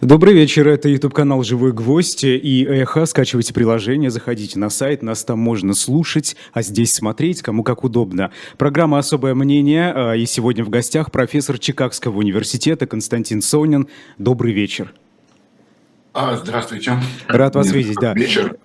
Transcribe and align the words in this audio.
Добрый 0.00 0.32
вечер, 0.32 0.66
это 0.66 0.88
YouTube-канал 0.88 1.42
«Живой 1.42 1.74
гвоздь» 1.74 2.24
и 2.24 2.64
«Эхо». 2.64 3.04
Скачивайте 3.04 3.52
приложение, 3.52 4.08
заходите 4.08 4.58
на 4.58 4.70
сайт, 4.70 5.02
нас 5.02 5.24
там 5.24 5.38
можно 5.38 5.74
слушать, 5.74 6.36
а 6.54 6.62
здесь 6.62 6.94
смотреть, 6.94 7.42
кому 7.42 7.62
как 7.62 7.84
удобно. 7.84 8.30
Программа 8.56 8.98
«Особое 8.98 9.34
мнение» 9.34 9.92
а, 9.94 10.14
и 10.14 10.24
сегодня 10.24 10.64
в 10.64 10.70
гостях 10.70 11.12
профессор 11.12 11.58
Чикагского 11.58 12.16
университета 12.16 12.86
Константин 12.86 13.42
Сонин. 13.42 13.88
Добрый 14.16 14.54
вечер. 14.54 14.94
А, 16.12 16.36
здравствуйте. 16.36 16.94
Рад 17.28 17.54
вас 17.54 17.70
видеть, 17.70 17.96
да. 18.00 18.14
Вечер. 18.14 18.56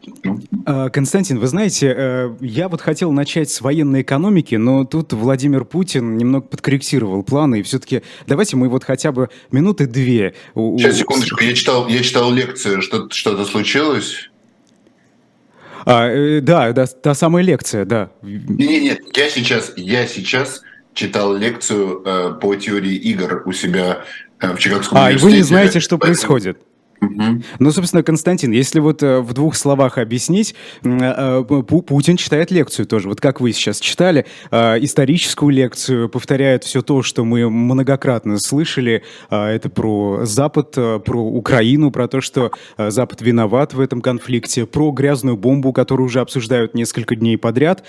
А, 0.65 0.89
Константин, 0.89 1.37
вы 1.37 1.47
знаете, 1.47 1.93
э, 1.95 2.35
я 2.41 2.69
вот 2.69 2.81
хотел 2.81 3.11
начать 3.11 3.51
с 3.51 3.61
военной 3.61 4.01
экономики, 4.01 4.55
но 4.55 4.83
тут 4.83 5.13
Владимир 5.13 5.63
Путин 5.63 6.17
немного 6.17 6.47
подкорректировал 6.47 7.21
планы, 7.21 7.59
и 7.59 7.63
все-таки 7.63 8.01
давайте 8.25 8.57
мы 8.57 8.67
вот 8.67 8.83
хотя 8.83 9.11
бы 9.11 9.29
минуты 9.51 9.85
две... 9.85 10.33
Сейчас, 10.55 10.97
секундочку, 10.97 11.43
я 11.43 11.53
читал, 11.53 11.87
я 11.87 12.01
читал 12.01 12.31
лекцию, 12.31 12.81
что-то 12.81 13.13
что 13.13 13.45
случилось? 13.45 14.31
А, 15.85 16.07
э, 16.07 16.41
да, 16.41 16.71
да, 16.71 16.87
та 16.87 17.13
самая 17.13 17.43
лекция, 17.43 17.85
да. 17.85 18.09
Не-не-не, 18.23 18.97
я 19.15 19.29
сейчас, 19.29 19.73
я 19.75 20.07
сейчас 20.07 20.63
читал 20.95 21.35
лекцию 21.35 22.01
э, 22.03 22.33
по 22.41 22.55
теории 22.55 22.95
игр 22.95 23.43
у 23.45 23.51
себя 23.53 24.03
э, 24.39 24.51
в 24.51 24.57
Чикагском 24.57 24.97
а, 24.97 25.01
университете. 25.01 25.27
А, 25.27 25.29
и 25.29 25.31
вы 25.31 25.37
не 25.37 25.43
знаете, 25.43 25.79
что 25.79 25.99
происходит? 25.99 26.57
Ну, 27.59 27.71
собственно, 27.71 28.03
Константин, 28.03 28.51
если 28.51 28.79
вот 28.79 29.03
э, 29.03 29.19
в 29.19 29.33
двух 29.33 29.55
словах 29.55 29.97
объяснить, 29.97 30.55
э, 30.83 31.43
Путин 31.43 32.17
читает 32.17 32.51
лекцию 32.51 32.85
тоже, 32.85 33.09
вот 33.09 33.21
как 33.21 33.41
вы 33.41 33.53
сейчас 33.53 33.79
читали, 33.79 34.25
э, 34.51 34.77
историческую 34.81 35.51
лекцию, 35.51 36.09
повторяет 36.09 36.63
все 36.63 36.81
то, 36.81 37.01
что 37.01 37.23
мы 37.23 37.49
многократно 37.49 38.39
слышали, 38.39 39.03
это 39.29 39.69
про 39.69 40.21
Запад, 40.23 40.71
про 40.71 41.23
Украину, 41.23 41.91
про 41.91 42.07
то, 42.07 42.21
что 42.21 42.51
Запад 42.77 43.21
виноват 43.21 43.73
в 43.73 43.79
этом 43.79 44.01
конфликте, 44.01 44.65
про 44.65 44.91
грязную 44.91 45.37
бомбу, 45.37 45.73
которую 45.73 46.07
уже 46.07 46.19
обсуждают 46.19 46.73
несколько 46.73 47.15
дней 47.15 47.37
подряд. 47.37 47.83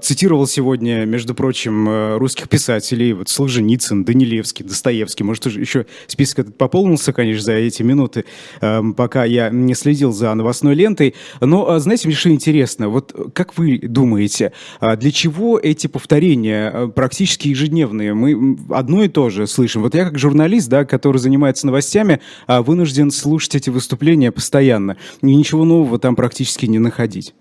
Цитировал 0.00 0.46
сегодня, 0.46 1.04
между 1.04 1.34
прочим, 1.34 2.16
русских 2.18 2.48
писателей, 2.48 3.12
вот 3.12 3.28
Солженицын, 3.28 4.04
Данилевский, 4.04 4.64
Достоевский, 4.64 5.24
может, 5.24 5.46
уже 5.46 5.60
еще 5.60 5.86
список 6.06 6.40
этот 6.40 6.56
пополнился, 6.56 7.12
конечно, 7.12 7.42
за 7.42 7.52
эти 7.52 7.82
минуты. 7.82 8.24
Эм, 8.60 8.94
пока 8.94 9.24
я 9.24 9.50
не 9.50 9.74
следил 9.74 10.12
за 10.12 10.34
новостной 10.34 10.74
лентой. 10.74 11.14
Но, 11.40 11.70
а, 11.70 11.78
знаете, 11.78 12.08
мне 12.08 12.16
что 12.16 12.30
интересно, 12.30 12.88
вот 12.88 13.14
как 13.34 13.56
вы 13.56 13.78
думаете, 13.78 14.52
а, 14.80 14.96
для 14.96 15.10
чего 15.10 15.58
эти 15.58 15.86
повторения 15.86 16.70
э, 16.72 16.88
практически 16.88 17.48
ежедневные? 17.48 18.14
Мы 18.14 18.58
одно 18.70 19.04
и 19.04 19.08
то 19.08 19.30
же 19.30 19.46
слышим. 19.46 19.82
Вот 19.82 19.94
я 19.94 20.04
как 20.04 20.18
журналист, 20.18 20.68
да, 20.68 20.84
который 20.84 21.18
занимается 21.18 21.66
новостями, 21.66 22.20
а, 22.46 22.62
вынужден 22.62 23.10
слушать 23.10 23.54
эти 23.54 23.70
выступления 23.70 24.32
постоянно. 24.32 24.96
И 25.22 25.34
ничего 25.34 25.64
нового 25.64 25.98
там 25.98 26.16
практически 26.16 26.66
не 26.66 26.78
находить. 26.78 27.34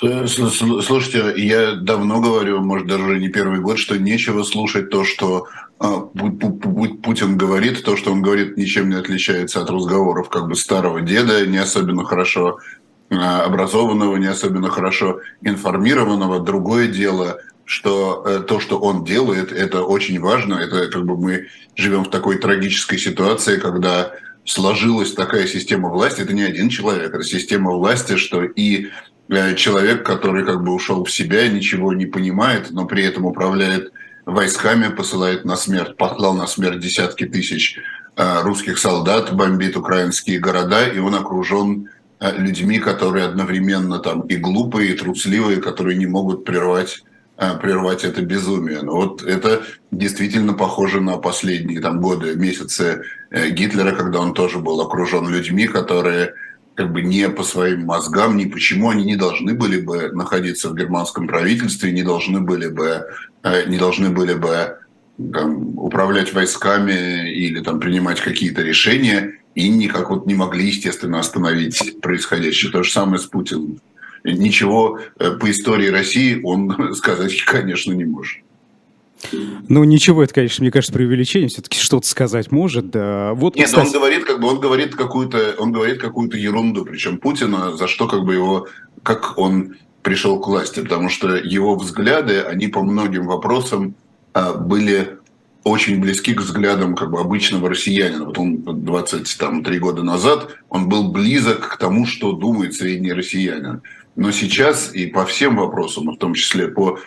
Слушайте, 0.00 1.34
я 1.36 1.72
давно 1.72 2.20
говорю, 2.20 2.60
может, 2.60 2.86
даже 2.86 3.18
не 3.18 3.28
первый 3.28 3.58
год, 3.58 3.78
что 3.78 3.98
нечего 3.98 4.44
слушать 4.44 4.90
то, 4.90 5.02
что 5.02 5.48
а, 5.80 6.00
Путин 6.02 7.36
говорит, 7.36 7.82
то, 7.82 7.96
что 7.96 8.12
он 8.12 8.22
говорит, 8.22 8.56
ничем 8.56 8.90
не 8.90 8.94
отличается 8.94 9.60
от 9.60 9.70
разговоров 9.70 10.28
как 10.28 10.46
бы 10.46 10.54
старого 10.54 11.00
деда, 11.00 11.44
не 11.46 11.58
особенно 11.58 12.04
хорошо 12.04 12.60
а, 13.10 13.42
образованного, 13.42 14.16
не 14.16 14.26
особенно 14.26 14.70
хорошо 14.70 15.20
информированного. 15.42 16.38
Другое 16.38 16.86
дело, 16.86 17.40
что 17.64 18.22
э, 18.24 18.40
то, 18.46 18.60
что 18.60 18.78
он 18.78 19.04
делает, 19.04 19.50
это 19.50 19.82
очень 19.82 20.20
важно. 20.20 20.54
Это 20.54 20.86
как 20.86 21.06
бы 21.06 21.16
мы 21.16 21.48
живем 21.74 22.04
в 22.04 22.10
такой 22.10 22.38
трагической 22.38 22.98
ситуации, 22.98 23.58
когда 23.58 24.12
сложилась 24.44 25.12
такая 25.12 25.48
система 25.48 25.88
власти. 25.88 26.20
Это 26.20 26.34
не 26.34 26.44
один 26.44 26.68
человек, 26.68 27.12
это 27.12 27.24
система 27.24 27.72
власти, 27.72 28.16
что 28.16 28.44
и 28.44 28.86
Э, 28.86 29.17
человек, 29.56 30.04
который 30.04 30.44
как 30.44 30.62
бы 30.62 30.72
ушел 30.72 31.04
в 31.04 31.10
себя, 31.10 31.48
ничего 31.48 31.92
не 31.92 32.06
понимает, 32.06 32.70
но 32.70 32.86
при 32.86 33.04
этом 33.04 33.26
управляет 33.26 33.92
войсками, 34.24 34.88
посылает 34.88 35.44
на 35.44 35.56
смерть, 35.56 35.96
послал 35.96 36.34
на 36.34 36.46
смерть 36.46 36.80
десятки 36.80 37.26
тысяч 37.26 37.78
э, 38.16 38.42
русских 38.42 38.78
солдат, 38.78 39.34
бомбит 39.34 39.76
украинские 39.76 40.38
города, 40.38 40.86
и 40.86 40.98
он 40.98 41.14
окружен 41.14 41.88
э, 42.20 42.36
людьми, 42.36 42.78
которые 42.78 43.26
одновременно 43.26 43.98
там 43.98 44.22
и 44.22 44.36
глупые, 44.36 44.92
и 44.92 44.96
трусливые, 44.96 45.60
которые 45.60 45.96
не 45.96 46.06
могут 46.06 46.44
прервать 46.44 47.02
прервать 47.62 48.02
это 48.02 48.20
безумие. 48.20 48.82
Но 48.82 48.96
вот 48.96 49.22
это 49.22 49.62
действительно 49.92 50.54
похоже 50.54 51.00
на 51.00 51.18
последние 51.18 51.80
там 51.80 52.00
годы, 52.00 52.34
месяцы 52.34 53.04
Гитлера, 53.30 53.94
когда 53.94 54.18
он 54.18 54.34
тоже 54.34 54.58
был 54.58 54.80
окружен 54.80 55.28
людьми, 55.28 55.68
которые 55.68 56.34
как 56.78 56.92
бы 56.92 57.02
не 57.02 57.28
по 57.28 57.42
своим 57.42 57.86
мозгам, 57.86 58.36
ни 58.36 58.44
почему 58.44 58.90
они 58.90 59.04
не 59.04 59.16
должны 59.16 59.52
были 59.54 59.80
бы 59.80 60.12
находиться 60.12 60.68
в 60.68 60.76
германском 60.76 61.26
правительстве, 61.26 61.90
не 61.90 62.04
должны 62.04 62.40
были 62.40 62.68
бы, 62.68 63.04
э, 63.42 63.68
не 63.68 63.78
должны 63.78 64.10
были 64.10 64.34
бы 64.34 64.78
там, 65.32 65.76
управлять 65.76 66.32
войсками 66.32 67.32
или 67.32 67.60
там 67.64 67.80
принимать 67.80 68.20
какие-то 68.20 68.62
решения, 68.62 69.40
и 69.56 69.68
никак 69.68 70.10
вот 70.10 70.26
не 70.26 70.34
могли, 70.34 70.68
естественно, 70.68 71.18
остановить 71.18 72.00
происходящее. 72.00 72.70
То 72.70 72.84
же 72.84 72.92
самое 72.92 73.18
с 73.18 73.26
Путиным. 73.26 73.80
Ничего 74.22 75.00
э, 75.18 75.32
по 75.32 75.50
истории 75.50 75.88
России 75.88 76.40
он 76.44 76.94
сказать, 76.94 77.42
конечно, 77.42 77.92
не 77.92 78.04
может. 78.04 78.36
Ну, 79.68 79.84
ничего, 79.84 80.22
это, 80.22 80.34
конечно, 80.34 80.62
мне 80.62 80.70
кажется, 80.70 80.92
преувеличение. 80.92 81.48
Все-таки 81.48 81.78
что-то 81.78 82.06
сказать 82.06 82.50
может, 82.50 82.90
да. 82.90 83.34
Вот, 83.34 83.56
Нет, 83.56 83.66
кстати... 83.66 83.86
он 83.86 83.92
говорит, 83.92 84.24
как 84.24 84.40
бы, 84.40 84.48
он 84.48 84.60
говорит 84.60 84.94
какую-то, 84.94 85.54
он 85.58 85.72
говорит 85.72 86.00
какую-то 86.00 86.36
ерунду, 86.36 86.84
причем 86.84 87.18
Путина, 87.18 87.76
за 87.76 87.88
что, 87.88 88.06
как 88.06 88.24
бы, 88.24 88.34
его, 88.34 88.68
как 89.02 89.36
он 89.36 89.76
пришел 90.02 90.40
к 90.40 90.46
власти, 90.46 90.80
потому 90.80 91.08
что 91.08 91.36
его 91.36 91.74
взгляды, 91.74 92.40
они 92.40 92.68
по 92.68 92.82
многим 92.82 93.26
вопросам 93.26 93.94
а, 94.32 94.54
были 94.54 95.18
очень 95.64 96.00
близки 96.00 96.34
к 96.34 96.40
взглядам 96.40 96.94
как 96.94 97.10
бы 97.10 97.20
обычного 97.20 97.68
россиянина. 97.68 98.24
Вот 98.24 98.38
он 98.38 98.62
23 98.62 99.78
года 99.78 100.02
назад, 100.02 100.56
он 100.68 100.88
был 100.88 101.10
близок 101.10 101.68
к 101.68 101.76
тому, 101.76 102.06
что 102.06 102.32
думает 102.32 102.74
средний 102.74 103.12
россиянин. 103.12 103.82
Но 104.16 104.32
сейчас 104.32 104.94
и 104.94 105.06
по 105.06 105.26
всем 105.26 105.56
вопросам, 105.56 106.08
в 106.08 106.16
том 106.16 106.34
числе 106.34 106.68
по 106.68 106.98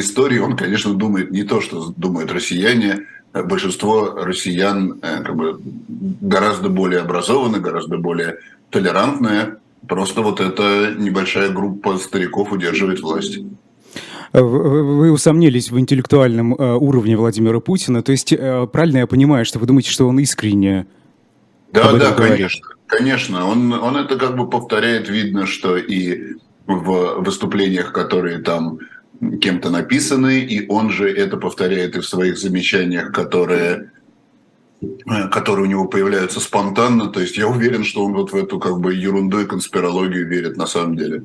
истории 0.00 0.38
он, 0.38 0.56
конечно, 0.56 0.94
думает 0.94 1.30
не 1.30 1.42
то, 1.44 1.60
что 1.60 1.92
думают 1.96 2.32
россияне. 2.32 3.06
Большинство 3.32 4.12
россиян 4.14 4.98
э, 5.02 5.22
как 5.22 5.36
бы, 5.36 5.60
гораздо 6.20 6.68
более 6.68 7.00
образованы, 7.00 7.60
гораздо 7.60 7.98
более 7.98 8.38
толерантные. 8.70 9.56
Просто 9.86 10.22
вот 10.22 10.40
эта 10.40 10.94
небольшая 10.96 11.50
группа 11.50 11.98
стариков 11.98 12.52
удерживает 12.52 13.00
власть. 13.00 13.38
Вы 14.32 15.10
усомнились 15.10 15.70
в 15.70 15.78
интеллектуальном 15.78 16.54
э, 16.54 16.74
уровне 16.74 17.16
Владимира 17.16 17.60
Путина. 17.60 18.02
То 18.02 18.12
есть, 18.12 18.32
э, 18.32 18.66
правильно 18.70 18.98
я 18.98 19.06
понимаю, 19.06 19.44
что 19.44 19.58
вы 19.58 19.66
думаете, 19.66 19.90
что 19.90 20.06
он 20.06 20.18
искренне 20.18 20.86
Да, 21.72 21.92
да, 21.92 22.12
говорит? 22.12 22.36
конечно. 22.36 22.68
Конечно. 22.86 23.46
Он, 23.46 23.72
он 23.72 23.96
это 23.96 24.16
как 24.16 24.36
бы 24.36 24.48
повторяет. 24.48 25.08
Видно, 25.08 25.46
что 25.46 25.76
и 25.76 26.34
в 26.66 27.22
выступлениях, 27.22 27.92
которые 27.92 28.38
там 28.38 28.78
кем-то 29.40 29.70
написаны, 29.70 30.40
и 30.40 30.66
он 30.68 30.90
же 30.90 31.10
это 31.10 31.36
повторяет 31.36 31.96
и 31.96 32.00
в 32.00 32.06
своих 32.06 32.38
замечаниях, 32.38 33.12
которые 33.12 33.90
э, 34.80 35.28
которые 35.30 35.66
у 35.66 35.68
него 35.68 35.86
появляются 35.86 36.40
спонтанно. 36.40 37.08
То 37.08 37.20
есть 37.20 37.36
я 37.36 37.48
уверен, 37.48 37.84
что 37.84 38.04
он 38.04 38.12
вот 38.12 38.32
в 38.32 38.36
эту 38.36 38.58
как 38.58 38.78
бы 38.80 38.94
ерунду 38.94 39.40
и 39.40 39.46
конспирологию 39.46 40.26
верит 40.26 40.56
на 40.56 40.66
самом 40.66 40.96
деле. 40.96 41.24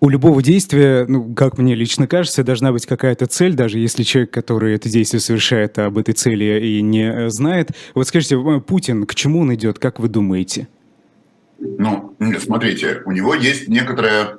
У 0.00 0.08
любого 0.08 0.42
действия, 0.42 1.04
ну, 1.06 1.34
как 1.34 1.58
мне 1.58 1.74
лично 1.74 2.06
кажется, 2.06 2.42
должна 2.42 2.72
быть 2.72 2.86
какая-то 2.86 3.26
цель, 3.26 3.54
даже 3.54 3.78
если 3.78 4.02
человек, 4.02 4.30
который 4.30 4.74
это 4.74 4.88
действие 4.88 5.20
совершает, 5.20 5.78
об 5.78 5.98
этой 5.98 6.14
цели 6.14 6.66
и 6.66 6.80
не 6.80 7.28
знает. 7.30 7.70
Вот 7.94 8.08
скажите, 8.08 8.36
э, 8.36 8.60
Путин, 8.60 9.06
к 9.06 9.14
чему 9.14 9.40
он 9.40 9.54
идет, 9.54 9.78
как 9.78 10.00
вы 10.00 10.08
думаете? 10.08 10.68
Ну, 11.58 12.16
смотрите, 12.38 13.02
у 13.04 13.12
него 13.12 13.34
есть 13.34 13.68
некоторая 13.68 14.38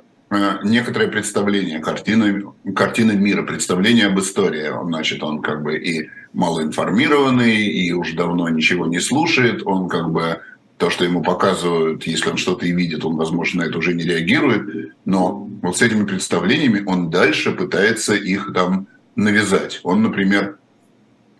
некоторое 0.62 1.08
представление 1.08 1.80
картины, 1.80 2.44
картины 2.74 3.12
мира, 3.12 3.42
представление 3.42 4.06
об 4.06 4.18
истории. 4.18 4.70
Значит, 4.84 5.22
он 5.22 5.42
как 5.42 5.62
бы 5.62 5.76
и 5.76 6.10
малоинформированный, 6.32 7.66
и 7.66 7.92
уж 7.92 8.12
давно 8.12 8.48
ничего 8.48 8.86
не 8.86 9.00
слушает. 9.00 9.62
Он 9.64 9.88
как 9.88 10.10
бы 10.10 10.40
то, 10.78 10.90
что 10.90 11.04
ему 11.04 11.22
показывают, 11.22 12.06
если 12.06 12.30
он 12.30 12.36
что-то 12.36 12.66
и 12.66 12.72
видит, 12.72 13.04
он, 13.04 13.16
возможно, 13.16 13.62
на 13.62 13.68
это 13.68 13.78
уже 13.78 13.94
не 13.94 14.04
реагирует. 14.04 14.94
Но 15.04 15.48
вот 15.62 15.76
с 15.76 15.82
этими 15.82 16.04
представлениями 16.04 16.82
он 16.86 17.10
дальше 17.10 17.52
пытается 17.52 18.14
их 18.14 18.52
там 18.54 18.88
навязать. 19.14 19.80
Он, 19.84 20.02
например, 20.02 20.56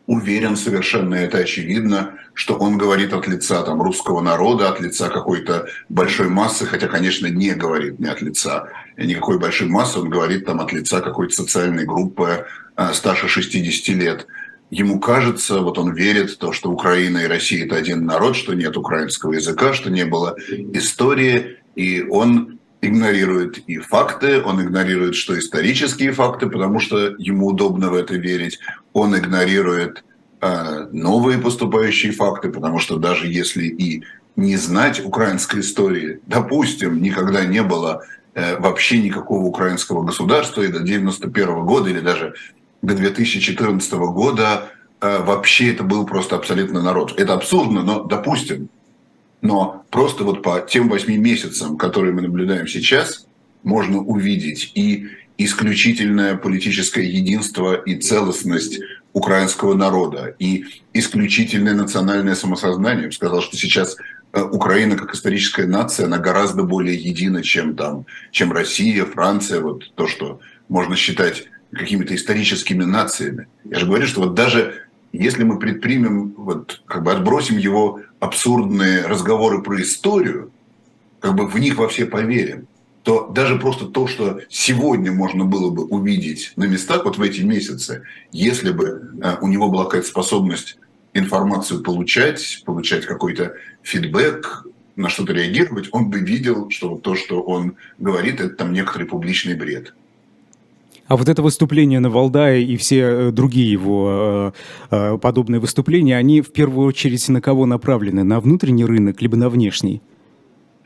уверен 0.06 0.56
совершенно, 0.56 1.14
это 1.14 1.38
очевидно, 1.38 2.18
что 2.34 2.56
он 2.56 2.78
говорит 2.78 3.12
от 3.12 3.26
лица 3.28 3.62
там, 3.62 3.80
русского 3.82 4.20
народа, 4.20 4.68
от 4.68 4.80
лица 4.80 5.08
какой-то 5.08 5.66
большой 5.88 6.28
массы, 6.28 6.66
хотя, 6.66 6.88
конечно, 6.88 7.26
не 7.26 7.52
говорит 7.52 7.98
не 7.98 8.08
от 8.08 8.20
лица 8.22 8.68
никакой 8.96 9.38
большой 9.38 9.68
массы, 9.68 9.98
он 9.98 10.10
говорит 10.10 10.46
там 10.46 10.60
от 10.60 10.72
лица 10.72 11.00
какой-то 11.00 11.34
социальной 11.34 11.84
группы 11.84 12.46
э, 12.76 12.92
старше 12.92 13.28
60 13.28 13.96
лет. 13.96 14.26
ему 14.70 14.98
кажется, 15.00 15.60
вот 15.60 15.78
он 15.78 15.92
верит 15.92 16.30
в 16.30 16.38
то, 16.38 16.52
что 16.52 16.70
Украина 16.70 17.18
и 17.18 17.26
Россия– 17.26 17.64
это 17.66 17.76
один 17.76 18.04
народ, 18.04 18.36
что 18.36 18.54
нет 18.54 18.76
украинского 18.76 19.34
языка, 19.34 19.72
что 19.72 19.90
не 19.90 20.04
было 20.04 20.36
истории, 20.72 21.58
и 21.76 22.02
он 22.02 22.58
игнорирует 22.82 23.58
и 23.58 23.78
факты, 23.78 24.42
он 24.42 24.60
игнорирует, 24.60 25.14
что 25.14 25.38
исторические 25.38 26.12
факты, 26.12 26.48
потому 26.48 26.80
что 26.80 27.14
ему 27.16 27.46
удобно 27.46 27.90
в 27.90 27.94
это 27.94 28.14
верить, 28.16 28.58
он 28.92 29.16
игнорирует 29.16 30.04
э, 30.40 30.88
новые 30.90 31.38
поступающие 31.38 32.12
факты, 32.12 32.50
потому 32.50 32.80
что 32.80 32.98
даже 32.98 33.28
если 33.28 33.66
и 33.66 34.02
не 34.34 34.56
знать 34.56 35.04
украинской 35.04 35.60
истории, 35.60 36.20
допустим, 36.26 37.00
никогда 37.00 37.44
не 37.44 37.62
было 37.62 38.02
э, 38.34 38.58
вообще 38.58 38.98
никакого 39.00 39.44
украинского 39.44 40.02
государства, 40.02 40.62
и 40.62 40.68
до 40.68 40.80
91 40.80 41.64
года, 41.64 41.88
или 41.88 42.00
даже 42.00 42.34
до 42.82 42.94
2014 42.94 43.92
года 43.92 44.70
э, 45.00 45.22
вообще 45.22 45.72
это 45.72 45.84
был 45.84 46.04
просто 46.04 46.34
абсолютно 46.34 46.82
народ. 46.82 47.14
Это 47.16 47.34
абсурдно, 47.34 47.82
но 47.82 48.02
допустим, 48.02 48.70
но 49.42 49.84
просто 49.90 50.24
вот 50.24 50.42
по 50.42 50.60
тем 50.60 50.88
восьми 50.88 51.18
месяцам, 51.18 51.76
которые 51.76 52.14
мы 52.14 52.22
наблюдаем 52.22 52.66
сейчас, 52.66 53.26
можно 53.62 53.98
увидеть 53.98 54.72
и 54.74 55.08
исключительное 55.36 56.36
политическое 56.36 57.04
единство 57.04 57.74
и 57.74 57.96
целостность 57.96 58.80
украинского 59.12 59.74
народа, 59.74 60.34
и 60.38 60.64
исключительное 60.94 61.74
национальное 61.74 62.34
самосознание. 62.34 63.02
Я 63.02 63.08
бы 63.08 63.14
сказал, 63.14 63.42
что 63.42 63.56
сейчас 63.56 63.96
э, 64.32 64.40
Украина 64.40 64.96
как 64.96 65.14
историческая 65.14 65.66
нация, 65.66 66.06
она 66.06 66.18
гораздо 66.18 66.62
более 66.62 66.96
едина, 66.96 67.42
чем, 67.42 67.76
там, 67.76 68.06
чем 68.30 68.52
Россия, 68.52 69.04
Франция, 69.04 69.60
вот 69.60 69.92
то, 69.96 70.06
что 70.06 70.40
можно 70.68 70.96
считать 70.96 71.48
какими-то 71.72 72.14
историческими 72.14 72.84
нациями. 72.84 73.48
Я 73.64 73.80
же 73.80 73.86
говорю, 73.86 74.06
что 74.06 74.20
вот 74.20 74.34
даже 74.34 74.81
если 75.12 75.44
мы 75.44 75.58
предпримем, 75.58 76.34
вот, 76.36 76.82
как 76.86 77.02
бы 77.02 77.12
отбросим 77.12 77.58
его 77.58 78.00
абсурдные 78.20 79.06
разговоры 79.06 79.62
про 79.62 79.80
историю, 79.80 80.50
как 81.20 81.34
бы 81.34 81.46
в 81.46 81.58
них 81.58 81.76
во 81.76 81.88
все 81.88 82.06
поверим, 82.06 82.66
то 83.02 83.28
даже 83.28 83.58
просто 83.58 83.86
то, 83.86 84.06
что 84.06 84.40
сегодня 84.48 85.12
можно 85.12 85.44
было 85.44 85.70
бы 85.70 85.84
увидеть 85.84 86.52
на 86.56 86.64
местах 86.64 87.04
вот 87.04 87.18
в 87.18 87.22
эти 87.22 87.40
месяцы, 87.42 88.04
если 88.30 88.70
бы 88.70 89.10
э, 89.22 89.36
у 89.40 89.48
него 89.48 89.68
была 89.68 89.84
какая-то 89.84 90.06
способность 90.06 90.78
информацию 91.12 91.82
получать, 91.82 92.62
получать 92.64 93.04
какой-то 93.04 93.54
фидбэк, 93.82 94.66
на 94.96 95.08
что-то 95.08 95.32
реагировать, 95.32 95.88
он 95.92 96.10
бы 96.10 96.20
видел, 96.20 96.70
что 96.70 96.96
то, 96.96 97.14
что 97.14 97.40
он 97.42 97.76
говорит, 97.98 98.40
это 98.40 98.54
там 98.54 98.72
некоторый 98.72 99.04
публичный 99.04 99.54
бред. 99.54 99.94
А 101.12 101.16
вот 101.16 101.28
это 101.28 101.42
выступление 101.42 102.00
на 102.00 102.08
Валдае 102.08 102.64
и 102.64 102.78
все 102.78 103.00
э, 103.00 103.30
другие 103.32 103.70
его 103.70 104.52
э, 104.90 104.96
э, 104.96 105.18
подобные 105.18 105.60
выступления, 105.60 106.16
они 106.16 106.40
в 106.40 106.54
первую 106.54 106.86
очередь 106.86 107.28
на 107.28 107.42
кого 107.42 107.66
направлены? 107.66 108.24
На 108.24 108.40
внутренний 108.40 108.86
рынок, 108.86 109.20
либо 109.20 109.36
на 109.36 109.50
внешний? 109.50 110.00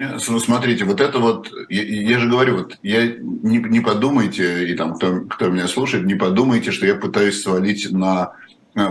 Ну, 0.00 0.40
смотрите, 0.40 0.84
вот 0.84 1.00
это 1.00 1.20
вот, 1.20 1.52
я, 1.69 1.84
я 1.84 2.19
же 2.19 2.28
говорю, 2.28 2.56
вот 2.56 2.76
я 2.82 3.06
не, 3.06 3.58
не 3.58 3.78
подумайте, 3.78 4.69
и 4.69 4.75
там, 4.75 4.94
кто, 4.94 5.20
кто 5.31 5.49
меня 5.49 5.69
слушает, 5.69 6.05
не 6.06 6.17
подумайте, 6.17 6.73
что 6.73 6.87
я 6.87 6.96
пытаюсь 6.96 7.40
свалить 7.40 7.93
на 7.93 8.32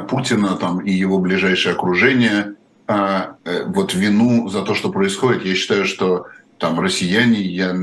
Путина 0.08 0.56
там, 0.56 0.80
и 0.80 0.94
его 0.94 1.20
ближайшее 1.20 1.74
окружение 1.74 2.54
а, 2.88 3.36
вот 3.66 3.94
вину 3.94 4.48
за 4.48 4.62
то, 4.62 4.74
что 4.74 4.90
происходит. 4.90 5.44
Я 5.44 5.56
считаю, 5.56 5.84
что 5.84 6.28
там 6.60 6.80
россияне, 6.80 7.42
я 7.42 7.76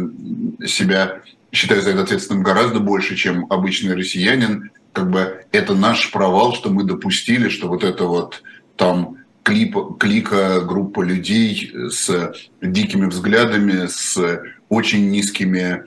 себя 0.67 1.21
считаю 1.53 1.83
за 1.83 1.91
это 1.91 2.03
ответственным 2.03 2.43
гораздо 2.43 2.81
больше, 2.81 3.15
чем 3.15 3.47
обычный 3.51 3.95
россиянин. 3.95 4.71
Как 4.93 5.11
бы 5.11 5.45
это 5.53 5.75
наш 5.75 6.11
провал, 6.11 6.55
что 6.55 6.71
мы 6.71 6.85
допустили, 6.85 7.49
что 7.49 7.69
вот 7.69 7.85
это 7.85 8.05
вот 8.05 8.43
там 8.77 9.19
клип, 9.43 9.77
клика, 9.99 10.61
группа 10.61 11.03
людей 11.03 11.73
с 11.91 12.35
дикими 12.61 13.07
взглядами, 13.07 13.87
с 13.87 14.41
очень 14.69 15.11
низкими 15.11 15.85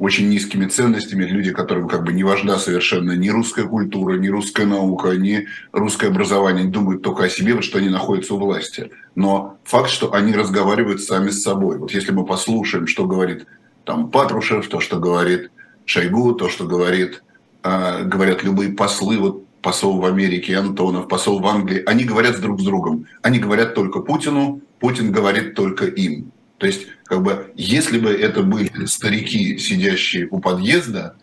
очень 0.00 0.30
низкими 0.30 0.64
ценностями, 0.64 1.26
люди, 1.26 1.52
которым 1.52 1.86
как 1.86 2.02
бы 2.02 2.10
не 2.14 2.24
важна 2.24 2.56
совершенно 2.56 3.12
ни 3.12 3.28
русская 3.28 3.64
культура, 3.64 4.16
ни 4.16 4.28
русская 4.28 4.64
наука, 4.64 5.10
ни 5.10 5.48
русское 5.70 6.06
образование, 6.06 6.62
они 6.62 6.72
думают 6.72 7.02
только 7.02 7.24
о 7.24 7.28
себе, 7.28 7.60
что 7.60 7.76
они 7.76 7.90
находятся 7.90 8.34
у 8.34 8.38
власти. 8.38 8.90
Но 9.14 9.58
факт, 9.64 9.90
что 9.90 10.14
они 10.14 10.32
разговаривают 10.32 11.02
сами 11.02 11.28
с 11.28 11.42
собой. 11.42 11.76
Вот 11.76 11.92
если 11.92 12.12
мы 12.12 12.24
послушаем, 12.24 12.86
что 12.86 13.06
говорит 13.06 13.46
там 13.86 14.10
Патрушев, 14.10 14.68
то, 14.68 14.80
что 14.80 14.98
говорит 14.98 15.50
Шойгу, 15.86 16.34
то, 16.34 16.48
что 16.50 16.66
говорит, 16.66 17.22
э, 17.62 18.02
говорят 18.02 18.42
любые 18.42 18.72
послы, 18.72 19.18
вот 19.18 19.44
посол 19.62 20.00
в 20.00 20.04
Америке, 20.04 20.58
Антонов, 20.58 21.08
посол 21.08 21.40
в 21.40 21.46
Англии, 21.46 21.82
они 21.86 22.04
говорят 22.04 22.40
друг 22.40 22.60
с 22.60 22.64
другом. 22.64 23.06
Они 23.22 23.38
говорят 23.38 23.74
только 23.74 24.00
Путину, 24.00 24.60
Путин 24.80 25.12
говорит 25.12 25.54
только 25.54 25.86
им. 25.86 26.32
То 26.58 26.66
есть, 26.66 26.86
как 27.04 27.22
бы, 27.22 27.52
если 27.54 27.98
бы 27.98 28.10
это 28.10 28.42
были 28.42 28.86
старики, 28.86 29.58
сидящие 29.58 30.28
у 30.30 30.40
подъезда, 30.40 31.14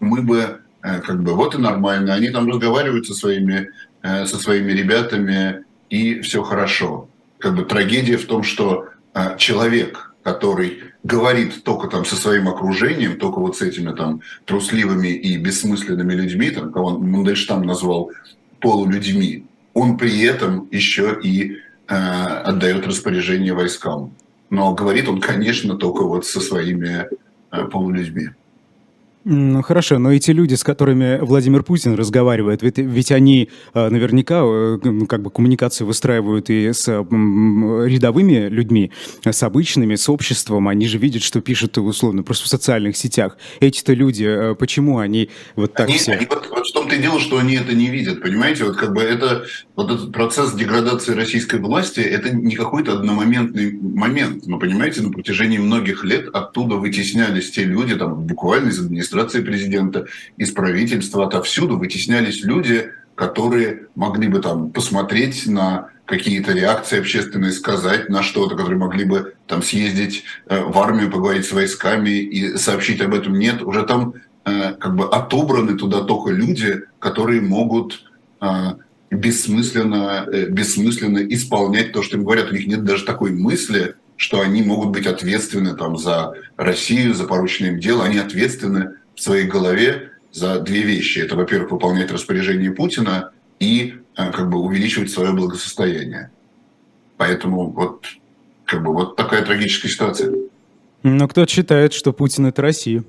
мы 0.00 0.22
бы, 0.22 0.60
э, 0.82 1.00
как 1.00 1.22
бы, 1.22 1.34
вот 1.34 1.54
и 1.54 1.58
нормально, 1.58 2.14
они 2.14 2.30
там 2.30 2.48
разговаривают 2.48 3.06
со 3.06 3.14
своими, 3.14 3.70
э, 4.02 4.26
со 4.26 4.36
своими 4.36 4.72
ребятами, 4.72 5.64
и 5.90 6.20
все 6.20 6.42
хорошо. 6.42 7.08
Как 7.38 7.54
бы 7.56 7.64
трагедия 7.64 8.16
в 8.16 8.26
том, 8.26 8.42
что 8.44 8.88
э, 9.14 9.36
человек, 9.38 10.14
который 10.22 10.91
говорит 11.02 11.64
только 11.64 11.88
там 11.88 12.04
со 12.04 12.16
своим 12.16 12.48
окружением, 12.48 13.18
только 13.18 13.40
вот 13.40 13.56
с 13.56 13.62
этими 13.62 13.94
там 13.94 14.20
трусливыми 14.44 15.08
и 15.08 15.36
бессмысленными 15.36 16.14
людьми, 16.14 16.50
там, 16.50 16.72
кого 16.72 16.88
он 16.88 17.10
Мандельштам 17.10 17.62
назвал 17.62 18.12
полулюдьми, 18.60 19.44
он 19.74 19.96
при 19.98 20.22
этом 20.22 20.68
еще 20.70 21.18
и 21.22 21.56
э, 21.88 21.94
отдает 21.94 22.86
распоряжение 22.86 23.54
войскам. 23.54 24.14
Но 24.50 24.74
говорит 24.74 25.08
он, 25.08 25.20
конечно, 25.20 25.76
только 25.76 26.04
вот 26.04 26.26
со 26.26 26.40
своими 26.40 27.06
э, 27.50 27.64
полулюдьми. 27.64 28.30
Ну 29.24 29.62
хорошо, 29.62 29.98
но 29.98 30.12
эти 30.12 30.32
люди, 30.32 30.54
с 30.54 30.64
которыми 30.64 31.18
Владимир 31.20 31.62
Путин 31.62 31.94
разговаривает, 31.94 32.62
ведь, 32.62 32.78
ведь 32.78 33.12
они 33.12 33.50
э, 33.72 33.88
наверняка 33.88 34.42
э, 34.44 34.78
как 35.08 35.22
бы 35.22 35.30
коммуникацию 35.30 35.86
выстраивают 35.86 36.50
и 36.50 36.72
с 36.72 36.88
рядовыми 36.88 38.48
людьми, 38.48 38.90
с 39.24 39.42
обычными, 39.44 39.94
с 39.94 40.08
обществом. 40.08 40.66
Они 40.66 40.88
же 40.88 40.98
видят, 40.98 41.22
что 41.22 41.40
пишут 41.40 41.78
условно 41.78 42.24
просто 42.24 42.46
в 42.46 42.48
социальных 42.48 42.96
сетях. 42.96 43.36
Эти-то 43.60 43.92
люди, 43.92 44.24
э, 44.24 44.54
почему 44.56 44.98
они 44.98 45.30
вот 45.54 45.72
так 45.72 45.88
они, 45.88 45.98
все? 45.98 46.12
Они, 46.12 46.26
вот, 46.28 46.48
вот 46.50 46.66
в 46.66 46.72
том-то 46.72 46.96
и 46.96 46.98
дело, 46.98 47.20
что 47.20 47.38
они 47.38 47.54
это 47.54 47.74
не 47.76 47.90
видят, 47.90 48.22
понимаете? 48.22 48.64
Вот 48.64 48.76
как 48.76 48.92
бы 48.92 49.02
это 49.02 49.44
вот 49.76 49.92
этот 49.92 50.12
процесс 50.12 50.52
деградации 50.52 51.14
российской 51.14 51.60
власти, 51.60 52.00
это 52.00 52.34
не 52.34 52.56
какой-то 52.56 52.94
одномоментный 52.94 53.72
момент, 53.72 54.46
но 54.48 54.58
понимаете, 54.58 55.02
на 55.02 55.10
протяжении 55.10 55.58
многих 55.58 56.02
лет 56.02 56.26
оттуда 56.32 56.74
вытеснялись 56.74 57.52
те 57.52 57.62
люди, 57.62 57.94
там 57.94 58.26
буквально 58.26 58.70
из 58.70 58.80
администрации 58.80 59.11
администрации 59.12 59.44
президента, 59.44 60.06
из 60.36 60.50
правительства, 60.52 61.26
отовсюду 61.26 61.78
вытеснялись 61.78 62.42
люди, 62.42 62.90
которые 63.14 63.86
могли 63.94 64.28
бы 64.28 64.40
там 64.40 64.70
посмотреть 64.70 65.46
на 65.46 65.88
какие-то 66.06 66.52
реакции 66.52 66.98
общественные, 66.98 67.52
сказать 67.52 68.08
на 68.08 68.22
что-то, 68.22 68.56
которые 68.56 68.78
могли 68.78 69.04
бы 69.04 69.34
там 69.46 69.62
съездить 69.62 70.24
э, 70.48 70.62
в 70.62 70.76
армию, 70.78 71.10
поговорить 71.10 71.46
с 71.46 71.52
войсками 71.52 72.10
и 72.10 72.56
сообщить 72.56 73.00
об 73.00 73.14
этом. 73.14 73.38
Нет, 73.38 73.62
уже 73.62 73.84
там 73.84 74.14
э, 74.44 74.74
как 74.74 74.96
бы 74.96 75.08
отобраны 75.08 75.76
туда 75.76 76.02
только 76.02 76.30
люди, 76.30 76.82
которые 76.98 77.40
могут 77.40 78.10
э, 78.40 78.46
бессмысленно, 79.10 80.26
бессмысленно 80.48 81.18
исполнять 81.18 81.92
то, 81.92 82.02
что 82.02 82.16
им 82.16 82.24
говорят. 82.24 82.50
У 82.50 82.54
них 82.54 82.66
нет 82.66 82.82
даже 82.84 83.04
такой 83.04 83.30
мысли, 83.30 83.94
что 84.16 84.40
они 84.40 84.62
могут 84.62 84.90
быть 84.90 85.06
ответственны 85.06 85.74
там, 85.74 85.96
за 85.96 86.32
Россию, 86.56 87.14
за 87.14 87.24
порученное 87.24 87.72
им 87.72 87.80
дело. 87.80 88.04
Они 88.04 88.18
ответственны 88.18 88.94
в 89.14 89.20
своей 89.20 89.46
голове 89.46 90.10
за 90.32 90.60
две 90.60 90.82
вещи. 90.82 91.18
Это, 91.18 91.36
во-первых, 91.36 91.72
выполнять 91.72 92.10
распоряжение 92.10 92.70
Путина 92.70 93.30
и 93.60 93.94
э, 94.16 94.32
как 94.32 94.48
бы 94.48 94.58
увеличивать 94.58 95.10
свое 95.10 95.32
благосостояние. 95.32 96.30
Поэтому 97.16 97.70
вот, 97.70 98.06
как 98.64 98.82
бы, 98.82 98.92
вот 98.92 99.16
такая 99.16 99.44
трагическая 99.44 99.90
ситуация. 99.90 100.32
Но 101.02 101.28
кто-то 101.28 101.50
считает, 101.50 101.92
что 101.92 102.12
Путин– 102.12 102.46
это 102.46 102.62
Россия. 102.62 103.04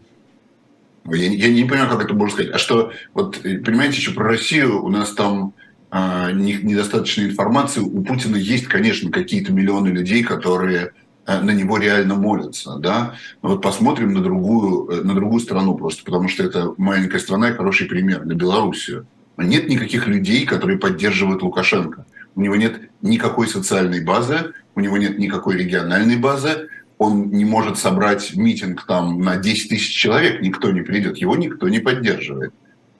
Я, 1.06 1.32
я 1.32 1.50
не 1.50 1.64
понимаю, 1.64 1.90
как 1.90 2.04
это 2.04 2.14
можно 2.14 2.36
сказать. 2.36 2.54
А 2.54 2.58
что, 2.58 2.92
вот, 3.14 3.42
понимаете, 3.42 3.98
еще 3.98 4.12
про 4.12 4.26
Россию 4.26 4.84
у 4.84 4.90
нас 4.90 5.12
там 5.12 5.54
не, 5.92 6.54
недостаточно 6.56 7.22
информации. 7.22 7.82
У 7.82 8.04
Путина 8.04 8.36
есть, 8.36 8.66
конечно, 8.66 9.12
какие-то 9.12 9.54
миллионы 9.54 9.90
людей, 9.90 10.24
которые 10.24 10.94
Э, 10.94 11.03
на 11.26 11.52
него 11.52 11.78
реально 11.78 12.16
молятся, 12.16 12.78
да. 12.78 13.16
Вот 13.42 13.62
посмотрим 13.62 14.14
на 14.14 14.22
другую, 14.22 14.90
э, 14.90 15.04
на 15.04 15.16
другую 15.16 15.40
страну 15.40 15.76
просто, 15.76 16.04
потому 16.04 16.28
что 16.28 16.44
это 16.44 16.74
маленькая 16.78 17.20
страна 17.20 17.50
и 17.50 17.54
хороший 17.54 17.88
пример, 17.88 18.26
на 18.26 18.34
Белоруссию. 18.34 19.06
Нет 19.38 19.68
никаких 19.68 20.08
людей, 20.08 20.46
которые 20.46 20.78
поддерживают 20.78 21.42
Лукашенко. 21.42 22.06
У 22.36 22.42
него 22.42 22.56
нет 22.56 22.90
никакой 23.02 23.48
социальной 23.48 24.04
базы, 24.04 24.54
у 24.76 24.80
него 24.80 24.98
нет 24.98 25.18
никакой 25.18 25.58
региональной 25.58 26.18
базы, 26.18 26.68
он 26.98 27.32
не 27.32 27.46
может 27.46 27.78
собрать 27.78 28.36
митинг 28.36 28.86
там 28.86 29.22
на 29.22 29.38
10 29.38 29.70
тысяч 29.70 29.94
человек, 29.94 30.42
никто 30.42 30.72
не 30.72 30.82
придет, 30.82 31.18
его 31.18 31.36
никто 31.36 31.70
не 31.70 31.80
поддерживает. 31.80 32.54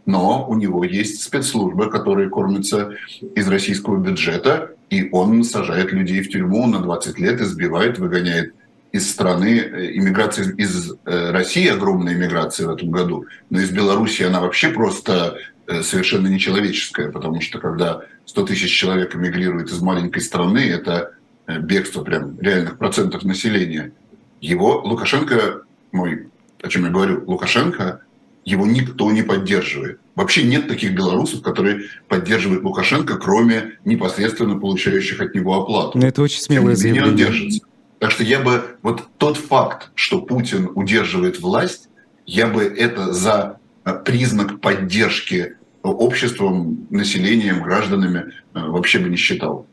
Но 0.06 0.46
у 0.48 0.56
него 0.56 0.84
есть 0.84 1.24
спецслужбы, 1.24 1.90
которые 1.90 2.30
кормятся 2.30 2.96
из 3.36 3.48
российского 3.48 3.98
бюджета, 3.98 4.72
и 4.90 5.10
он 5.12 5.44
сажает 5.44 5.92
людей 5.92 6.22
в 6.22 6.30
тюрьму 6.30 6.68
на 6.68 6.80
20 6.80 7.20
лет, 7.20 7.42
избивает, 7.42 8.00
выгоняет 8.00 8.54
из 8.92 9.10
страны. 9.10 9.60
Э, 9.60 9.92
иммиграция 9.96 10.54
из 10.54 10.94
э, 11.06 11.32
России, 11.32 11.68
огромная 11.68 12.14
иммиграция 12.14 12.68
в 12.68 12.72
этом 12.72 12.92
году, 12.92 13.26
но 13.50 13.60
из 13.60 13.72
Беларуси 13.72 14.24
она 14.24 14.40
вообще 14.40 14.70
просто 14.70 15.38
э, 15.68 15.82
совершенно 15.82 16.28
нечеловеческая, 16.28 17.12
потому 17.12 17.42
что 17.42 17.60
когда 17.60 18.02
100 18.26 18.46
тысяч 18.46 18.72
человек 18.72 19.16
эмигрирует 19.16 19.70
из 19.70 19.82
маленькой 19.82 20.22
страны, 20.22 20.60
это 20.60 21.12
бегство 21.48 22.04
прям 22.04 22.40
реальных 22.40 22.78
процентов 22.78 23.24
населения. 23.24 23.92
Его 24.40 24.82
Лукашенко, 24.82 25.64
мой, 25.92 26.28
о 26.62 26.70
чем 26.70 26.86
я 26.86 26.90
говорю, 26.90 27.24
Лукашенко, 27.28 28.02
его 28.46 28.66
никто 28.66 29.12
не 29.12 29.22
поддерживает. 29.22 30.00
Вообще 30.16 30.44
нет 30.44 30.68
таких 30.68 30.94
белорусов, 30.94 31.42
которые 31.42 31.84
поддерживают 32.08 32.64
Лукашенко, 32.64 33.18
кроме 33.18 33.74
непосредственно 33.86 34.60
получающих 34.60 35.22
от 35.22 35.34
него 35.34 35.62
оплату. 35.62 35.98
Но 35.98 36.08
это 36.08 36.22
очень 36.22 36.42
смелое 36.42 36.76
заявление. 36.76 37.12
Он 37.12 37.16
держится. 37.16 37.66
Так 38.00 38.12
что 38.12 38.24
я 38.24 38.40
бы, 38.40 38.78
вот 38.82 39.08
тот 39.18 39.38
факт, 39.38 39.92
что 39.96 40.22
Путин 40.22 40.70
удерживает 40.76 41.40
власть, 41.40 41.90
я 42.26 42.48
бы 42.48 42.64
это 42.64 43.14
за 43.14 43.60
э, 43.86 43.94
признак 44.04 44.60
поддержки 44.60 45.56
обществом, 45.84 46.88
населением, 46.90 47.64
гражданами 47.64 48.34
э, 48.54 48.60
вообще 48.60 49.00
бы 49.00 49.10
не 49.10 49.16
считал. 49.18 49.68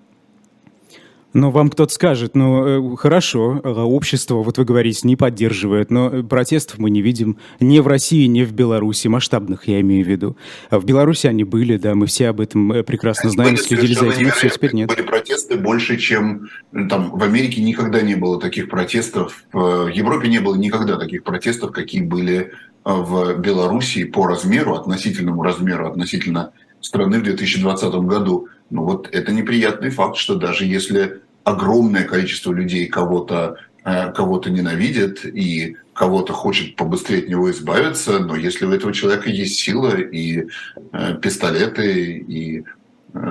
Ну, 1.33 1.51
вам 1.51 1.71
кто-то 1.71 1.93
скажет, 1.93 2.35
ну, 2.35 2.95
э, 2.95 2.97
хорошо, 2.97 3.61
а 3.63 3.85
общество, 3.85 4.37
вот 4.37 4.59
вы 4.59 4.65
говорите, 4.65 5.07
не 5.07 5.15
поддерживает, 5.15 5.91
но 5.91 6.25
протестов 6.25 6.79
мы 6.79 6.91
не 6.91 7.03
видим 7.03 7.39
ни 7.61 7.79
в 7.79 7.87
России, 7.87 8.27
ни 8.27 8.43
в 8.43 8.53
Беларуси, 8.53 9.07
масштабных, 9.07 9.69
я 9.69 9.81
имею 9.81 10.05
в 10.05 10.09
виду. 10.09 10.37
А 10.71 10.81
в 10.81 10.85
Беларуси 10.85 11.29
они 11.29 11.45
были, 11.45 11.77
да, 11.77 11.95
мы 11.95 12.07
все 12.07 12.29
об 12.29 12.41
этом 12.41 12.73
э, 12.73 12.83
прекрасно 12.83 13.31
знаем, 13.31 13.55
были 13.55 13.63
следили 13.63 13.95
за 13.95 14.07
этим, 14.07 14.31
все, 14.33 14.49
теперь 14.49 14.75
нет. 14.75 14.89
Были 14.89 15.03
протесты 15.03 15.57
больше, 15.57 15.99
чем 15.99 16.49
там 16.89 17.11
в 17.11 17.23
Америке 17.23 17.63
никогда 17.63 18.01
не 18.01 18.17
было 18.17 18.41
таких 18.41 18.69
протестов, 18.69 19.45
в 19.53 19.87
Европе 19.87 20.29
не 20.29 20.41
было 20.41 20.57
никогда 20.57 20.97
таких 20.97 21.23
протестов, 21.23 21.71
какие 21.71 22.03
были 22.03 22.39
э, 22.41 22.51
в 22.85 23.39
Беларуси 23.39 24.03
по 24.05 24.27
размеру, 24.27 24.75
относительному 24.75 25.45
размеру, 25.45 25.87
относительно 25.87 26.53
страны 26.81 27.21
в 27.21 27.23
2020 27.23 27.95
году. 28.07 28.49
Ну 28.71 28.85
вот 28.85 29.09
это 29.13 29.33
неприятный 29.33 29.91
факт, 29.91 30.17
что 30.17 30.37
даже 30.37 30.65
если 30.65 31.21
огромное 31.45 32.05
количество 32.05 32.53
людей 32.53 32.87
кого-то 32.87 33.57
э, 33.85 34.13
кого-то 34.13 34.51
ненавидит 34.51 35.25
и 35.25 35.77
кого-то 35.93 36.33
хочет 36.33 36.77
побыстрее 36.77 37.21
от 37.21 37.29
него 37.29 37.51
избавиться, 37.51 38.21
но 38.21 38.37
если 38.37 38.65
у 38.65 38.71
этого 38.71 38.93
человека 38.93 39.29
есть 39.29 39.59
сила 39.59 39.97
и 39.97 40.47
э, 40.93 41.15
пистолеты, 41.21 42.19
и 42.19 42.61
э, 42.61 42.63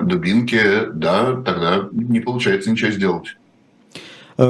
дубинки, 0.04 0.62
да, 0.94 1.42
тогда 1.42 1.88
не 1.92 2.20
получается 2.20 2.70
ничего 2.72 2.92
сделать. 2.92 3.38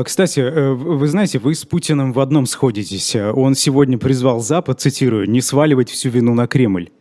Кстати, 0.06 0.42
вы 0.72 1.08
знаете, 1.08 1.40
вы 1.40 1.56
с 1.56 1.66
Путиным 1.66 2.14
в 2.14 2.20
одном 2.20 2.46
сходитесь. 2.46 3.16
Он 3.16 3.56
сегодня 3.56 3.98
призвал 3.98 4.40
Запад, 4.40 4.80
цитирую, 4.80 5.28
не 5.28 5.42
сваливать 5.42 5.90
всю 5.90 6.10
вину 6.10 6.36
на 6.36 6.46
Кремль. 6.46 6.92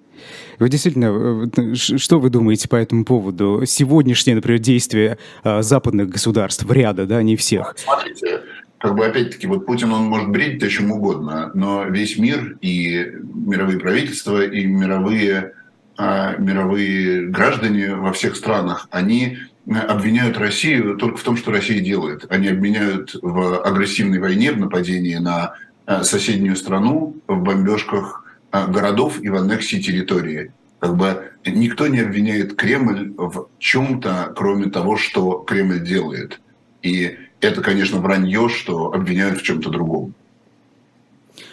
Вы 0.59 0.69
действительно, 0.69 1.49
э, 1.57 1.75
что 1.75 2.19
вы 2.19 2.31
думаете 2.31 2.69
по 2.69 2.77
этому 2.77 3.05
поводу? 3.05 3.63
Сегодняшние, 3.67 4.37
например, 4.37 4.59
действия 4.61 5.19
а, 5.45 5.63
западных 5.63 6.09
государств, 6.09 6.67
ряда, 6.71 7.07
да, 7.07 7.23
не 7.23 7.37
всех. 7.37 7.75
Смотрите, 7.77 8.43
как 8.79 8.95
бы 8.95 9.07
опять-таки, 9.07 9.47
вот 9.47 9.67
Путин, 9.67 9.93
он 9.93 10.05
может 10.05 10.31
бредить 10.31 10.63
о 10.63 10.69
чем 10.69 10.93
угодно, 10.93 11.51
но 11.55 11.85
весь 11.85 12.19
мир 12.19 12.57
и 12.61 13.13
мировые 13.35 13.79
правительства, 13.79 14.45
и 14.45 14.67
мировые, 14.67 15.55
а, 15.97 16.37
мировые 16.37 17.27
граждане 17.27 17.95
во 17.95 18.13
всех 18.13 18.37
странах, 18.37 18.89
они 18.91 19.39
обвиняют 19.69 20.39
Россию 20.39 20.97
только 20.97 21.19
в 21.19 21.23
том, 21.23 21.37
что 21.37 21.51
Россия 21.51 21.81
делает. 21.81 22.25
Они 22.31 22.49
обвиняют 22.49 23.15
в 23.21 23.63
агрессивной 23.63 24.19
войне, 24.19 24.53
в 24.53 24.59
нападении 24.59 25.17
на 25.17 25.55
а, 25.87 26.05
соседнюю 26.05 26.57
страну, 26.57 27.17
в 27.27 27.43
бомбежках 27.43 28.25
городов 28.53 29.23
и 29.23 29.29
в 29.29 29.37
аннексии 29.37 29.81
территории. 29.81 30.53
Как 30.81 30.97
бы 30.97 31.33
никто 31.45 31.89
не 31.89 32.01
обвиняет 32.01 32.55
Кремль 32.55 33.13
в 33.17 33.49
чем-то, 33.59 34.33
кроме 34.37 34.71
того, 34.71 34.97
что 34.97 35.39
Кремль 35.39 35.83
делает. 35.83 36.41
И 36.83 37.19
это, 37.41 37.63
конечно, 37.63 37.99
вранье, 37.99 38.49
что 38.49 38.93
обвиняют 38.93 39.41
в 39.41 39.43
чем-то 39.43 39.71
другом. 39.71 40.15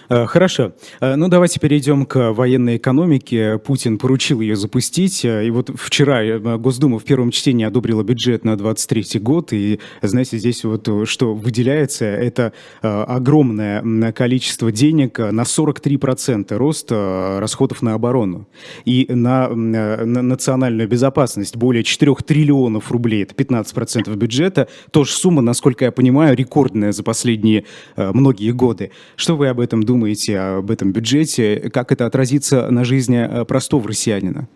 Э, 0.09 0.25
хорошо. 0.25 0.73
Э, 1.01 1.15
ну, 1.15 1.27
давайте 1.27 1.59
перейдем 1.59 2.05
к 2.05 2.31
военной 2.31 2.77
экономике. 2.77 3.57
Путин 3.57 3.97
поручил 3.97 4.41
ее 4.41 4.55
запустить. 4.55 5.25
Э, 5.25 5.45
и 5.45 5.49
вот 5.49 5.71
вчера 5.75 6.37
Госдума 6.57 6.99
в 6.99 7.03
первом 7.03 7.31
чтении 7.31 7.65
одобрила 7.65 8.03
бюджет 8.03 8.43
на 8.45 8.57
23 8.57 9.19
год. 9.19 9.53
И, 9.53 9.79
знаете, 10.01 10.37
здесь 10.37 10.63
вот 10.63 10.87
что 11.07 11.33
выделяется, 11.33 12.05
это 12.05 12.53
огромное 12.81 14.11
количество 14.11 14.71
денег 14.71 15.19
на 15.19 15.41
43% 15.41 16.55
рост 16.55 16.91
расходов 16.91 17.81
на 17.81 17.93
оборону. 17.93 18.47
И 18.85 19.07
на, 19.09 19.49
на 19.49 20.05
национальную 20.05 20.87
безопасность 20.87 21.55
более 21.55 21.83
4 21.83 22.15
триллионов 22.25 22.91
рублей, 22.91 23.23
это 23.23 23.33
15% 23.33 24.15
бюджета. 24.15 24.67
Тоже 24.91 25.11
сумма, 25.11 25.41
насколько 25.41 25.85
я 25.85 25.91
понимаю, 25.91 26.35
рекордная 26.35 26.91
за 26.91 27.03
последние 27.03 27.65
многие 27.97 28.51
годы. 28.51 28.91
Что 29.15 29.35
вы 29.35 29.47
об 29.47 29.59
этом 29.59 29.83
думаете? 29.83 29.94
Думаете 29.95 30.37
об 30.37 30.71
этом 30.71 30.91
бюджете? 30.91 31.69
Как 31.73 31.91
это 31.91 32.05
отразится 32.05 32.69
на 32.69 32.83
жизни 32.83 33.17
э, 33.17 33.45
простого 33.45 33.87
россиянина? 33.87 34.47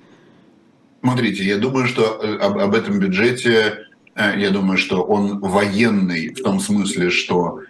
Смотрите, 1.02 1.46
я 1.46 1.58
думаю, 1.58 1.88
что 1.88 2.20
э, 2.22 2.36
об, 2.38 2.58
об 2.58 2.76
этом 2.76 3.00
бюджете, 3.00 3.88
э, 4.16 4.34
я 4.38 4.50
думаю, 4.50 4.78
что 4.78 5.02
он 5.02 5.40
военный 5.40 6.34
в 6.34 6.44
том 6.44 6.60
смысле, 6.60 7.10
что 7.10 7.62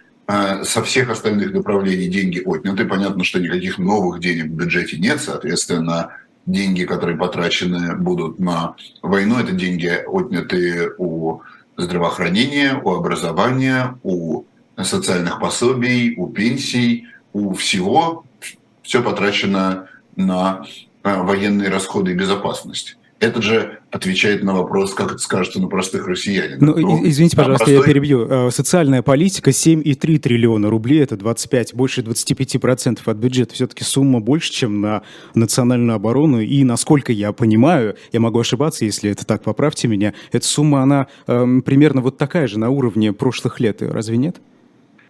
со 0.62 0.80
всех 0.84 1.10
остальных 1.10 1.52
направлений 1.52 2.06
деньги 2.06 2.38
отняты. 2.38 2.84
Понятно, 2.84 3.24
что 3.24 3.40
никаких 3.40 3.78
новых 3.78 4.20
денег 4.20 4.44
в 4.44 4.54
бюджете 4.54 4.96
нет, 4.96 5.20
соответственно, 5.20 6.10
деньги, 6.46 6.84
которые 6.84 7.18
потрачены 7.18 7.96
будут 7.96 8.38
на 8.38 8.76
войну, 9.02 9.40
это 9.40 9.50
деньги 9.50 9.90
отняты 10.06 10.92
у 10.98 11.40
здравоохранения, 11.76 12.80
у 12.84 12.90
образования, 12.94 13.98
у 14.04 14.44
социальных 14.80 15.40
пособий, 15.40 16.14
у 16.16 16.28
пенсий, 16.28 17.08
у 17.32 17.52
всего 17.54 18.24
все 18.82 19.02
потрачено 19.02 19.88
на 20.16 20.64
э, 21.04 21.22
военные 21.22 21.68
расходы 21.68 22.12
и 22.12 22.14
безопасность. 22.14 22.96
Это 23.20 23.42
же 23.42 23.80
отвечает 23.90 24.42
на 24.42 24.54
вопрос, 24.54 24.94
как 24.94 25.08
это 25.12 25.18
скажется 25.18 25.60
на 25.60 25.68
простых 25.68 26.06
россиянин. 26.06 26.56
Ну, 26.58 26.74
ну 26.74 27.06
извините, 27.06 27.36
пожалуйста, 27.36 27.66
простой... 27.66 27.86
я 27.86 27.92
перебью. 27.92 28.26
Э, 28.26 28.50
социальная 28.50 29.02
политика 29.02 29.50
7,3 29.50 30.18
триллиона 30.18 30.70
рублей, 30.70 31.02
это 31.02 31.18
25, 31.18 31.74
больше 31.74 32.00
25% 32.00 33.00
от 33.04 33.16
бюджета. 33.18 33.54
Все-таки 33.54 33.84
сумма 33.84 34.20
больше, 34.20 34.50
чем 34.50 34.80
на 34.80 35.02
национальную 35.34 35.96
оборону. 35.96 36.40
И, 36.40 36.64
насколько 36.64 37.12
я 37.12 37.32
понимаю, 37.32 37.94
я 38.10 38.20
могу 38.20 38.40
ошибаться, 38.40 38.86
если 38.86 39.10
это 39.10 39.26
так, 39.26 39.42
поправьте 39.42 39.86
меня, 39.86 40.14
эта 40.32 40.46
сумма, 40.46 40.80
она 40.80 41.06
э, 41.26 41.46
примерно 41.64 42.00
вот 42.00 42.16
такая 42.16 42.46
же 42.46 42.58
на 42.58 42.70
уровне 42.70 43.12
прошлых 43.12 43.60
лет, 43.60 43.82
разве 43.82 44.16
нет? 44.16 44.40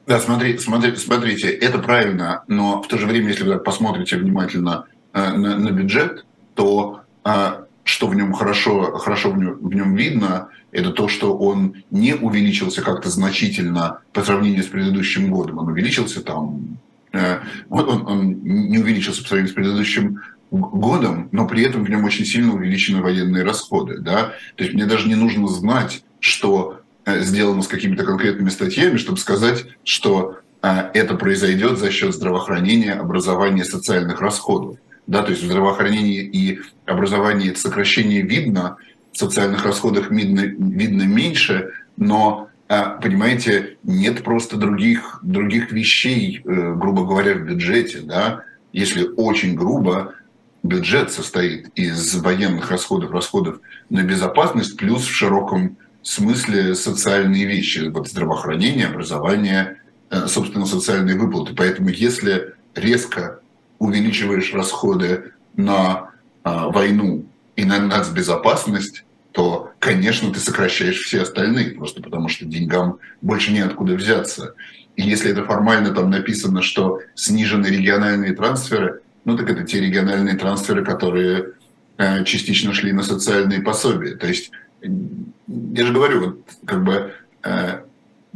Да, 0.07 0.19
смотрите, 0.19 0.59
смотрите, 0.59 0.97
смотрите, 0.97 1.49
это 1.49 1.79
правильно, 1.79 2.43
но 2.49 2.83
в 2.83 2.89
то 2.89 2.99
же 2.99 3.07
время, 3.07 3.29
если 3.29 3.45
вы 3.45 3.59
посмотрите 3.59 4.17
внимательно 4.17 4.87
э, 5.13 5.33
на, 5.33 5.57
на 5.57 5.71
бюджет, 5.71 6.25
то 6.55 7.03
э, 7.25 7.65
что 7.85 8.07
в 8.07 8.15
нем 8.15 8.33
хорошо, 8.33 8.99
хорошо 8.99 9.31
в 9.31 9.39
нем, 9.39 9.59
в 9.61 9.75
нем 9.75 9.95
видно, 9.95 10.49
это 10.73 10.91
то, 10.91 11.09
что 11.09 11.37
он 11.37 11.83
не 11.91 12.15
увеличился 12.15 12.83
как-то 12.83 13.11
значительно 13.11 14.01
по 14.13 14.23
сравнению 14.23 14.63
с 14.63 14.67
предыдущим 14.67 15.31
годом. 15.31 15.59
Он 15.59 15.69
увеличился 15.69 16.23
там, 16.23 16.79
э, 17.13 17.39
он, 17.69 17.89
он, 17.89 18.07
он 18.07 18.43
не 18.43 18.79
увеличился 18.79 19.23
по 19.23 19.29
сравнению 19.29 19.53
с 19.53 19.55
предыдущим 19.55 20.21
годом, 20.51 21.29
но 21.33 21.47
при 21.47 21.63
этом 21.63 21.85
в 21.85 21.91
нем 21.91 22.05
очень 22.05 22.25
сильно 22.25 22.55
увеличены 22.55 23.03
военные 23.03 23.45
расходы. 23.45 23.99
Да? 23.99 24.33
То 24.57 24.65
есть 24.65 24.75
мне 24.75 24.87
даже 24.87 25.09
не 25.09 25.15
нужно 25.15 25.49
знать, 25.49 26.03
что 26.19 26.80
сделано 27.19 27.63
с 27.63 27.69
какими-то 27.69 28.05
конкретными 28.05 28.49
статьями, 28.49 28.97
чтобы 28.97 29.19
сказать, 29.19 29.65
что 29.85 30.39
э, 30.63 30.91
это 30.95 31.15
произойдет 31.17 31.79
за 31.79 31.91
счет 31.91 32.15
здравоохранения, 32.15 32.93
образования, 32.93 33.65
социальных 33.65 34.21
расходов. 34.21 34.77
Да, 35.07 35.23
то 35.23 35.31
есть 35.31 35.43
в 35.43 35.47
здравоохранении 35.47 36.23
и 36.23 36.61
образовании 36.87 37.55
сокращение 37.55 38.23
видно, 38.23 38.77
в 39.13 39.19
социальных 39.19 39.65
расходах 39.65 40.11
видно, 40.11 40.41
видно 40.41 41.03
меньше, 41.03 41.73
но 41.97 42.49
э, 42.69 42.83
понимаете, 43.03 43.77
нет 43.83 44.23
просто 44.23 44.57
других, 44.57 45.19
других 45.23 45.73
вещей, 45.73 46.41
грубо 46.45 47.05
говоря, 47.05 47.35
в 47.35 47.41
бюджете. 47.41 48.01
Да? 48.03 48.45
Если 48.73 49.09
очень 49.17 49.57
грубо, 49.57 50.15
бюджет 50.63 51.11
состоит 51.11 51.69
из 51.75 52.15
военных 52.17 52.71
расходов, 52.71 53.11
расходов 53.11 53.61
на 53.89 54.03
безопасность, 54.03 54.77
плюс 54.77 55.03
в 55.03 55.13
широком 55.13 55.77
смысле 56.03 56.75
социальные 56.75 57.47
вещи, 57.47 57.89
вот 57.89 58.09
здравоохранение, 58.09 58.87
образование, 58.87 59.81
э, 60.11 60.27
собственно, 60.27 60.67
социальные 60.67 61.19
выплаты. 61.19 61.55
Поэтому 61.55 61.89
если 61.91 62.55
резко 62.75 63.41
увеличиваешь 63.79 64.53
расходы 64.53 65.33
на 65.57 66.11
войну 66.45 67.27
и 67.57 67.65
на 67.65 67.79
нацбезопасность, 67.79 69.05
то, 69.33 69.73
конечно, 69.79 70.33
ты 70.33 70.41
сокращаешь 70.41 70.99
все 70.99 71.23
остальные, 71.23 71.73
просто 71.73 72.03
потому 72.03 72.29
что 72.29 72.45
деньгам 72.45 72.99
больше 73.21 73.53
неоткуда 73.53 73.95
взяться. 73.95 74.55
И 74.97 75.03
если 75.03 75.31
это 75.31 75.45
формально 75.45 75.95
там 75.95 76.11
написано, 76.11 76.63
что 76.63 77.01
снижены 77.15 77.67
региональные 77.67 78.35
трансферы, 78.35 79.03
ну 79.25 79.37
так 79.37 79.51
это 79.51 79.63
те 79.65 79.81
региональные 79.81 80.37
трансферы, 80.37 80.85
которые 80.85 81.53
э, 81.97 82.25
частично 82.25 82.73
шли 82.73 82.93
на 82.93 83.03
социальные 83.03 83.63
пособия. 83.63 84.17
То 84.17 84.27
есть, 84.27 84.51
я 84.83 85.87
же 85.87 85.93
говорю, 85.93 86.21
вот 86.21 86.41
как 86.65 86.85
бы 86.85 87.13
э, 87.43 87.81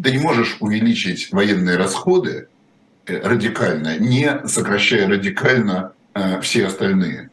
ты 0.02 0.10
не 0.10 0.18
можешь 0.18 0.56
увеличить 0.60 1.32
военные 1.32 1.76
расходы 1.76 2.48
э, 3.06 3.20
радикально, 3.26 3.98
не 3.98 4.46
сокращая 4.46 5.08
радикально 5.08 5.92
э, 6.14 6.40
все 6.40 6.66
остальные. 6.66 7.30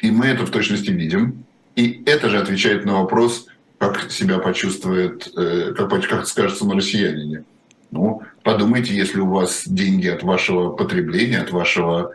И 0.00 0.10
мы 0.10 0.26
это 0.26 0.46
в 0.46 0.50
точности 0.50 0.90
видим. 0.90 1.44
И 1.76 2.02
это 2.06 2.28
же 2.28 2.38
отвечает 2.38 2.84
на 2.84 3.00
вопрос, 3.00 3.46
как 3.78 4.10
себя 4.10 4.38
почувствует, 4.38 5.32
э, 5.36 5.74
как, 5.76 5.90
как 6.08 6.26
скажется 6.26 6.66
на 6.66 6.74
россиянине. 6.74 7.44
Ну, 7.90 8.22
подумайте, 8.42 8.94
если 8.94 9.20
у 9.20 9.28
вас 9.28 9.64
деньги 9.66 10.08
от 10.08 10.22
вашего 10.22 10.70
потребления, 10.70 11.38
от 11.38 11.52
вашего 11.52 12.12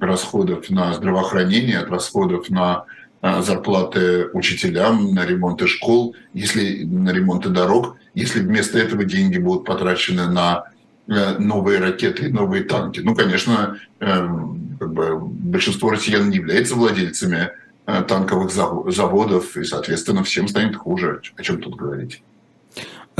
расходов 0.00 0.70
на 0.70 0.92
здравоохранение, 0.94 1.78
от 1.78 1.90
расходов 1.90 2.50
на 2.50 2.84
зарплаты 3.22 4.28
учителям, 4.32 5.14
на 5.14 5.24
ремонты 5.24 5.68
школ, 5.68 6.16
если 6.34 6.82
на 6.82 7.10
ремонты 7.10 7.50
дорог, 7.50 7.96
если 8.14 8.40
вместо 8.40 8.78
этого 8.78 9.04
деньги 9.04 9.38
будут 9.38 9.64
потрачены 9.64 10.26
на 10.26 10.64
э, 11.06 11.38
новые 11.38 11.78
ракеты 11.78 12.28
новые 12.28 12.64
танки. 12.64 13.00
Ну, 13.00 13.14
конечно, 13.14 13.78
эм, 14.00 14.76
как 14.78 14.92
бы 14.92 15.18
большинство 15.20 15.90
россиян 15.90 16.28
не 16.28 16.36
является 16.36 16.74
владельцами 16.74 17.50
э, 17.86 18.02
танковых 18.02 18.50
заводов, 18.50 19.56
и, 19.56 19.64
соответственно, 19.64 20.24
всем 20.24 20.48
станет 20.48 20.76
хуже. 20.76 21.20
О 21.36 21.42
чем 21.42 21.60
тут 21.60 21.76
говорить? 21.76 22.22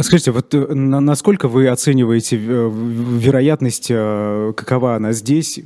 Скажите, 0.00 0.32
вот 0.32 0.52
э, 0.52 0.74
насколько 0.74 1.48
вы 1.48 1.68
оцениваете 1.68 2.36
вероятность, 2.36 3.88
какова 3.88 4.96
она 4.96 5.12
здесь, 5.12 5.60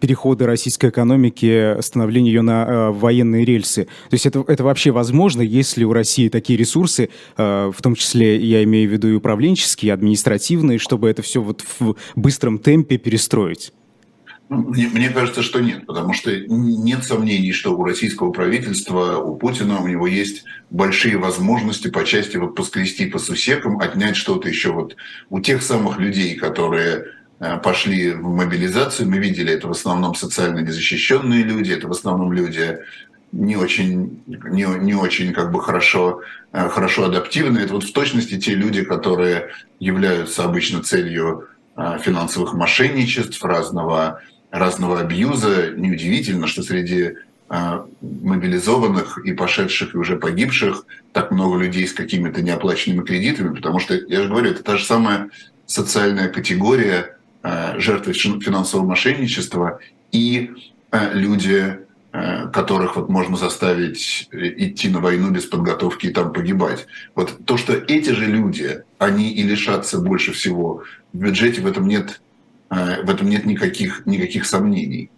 перехода 0.00 0.46
российской 0.46 0.90
экономики, 0.90 1.80
становления 1.80 2.30
ее 2.30 2.42
на 2.42 2.90
военные 2.92 3.44
рельсы? 3.44 3.84
То 3.84 4.14
есть 4.14 4.26
это, 4.26 4.44
это 4.46 4.64
вообще 4.64 4.90
возможно, 4.90 5.42
если 5.42 5.84
у 5.84 5.92
России 5.92 6.28
такие 6.28 6.58
ресурсы, 6.58 7.08
в 7.36 7.74
том 7.82 7.94
числе 7.94 8.36
я 8.36 8.62
имею 8.64 8.88
в 8.88 8.92
виду 8.92 9.08
и 9.08 9.14
управленческие, 9.14 9.88
и 9.88 9.92
административные, 9.92 10.78
чтобы 10.78 11.08
это 11.08 11.22
все 11.22 11.40
вот 11.40 11.64
в 11.78 11.96
быстром 12.14 12.58
темпе 12.58 12.98
перестроить? 12.98 13.72
Ну, 14.52 14.68
мне, 14.68 14.86
мне 14.92 15.08
кажется, 15.08 15.40
что 15.40 15.60
нет, 15.60 15.86
потому 15.86 16.12
что 16.12 16.30
нет 16.36 17.04
сомнений, 17.04 17.52
что 17.52 17.74
у 17.74 17.84
российского 17.84 18.32
правительства, 18.32 19.16
у 19.16 19.36
Путина, 19.36 19.80
у 19.80 19.88
него 19.88 20.06
есть 20.06 20.44
большие 20.68 21.16
возможности 21.16 21.88
по 21.88 22.04
части 22.04 22.36
вот 22.36 22.54
поскрести 22.54 23.06
по 23.06 23.18
сусекам, 23.18 23.78
отнять 23.78 24.14
что-то 24.14 24.50
еще 24.50 24.72
вот 24.72 24.94
у 25.30 25.40
тех 25.40 25.62
самых 25.62 25.98
людей, 25.98 26.34
которые 26.34 26.96
э, 26.96 27.04
пошли 27.62 28.12
в 28.12 28.28
мобилизацию. 28.28 29.08
Мы 29.08 29.18
видели, 29.18 29.52
это 29.52 29.68
в 29.68 29.72
основном 29.72 30.14
социально 30.14 30.60
незащищенные 30.60 31.42
люди, 31.42 31.72
это 31.72 31.88
в 31.88 31.92
основном 31.92 32.32
люди 32.32 32.78
не 33.32 33.56
очень, 33.56 34.22
не, 34.26 34.64
не 34.78 34.94
очень 34.94 35.32
как 35.32 35.50
бы 35.50 35.60
хорошо, 35.62 36.20
э, 36.52 36.68
хорошо 36.68 37.06
адаптивные. 37.06 37.64
Это 37.64 37.74
вот 37.74 37.84
в 37.84 37.92
точности 37.92 38.38
те 38.38 38.54
люди, 38.54 38.84
которые 38.84 39.48
являются 39.80 40.44
обычно 40.44 40.82
целью 40.82 41.48
э, 41.76 41.98
финансовых 42.02 42.52
мошенничеств, 42.54 43.42
разного 43.42 44.20
разного 44.50 45.00
абьюза. 45.00 45.70
Неудивительно, 45.70 46.46
что 46.46 46.62
среди 46.62 47.14
мобилизованных 48.00 49.18
и 49.26 49.32
пошедших 49.34 49.94
и 49.94 49.98
уже 49.98 50.16
погибших 50.16 50.86
так 51.12 51.30
много 51.30 51.58
людей 51.58 51.86
с 51.86 51.92
какими-то 51.92 52.40
неоплаченными 52.40 53.04
кредитами, 53.04 53.54
потому 53.54 53.78
что, 53.78 53.94
я 53.94 54.22
же 54.22 54.28
говорю, 54.28 54.52
это 54.52 54.62
та 54.62 54.78
же 54.78 54.84
самая 54.84 55.28
социальная 55.66 56.28
категория 56.28 57.18
жертвы 57.42 58.12
финансового 58.12 58.86
мошенничества 58.86 59.80
и 60.12 60.52
а, 60.90 61.12
люди, 61.12 61.80
которых 62.52 62.96
вот 62.96 63.08
можно 63.08 63.36
заставить 63.36 64.28
идти 64.32 64.88
на 64.90 65.00
войну 65.00 65.30
без 65.30 65.46
подготовки 65.46 66.06
и 66.06 66.10
там 66.10 66.32
погибать. 66.32 66.86
Вот 67.14 67.38
то, 67.46 67.56
что 67.56 67.72
эти 67.72 68.10
же 68.10 68.26
люди, 68.26 68.84
они 68.98 69.32
и 69.32 69.42
лишатся 69.42 69.98
больше 69.98 70.32
всего 70.32 70.84
в 71.12 71.18
бюджете, 71.18 71.62
в 71.62 71.66
этом 71.66 71.88
нет 71.88 72.20
Э, 72.72 73.02
в 73.02 73.10
этом 73.10 73.28
нет 73.28 73.44
никаких, 73.44 74.06
никаких 74.06 74.46
сомнений. 74.46 75.10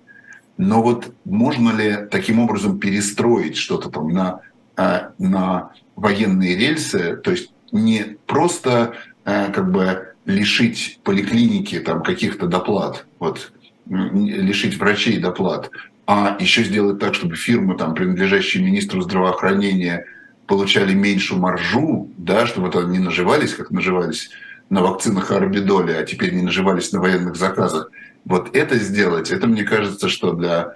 Но 0.57 0.83
вот 0.83 1.14
можно 1.25 1.70
ли 1.70 2.07
таким 2.11 2.40
образом 2.40 2.81
перестроить 2.81 3.57
что-то 3.57 3.90
там 3.90 4.09
на, 4.09 4.40
э, 4.77 5.11
на 5.18 5.70
военные 5.94 6.57
рельсы, 6.57 7.16
то 7.16 7.31
есть 7.31 7.53
не 7.70 8.16
просто 8.27 8.94
э, 9.25 9.53
как 9.53 9.70
бы 9.70 10.13
лишить 10.27 11.01
поликлиники 11.05 11.79
там 11.81 12.03
каких-то 12.03 12.47
доплат, 12.47 13.07
вот, 13.19 13.53
лишить 13.87 14.79
врачей 14.79 15.19
доплат, 15.19 15.71
а 16.07 16.37
еще 16.41 16.65
сделать 16.65 16.99
так, 16.99 17.15
чтобы 17.15 17.37
фирмы, 17.37 17.77
там, 17.77 17.95
принадлежащие 17.95 18.63
министру 18.63 19.01
здравоохранения, 19.01 20.07
получали 20.47 20.93
меньшую 20.93 21.41
маржу, 21.41 22.11
да, 22.17 22.47
чтобы 22.47 22.69
это 22.69 22.83
не 22.83 22.99
наживались, 22.99 23.55
как 23.55 23.71
наживались 23.71 24.31
на 24.71 24.83
вакцинах 24.83 25.31
Арбидоли, 25.31 25.93
а 25.93 26.05
теперь 26.05 26.35
не 26.35 26.43
наживались 26.43 26.93
на 26.93 27.01
военных 27.01 27.37
заказах. 27.37 27.91
Вот 28.25 28.55
это 28.57 28.77
сделать, 28.77 29.31
это 29.31 29.47
мне 29.47 29.65
кажется, 29.65 30.09
что 30.09 30.33
для 30.33 30.75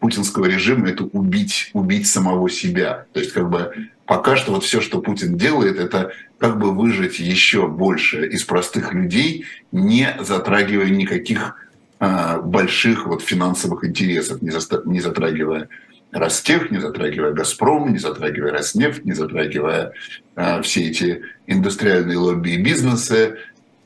путинского 0.00 0.46
режима 0.46 0.88
это 0.88 1.04
убить, 1.04 1.70
убить 1.72 2.06
самого 2.06 2.48
себя. 2.50 3.06
То 3.12 3.20
есть 3.20 3.32
как 3.32 3.48
бы 3.50 3.88
пока 4.06 4.36
что 4.36 4.52
вот 4.52 4.64
все, 4.64 4.80
что 4.80 5.00
Путин 5.00 5.36
делает, 5.36 5.78
это 5.78 6.12
как 6.38 6.58
бы 6.58 6.72
выжить 6.72 7.18
еще 7.18 7.66
больше 7.66 8.26
из 8.26 8.44
простых 8.44 8.92
людей, 8.94 9.46
не 9.72 10.16
затрагивая 10.20 10.90
никаких 10.90 11.56
э, 11.98 12.40
больших 12.40 13.06
вот 13.06 13.22
финансовых 13.22 13.84
интересов, 13.84 14.42
не, 14.42 14.50
заста- 14.50 14.82
не 14.86 15.00
затрагивая 15.00 15.68
Ростех, 16.12 16.70
не 16.70 16.78
затрагивая 16.78 17.32
Газпром, 17.32 17.92
не 17.92 17.98
затрагивая 17.98 18.52
Роснефть, 18.52 19.04
не 19.04 19.12
затрагивая 19.12 19.92
э, 20.36 20.62
все 20.62 20.88
эти 20.88 21.22
индустриальные 21.46 22.18
лобби 22.18 22.50
и 22.50 22.62
бизнесы. 22.62 23.38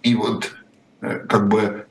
И 0.02 0.14
вот 0.14 0.52
э, 1.00 1.20
как 1.28 1.48
бы 1.48 1.86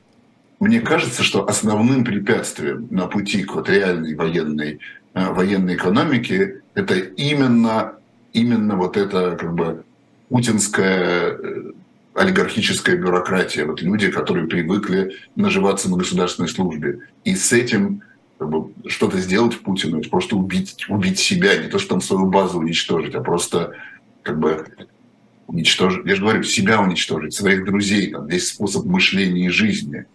мне 0.60 0.80
кажется, 0.80 1.22
что 1.22 1.48
основным 1.48 2.04
препятствием 2.04 2.86
на 2.90 3.06
пути 3.06 3.44
к 3.44 3.54
вот 3.54 3.68
реальной 3.68 4.14
военной, 4.14 4.78
э, 5.14 5.32
военной 5.32 5.74
экономике 5.74 6.60
это 6.74 6.94
именно, 6.94 7.94
именно 8.32 8.76
вот 8.76 8.96
это 8.96 9.36
как 9.36 9.54
бы 9.54 9.84
путинская 10.28 11.38
э, 11.38 11.72
олигархическая 12.14 12.96
бюрократия, 12.96 13.64
вот 13.64 13.82
люди, 13.82 14.10
которые 14.10 14.46
привыкли 14.46 15.16
наживаться 15.36 15.90
на 15.90 15.96
государственной 15.96 16.48
службе. 16.48 17.00
И 17.24 17.34
с 17.34 17.52
этим 17.52 18.02
как 18.38 18.48
бы, 18.48 18.72
что-то 18.86 19.18
сделать 19.18 19.58
Путину, 19.60 20.00
это 20.00 20.08
просто 20.08 20.34
убить, 20.36 20.86
убить 20.88 21.18
себя, 21.18 21.56
не 21.58 21.68
то, 21.68 21.78
что 21.78 21.90
там 21.90 22.00
свою 22.00 22.26
базу 22.26 22.58
уничтожить, 22.58 23.14
а 23.14 23.20
просто 23.20 23.74
как 24.22 24.38
бы 24.38 24.66
уничтожить, 25.46 26.06
я 26.06 26.14
же 26.14 26.22
говорю, 26.22 26.42
себя 26.42 26.80
уничтожить, 26.80 27.34
своих 27.34 27.64
друзей, 27.64 28.10
там, 28.12 28.26
весь 28.26 28.48
способ 28.48 28.86
мышления 28.86 29.46
и 29.46 29.50
жизни. 29.50 30.06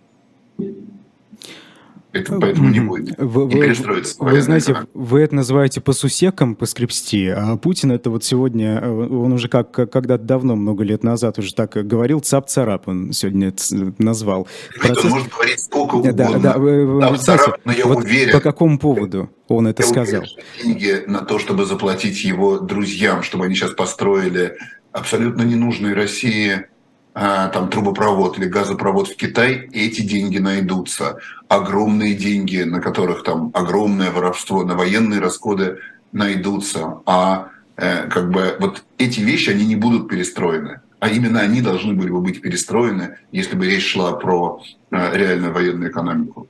Это 2.16 2.40
поэтому 2.40 2.70
не 2.70 2.80
будет. 2.80 3.16
Вы, 3.18 3.46
не 3.46 3.60
перестроится. 3.60 4.16
Вы, 4.20 4.32
вы 4.32 4.42
знаете, 4.42 4.72
страна. 4.72 4.88
вы 4.94 5.20
это 5.20 5.36
называете 5.36 5.82
по 5.82 5.92
сусекам, 5.92 6.56
по 6.56 6.66
скрипсти, 6.66 7.28
а 7.28 7.58
Путин 7.58 7.92
это 7.92 8.10
вот 8.10 8.24
сегодня, 8.24 8.80
э, 8.82 8.90
он 8.90 9.34
уже 9.34 9.50
как, 9.50 9.72
когда-то 9.72 10.24
давно, 10.24 10.56
много 10.56 10.86
лет 10.86 11.04
назад 11.04 11.40
уже 11.40 11.54
так 11.54 11.74
говорил, 11.74 12.22
цап-царап 12.22 12.88
он 12.88 13.12
сегодня 13.12 13.50
это 13.50 13.62
назвал. 13.98 14.48
Процесс... 14.80 15.04
Он 15.04 15.12
может 15.12 15.30
говорить 15.30 15.60
сколько 15.60 15.96
угодно. 15.96 16.14
Да, 16.14 16.40
да, 16.40 16.58
вы, 16.58 17.18
цап 17.18 17.60
но 17.66 17.74
я 17.74 17.86
вот 17.86 17.98
уверен. 17.98 18.32
По 18.32 18.40
какому 18.40 18.80
поводу 18.80 19.30
он 19.50 19.68
это 19.68 19.84
я 19.84 19.90
сказал? 19.90 20.22
Уверен, 20.22 20.40
деньги 20.64 21.04
на 21.08 21.20
то, 21.20 21.38
чтобы 21.38 21.66
заплатить 21.66 22.24
его 22.24 22.60
друзьям, 22.60 23.24
чтобы 23.24 23.44
они 23.44 23.56
сейчас 23.56 23.72
построили 23.72 24.56
абсолютно 24.94 25.42
ненужные 25.42 25.94
России 25.94 26.66
там 27.16 27.70
трубопровод 27.70 28.38
или 28.38 28.46
газопровод 28.46 29.08
в 29.08 29.16
Китай, 29.16 29.70
эти 29.72 30.02
деньги 30.02 30.38
найдутся. 30.38 31.18
Огромные 31.48 32.14
деньги, 32.14 32.64
на 32.64 32.82
которых 32.82 33.24
там 33.24 33.52
огромное 33.54 34.12
воровство, 34.12 34.66
на 34.66 34.76
военные 34.76 35.22
расходы 35.22 35.80
найдутся. 36.12 37.00
А 37.06 37.52
э, 37.78 38.10
как 38.10 38.32
бы 38.32 38.58
вот 38.60 38.84
эти 38.98 39.22
вещи, 39.22 39.50
они 39.50 39.66
не 39.66 39.78
будут 39.78 40.10
перестроены. 40.10 40.82
А 41.00 41.08
именно 41.08 41.40
они 41.40 41.62
должны 41.62 41.94
были 41.94 42.10
бы 42.10 42.20
быть 42.20 42.42
перестроены, 42.42 43.18
если 43.32 43.56
бы 43.56 43.66
речь 43.66 43.92
шла 43.92 44.14
про 44.14 44.62
э, 44.92 45.18
реальную 45.18 45.54
военную 45.54 45.92
экономику. 45.92 46.50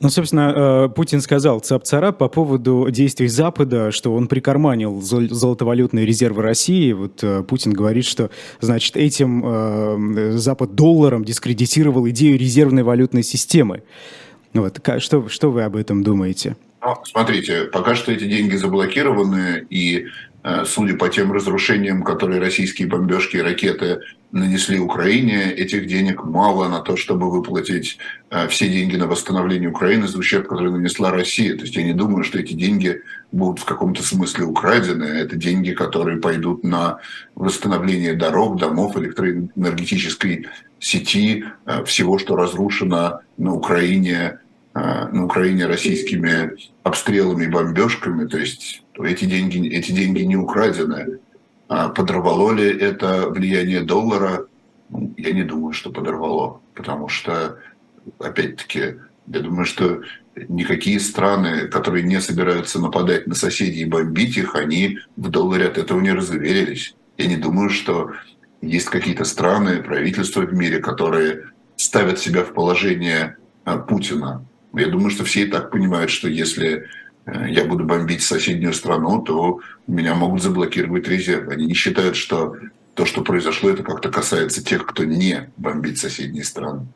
Ну, 0.00 0.08
собственно, 0.08 0.86
э, 0.86 0.88
Путин 0.94 1.20
сказал 1.20 1.60
цап-цара 1.60 2.12
по 2.12 2.28
поводу 2.28 2.88
действий 2.90 3.28
Запада, 3.28 3.90
что 3.92 4.14
он 4.14 4.26
прикарманил 4.26 5.00
золотовалютные 5.00 6.04
резервы 6.04 6.42
России. 6.42 6.92
Вот 6.92 7.22
э, 7.22 7.42
Путин 7.42 7.72
говорит, 7.72 8.04
что, 8.04 8.30
значит, 8.60 8.96
этим 8.96 9.42
э, 9.44 10.32
Запад 10.36 10.74
долларом 10.74 11.24
дискредитировал 11.24 12.08
идею 12.08 12.38
резервной 12.38 12.82
валютной 12.82 13.22
системы. 13.22 13.82
Вот. 14.52 14.80
Что, 14.98 15.28
что 15.28 15.50
вы 15.50 15.62
об 15.62 15.76
этом 15.76 16.02
думаете? 16.02 16.56
Ну, 16.82 16.96
смотрите, 17.04 17.64
пока 17.64 17.94
что 17.94 18.12
эти 18.12 18.24
деньги 18.24 18.56
заблокированы, 18.56 19.66
и 19.70 20.06
судя 20.66 20.94
по 20.96 21.08
тем 21.08 21.32
разрушениям, 21.32 22.02
которые 22.02 22.38
российские 22.38 22.86
бомбежки 22.86 23.38
и 23.38 23.40
ракеты 23.40 24.00
нанесли 24.34 24.80
Украине, 24.80 25.52
этих 25.52 25.86
денег 25.86 26.24
мало 26.24 26.68
на 26.68 26.80
то, 26.80 26.96
чтобы 26.96 27.30
выплатить 27.30 27.98
э, 28.30 28.48
все 28.48 28.68
деньги 28.68 28.96
на 28.96 29.06
восстановление 29.06 29.70
Украины 29.70 30.08
за 30.08 30.18
ущерб, 30.18 30.48
который 30.48 30.72
нанесла 30.72 31.12
Россия. 31.12 31.54
То 31.54 31.62
есть 31.62 31.76
я 31.76 31.84
не 31.84 31.92
думаю, 31.92 32.24
что 32.24 32.40
эти 32.40 32.52
деньги 32.52 33.00
будут 33.30 33.60
в 33.60 33.64
каком-то 33.64 34.02
смысле 34.02 34.44
украдены. 34.44 35.04
Это 35.04 35.36
деньги, 35.36 35.70
которые 35.70 36.18
пойдут 36.20 36.64
на 36.64 36.98
восстановление 37.36 38.14
дорог, 38.14 38.58
домов, 38.58 38.96
электроэнергетической 38.96 40.48
сети, 40.80 41.44
э, 41.66 41.84
всего, 41.84 42.18
что 42.18 42.34
разрушено 42.34 43.20
на 43.38 43.54
Украине 43.54 44.40
на 44.76 45.26
Украине 45.26 45.66
российскими 45.66 46.50
обстрелами 46.82 47.44
и 47.44 47.48
бомбежками. 47.48 48.26
То 48.26 48.38
есть 48.38 48.82
эти 48.98 49.24
деньги, 49.24 49.68
эти 49.68 49.92
деньги 49.92 50.22
не 50.22 50.34
украдены. 50.34 51.20
А 51.76 51.88
подорвало 51.88 52.52
ли 52.52 52.70
это 52.70 53.28
влияние 53.28 53.80
доллара? 53.80 54.46
Я 55.16 55.32
не 55.32 55.42
думаю, 55.42 55.72
что 55.72 55.90
подорвало, 55.90 56.60
потому 56.72 57.08
что, 57.08 57.58
опять-таки, 58.20 59.00
я 59.26 59.40
думаю, 59.40 59.64
что 59.64 60.02
никакие 60.36 61.00
страны, 61.00 61.66
которые 61.66 62.04
не 62.04 62.20
собираются 62.20 62.80
нападать 62.80 63.26
на 63.26 63.34
соседей 63.34 63.80
и 63.80 63.86
бомбить 63.86 64.36
их, 64.36 64.54
они 64.54 65.00
в 65.16 65.30
долларе 65.30 65.66
от 65.66 65.76
этого 65.76 66.00
не 66.00 66.12
разуверились. 66.12 66.94
Я 67.18 67.26
не 67.26 67.36
думаю, 67.36 67.70
что 67.70 68.12
есть 68.60 68.88
какие-то 68.88 69.24
страны, 69.24 69.82
правительства 69.82 70.42
в 70.42 70.54
мире, 70.54 70.78
которые 70.78 71.46
ставят 71.74 72.20
себя 72.20 72.44
в 72.44 72.52
положение 72.52 73.36
а, 73.64 73.78
Путина. 73.78 74.46
Я 74.74 74.86
думаю, 74.90 75.10
что 75.10 75.24
все 75.24 75.42
и 75.42 75.50
так 75.50 75.72
понимают, 75.72 76.12
что 76.12 76.28
если 76.28 76.86
я 77.26 77.64
буду 77.64 77.84
бомбить 77.84 78.22
соседнюю 78.22 78.74
страну, 78.74 79.22
то 79.22 79.60
меня 79.86 80.14
могут 80.14 80.42
заблокировать 80.42 81.08
резервы. 81.08 81.54
Они 81.54 81.66
не 81.66 81.74
считают, 81.74 82.16
что 82.16 82.56
то, 82.94 83.06
что 83.06 83.22
произошло, 83.22 83.70
это 83.70 83.82
как-то 83.82 84.10
касается 84.10 84.64
тех, 84.64 84.86
кто 84.86 85.04
не 85.04 85.50
бомбит 85.56 85.98
соседние 85.98 86.44
страны. 86.44 86.86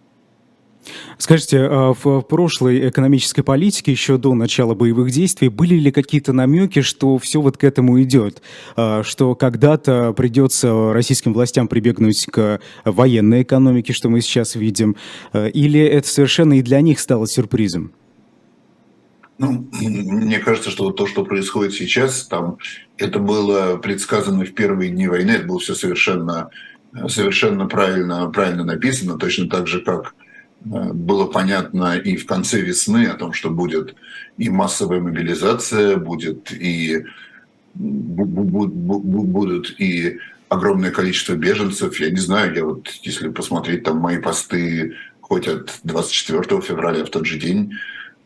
Скажите, 1.18 1.60
а 1.60 1.92
в 1.92 2.22
прошлой 2.22 2.88
экономической 2.88 3.42
политике, 3.42 3.90
еще 3.90 4.16
до 4.16 4.34
начала 4.34 4.74
боевых 4.74 5.10
действий, 5.10 5.48
были 5.48 5.74
ли 5.74 5.90
какие-то 5.90 6.32
намеки, 6.32 6.80
что 6.80 7.18
все 7.18 7.40
вот 7.40 7.56
к 7.56 7.64
этому 7.64 8.00
идет? 8.02 8.42
А, 8.76 9.02
что 9.02 9.34
когда-то 9.34 10.12
придется 10.12 10.92
российским 10.92 11.34
властям 11.34 11.68
прибегнуть 11.68 12.26
к 12.26 12.60
военной 12.84 13.42
экономике, 13.42 13.92
что 13.92 14.08
мы 14.08 14.20
сейчас 14.20 14.54
видим? 14.54 14.96
А, 15.32 15.46
или 15.46 15.80
это 15.80 16.08
совершенно 16.08 16.58
и 16.58 16.62
для 16.62 16.80
них 16.80 17.00
стало 17.00 17.26
сюрпризом? 17.26 17.92
Ну, 19.38 19.68
мне 19.72 20.40
кажется, 20.40 20.70
что 20.70 20.90
то, 20.90 21.06
что 21.06 21.24
происходит 21.24 21.72
сейчас, 21.72 22.26
там, 22.26 22.58
это 22.96 23.20
было 23.20 23.76
предсказано 23.76 24.44
в 24.44 24.52
первые 24.52 24.90
дни 24.90 25.06
войны, 25.06 25.30
это 25.30 25.46
было 25.46 25.60
все 25.60 25.74
совершенно, 25.74 26.50
совершенно 27.06 27.66
правильно, 27.66 28.28
правильно 28.30 28.64
написано, 28.64 29.16
точно 29.16 29.48
так 29.48 29.68
же, 29.68 29.80
как 29.80 30.14
э, 30.64 30.92
было 30.92 31.26
понятно 31.26 31.96
и 31.96 32.16
в 32.16 32.26
конце 32.26 32.60
весны 32.60 33.06
о 33.06 33.14
том, 33.14 33.32
что 33.32 33.50
будет 33.50 33.94
и 34.38 34.50
массовая 34.50 35.00
мобилизация, 35.00 35.96
будет 35.96 36.50
и 36.50 37.04
будут 37.74 39.78
и 39.78 40.18
огромное 40.48 40.90
количество 40.90 41.34
беженцев. 41.34 42.00
Я 42.00 42.10
не 42.10 42.18
знаю, 42.18 42.54
я 42.54 42.64
вот, 42.64 42.88
если 43.02 43.28
посмотреть 43.28 43.84
там 43.84 43.98
мои 43.98 44.18
посты 44.18 44.96
хоть 45.20 45.46
от 45.46 45.78
24 45.84 46.60
февраля 46.60 47.04
в 47.04 47.10
тот 47.10 47.26
же 47.26 47.38
день, 47.38 47.74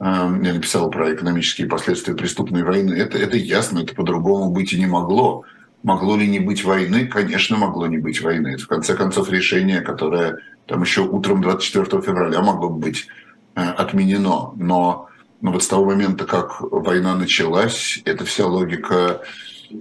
я 0.03 0.55
написал 0.55 0.91
про 0.91 1.15
экономические 1.15 1.69
последствия 1.69 2.15
преступной 2.15 2.65
войны. 2.65 2.93
Это, 2.95 3.19
это 3.19 3.37
ясно, 3.37 3.81
это 3.81 3.95
по-другому 3.95 4.51
быть 4.51 4.73
и 4.73 4.79
не 4.79 4.87
могло. 4.87 5.45
Могло 5.85 6.17
ли 6.17 6.27
не 6.27 6.41
быть 6.41 6.65
войны? 6.65 7.07
Конечно, 7.07 7.57
могло 7.57 7.87
не 7.87 7.99
быть 7.99 8.21
войны. 8.21 8.49
Это, 8.49 8.65
в 8.65 8.69
конце 8.69 8.95
концов, 8.95 9.31
решение, 9.31 9.81
которое 9.81 10.39
там 10.67 10.83
еще 10.83 11.03
утром 11.03 11.41
24 11.41 12.03
февраля 12.03 12.43
могло 12.43 12.69
бы 12.69 12.79
быть 12.79 13.07
э, 13.55 13.61
отменено. 13.61 14.53
Но, 14.57 15.09
но 15.41 15.53
вот 15.53 15.63
с 15.63 15.69
того 15.69 15.85
момента, 15.85 16.25
как 16.25 16.61
война 16.61 17.15
началась, 17.15 18.01
эта 18.05 18.25
вся 18.25 18.47
логика 18.47 19.23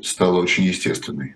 стала 0.03 0.39
очень 0.39 0.65
естественной. 0.65 1.35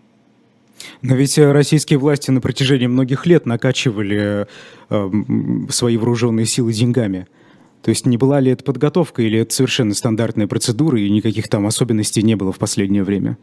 Но 1.02 1.16
ведь 1.16 1.38
российские 1.40 1.98
власти 1.98 2.30
на 2.30 2.42
протяжении 2.42 2.88
многих 2.88 3.26
лет 3.26 3.48
накачивали 3.48 4.46
э, 4.90 5.10
свои 5.70 5.98
вооруженные 5.98 6.46
силы 6.46 6.72
деньгами. 6.72 7.28
То 7.86 7.90
есть 7.90 8.08
не 8.08 8.18
была 8.18 8.40
ли 8.40 8.52
это 8.52 8.64
подготовка 8.64 9.22
или 9.22 9.38
это 9.38 9.54
совершенно 9.54 9.94
стандартная 9.94 10.48
процедура 10.48 11.00
и 11.00 11.08
никаких 11.08 11.48
там 11.48 11.68
особенностей 11.68 12.24
не 12.24 12.34
было 12.34 12.52
в 12.52 12.58
последнее 12.58 13.04
время? 13.04 13.38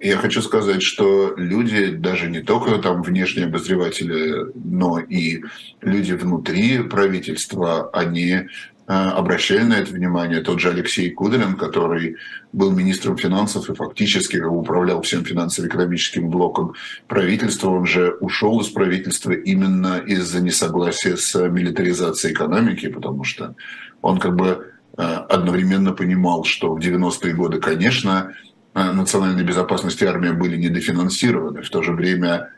Я 0.00 0.16
хочу 0.18 0.42
сказать, 0.42 0.80
что 0.80 1.34
люди, 1.36 1.86
даже 1.86 2.30
не 2.30 2.40
только 2.40 2.78
там 2.78 3.02
внешние 3.02 3.46
обозреватели, 3.46 4.52
но 4.54 5.00
и 5.00 5.42
люди 5.80 6.12
внутри 6.12 6.84
правительства, 6.84 7.90
они 7.90 8.42
обращали 8.86 9.62
на 9.62 9.74
это 9.74 9.92
внимание. 9.92 10.40
Тот 10.40 10.60
же 10.60 10.68
Алексей 10.68 11.10
Кудрин, 11.10 11.56
который 11.56 12.16
был 12.52 12.70
министром 12.70 13.16
финансов 13.16 13.70
и 13.70 13.74
фактически 13.74 14.36
управлял 14.36 15.00
всем 15.02 15.24
финансово-экономическим 15.24 16.28
блоком 16.28 16.74
правительства, 17.08 17.70
он 17.70 17.86
же 17.86 18.10
ушел 18.20 18.60
из 18.60 18.68
правительства 18.68 19.32
именно 19.32 19.98
из-за 19.98 20.42
несогласия 20.42 21.16
с 21.16 21.34
милитаризацией 21.48 22.34
экономики, 22.34 22.88
потому 22.88 23.24
что 23.24 23.54
он 24.02 24.18
как 24.18 24.36
бы 24.36 24.72
э, 24.98 25.02
одновременно 25.02 25.92
понимал, 25.92 26.44
что 26.44 26.74
в 26.74 26.78
90-е 26.78 27.32
годы, 27.32 27.60
конечно, 27.60 28.34
э, 28.74 28.92
национальной 28.92 29.44
безопасности 29.44 30.04
армия 30.04 30.32
были 30.32 30.56
недофинансированы. 30.56 31.62
В 31.62 31.70
то 31.70 31.82
же 31.82 31.92
время 31.92 32.50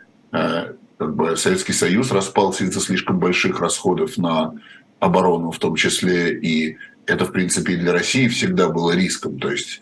как 0.99 1.15
бы 1.15 1.37
Советский 1.37 1.73
Союз 1.73 2.11
распался 2.11 2.65
из-за 2.65 2.81
слишком 2.81 3.19
больших 3.19 3.61
расходов 3.61 4.17
на 4.17 4.55
оборону 4.99 5.51
в 5.51 5.59
том 5.59 5.77
числе, 5.77 6.39
и 6.39 6.77
это, 7.07 7.25
в 7.25 7.33
принципе, 7.33 7.75
и 7.75 7.77
для 7.77 7.93
России 7.93 8.29
всегда 8.29 8.69
было 8.69 8.93
риском. 8.93 9.39
То 9.39 9.51
есть 9.51 9.81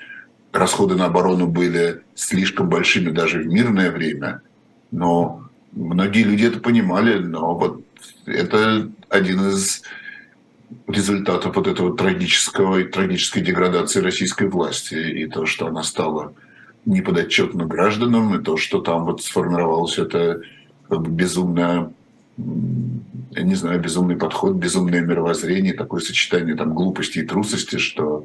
расходы 0.52 0.94
на 0.94 1.06
оборону 1.06 1.46
были 1.46 2.02
слишком 2.14 2.68
большими 2.68 3.10
даже 3.10 3.40
в 3.40 3.46
мирное 3.46 3.90
время, 3.90 4.42
но 4.90 5.42
многие 5.72 6.22
люди 6.22 6.46
это 6.46 6.60
понимали, 6.60 7.18
но 7.18 7.54
вот 7.54 7.84
это 8.26 8.90
один 9.08 9.48
из 9.48 9.82
результатов 10.86 11.56
вот 11.56 11.66
этого 11.66 11.96
трагического 11.96 12.78
и 12.78 12.84
трагической 12.84 13.42
деградации 13.42 14.00
российской 14.00 14.48
власти 14.48 14.94
и 14.94 15.26
то, 15.26 15.46
что 15.46 15.66
она 15.66 15.82
стала 15.82 16.34
неподотчетна 16.84 17.64
гражданам, 17.64 18.34
и 18.34 18.42
то, 18.42 18.56
что 18.56 18.80
там 18.80 19.04
вот 19.04 19.22
сформировалось 19.22 19.98
это 19.98 20.42
как 20.88 21.00
бы 21.00 21.10
безумное 21.10 21.90
я 23.30 23.42
не 23.42 23.54
знаю, 23.54 23.80
безумный 23.80 24.16
подход, 24.16 24.54
безумное 24.54 25.00
мировоззрение, 25.00 25.74
такое 25.74 26.00
сочетание 26.00 26.54
там 26.54 26.74
глупости 26.74 27.18
и 27.18 27.26
трусости, 27.26 27.78
что 27.78 28.24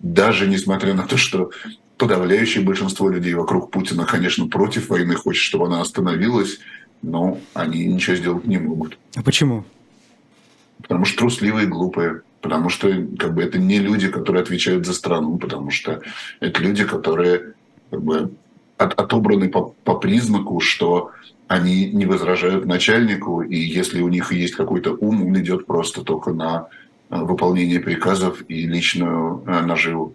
даже 0.00 0.46
несмотря 0.46 0.94
на 0.94 1.04
то, 1.04 1.16
что 1.16 1.50
подавляющее 1.96 2.64
большинство 2.64 3.08
людей 3.08 3.34
вокруг 3.34 3.70
Путина, 3.70 4.04
конечно, 4.04 4.48
против 4.48 4.88
войны, 4.88 5.14
хочет, 5.14 5.42
чтобы 5.42 5.66
она 5.66 5.80
остановилась, 5.80 6.58
но 7.02 7.38
они 7.54 7.86
ничего 7.86 8.16
сделать 8.16 8.46
не 8.46 8.58
могут. 8.58 8.98
А 9.14 9.22
почему? 9.22 9.64
Потому 10.82 11.04
что 11.04 11.18
трусливые 11.18 11.66
и 11.66 11.68
глупые. 11.68 12.22
Потому 12.40 12.68
что 12.68 12.88
как 13.18 13.34
бы, 13.34 13.42
это 13.42 13.58
не 13.58 13.78
люди, 13.78 14.08
которые 14.08 14.42
отвечают 14.42 14.84
за 14.84 14.92
страну, 14.92 15.38
потому 15.38 15.70
что 15.70 16.02
это 16.40 16.60
люди, 16.60 16.84
которые 16.84 17.54
как 17.90 18.02
бы, 18.02 18.32
от, 18.76 18.92
отобраны 19.00 19.48
по, 19.48 19.74
по 19.84 19.94
признаку, 19.94 20.60
что 20.60 21.12
они 21.48 21.90
не 21.90 22.06
возражают 22.06 22.64
начальнику, 22.64 23.42
и 23.42 23.56
если 23.56 24.00
у 24.00 24.08
них 24.08 24.32
есть 24.32 24.54
какой-то 24.54 24.92
ум, 24.92 25.26
он 25.26 25.38
идет 25.38 25.66
просто 25.66 26.02
только 26.02 26.32
на 26.32 26.68
э, 27.10 27.16
выполнение 27.16 27.80
приказов 27.80 28.42
и 28.48 28.66
личную 28.66 29.42
э, 29.46 29.60
наживу. 29.60 30.14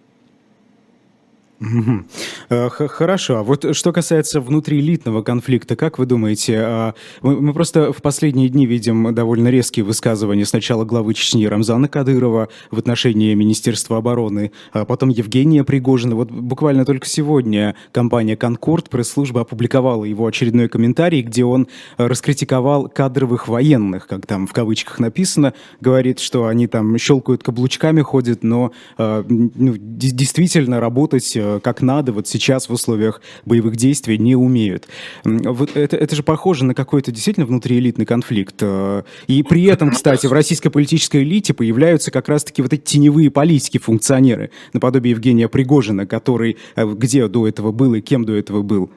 Э, 2.50 2.70
хорошо. 2.70 3.38
А 3.38 3.44
вот 3.44 3.76
что 3.76 3.92
касается 3.92 4.40
внутриэлитного 4.42 5.22
конфликта, 5.24 5.76
как 5.76 6.00
вы 6.00 6.06
думаете, 6.06 6.60
а, 6.60 6.94
мы 7.22 7.54
просто 7.54 7.92
в 7.92 8.02
последние 8.02 8.50
дни 8.50 8.66
видим 8.66 9.14
довольно 9.14 9.50
резкие 9.50 9.84
высказывания 9.84 10.46
сначала 10.46 10.86
главы 10.86 11.14
Чечни 11.14 11.46
Рамзана 11.46 11.88
Кадырова 11.88 12.50
в 12.72 12.80
отношении 12.80 13.34
Министерства 13.34 13.98
обороны, 13.98 14.52
а 14.72 14.86
потом 14.86 15.10
Евгения 15.10 15.64
Пригожина. 15.64 16.16
Вот 16.16 16.32
буквально 16.32 16.86
только 16.86 17.08
сегодня 17.08 17.76
компания 17.92 18.38
«Конкорд», 18.38 18.90
пресс-служба 18.90 19.42
опубликовала 19.42 20.06
его 20.06 20.26
очередной 20.26 20.70
комментарий, 20.70 21.22
где 21.22 21.44
он 21.44 21.68
раскритиковал 21.98 22.88
кадровых 22.88 23.48
военных, 23.48 24.08
как 24.08 24.26
там 24.26 24.48
в 24.48 24.54
кавычках 24.54 25.00
написано, 25.00 25.54
говорит, 25.82 26.20
что 26.20 26.48
они 26.48 26.68
там 26.68 26.98
щелкают 26.98 27.44
каблучками, 27.44 28.02
ходят, 28.02 28.44
но 28.44 28.72
а, 28.98 29.26
ну, 29.28 29.76
действительно 29.78 30.80
работать 30.80 31.36
э, 31.36 31.49
как 31.64 31.82
надо 31.82 32.12
вот 32.12 32.28
сейчас 32.28 32.70
в 32.70 32.74
условиях 32.74 33.22
боевых 33.46 33.76
действий 33.76 34.18
не 34.18 34.36
умеют. 34.36 34.88
Вот 35.24 35.76
это, 35.76 35.98
это 35.98 36.16
же 36.16 36.24
похоже 36.24 36.66
на 36.66 36.76
какой-то 36.76 37.12
действительно 37.12 37.46
внутриэлитный 37.46 38.06
конфликт. 38.06 38.56
Э, 38.62 39.04
и 39.28 39.44
при 39.44 39.64
этом, 39.66 39.92
кстати, 39.92 40.28
в 40.28 40.34
российской 40.34 40.70
политической 40.70 41.24
элите 41.24 41.54
появляются 41.54 42.12
как 42.12 42.30
раз-таки 42.30 42.62
вот 42.62 42.74
эти 42.74 42.82
теневые 42.82 43.32
политики-функционеры, 43.32 44.52
наподобие 44.74 45.12
Евгения 45.12 45.48
Пригожина, 45.48 46.06
который 46.06 46.58
э, 46.76 46.86
где 46.86 47.28
до 47.28 47.48
этого 47.48 47.72
был 47.72 47.96
и 47.96 48.02
кем 48.02 48.26
до 48.26 48.36
этого 48.36 48.62
был. 48.62 48.90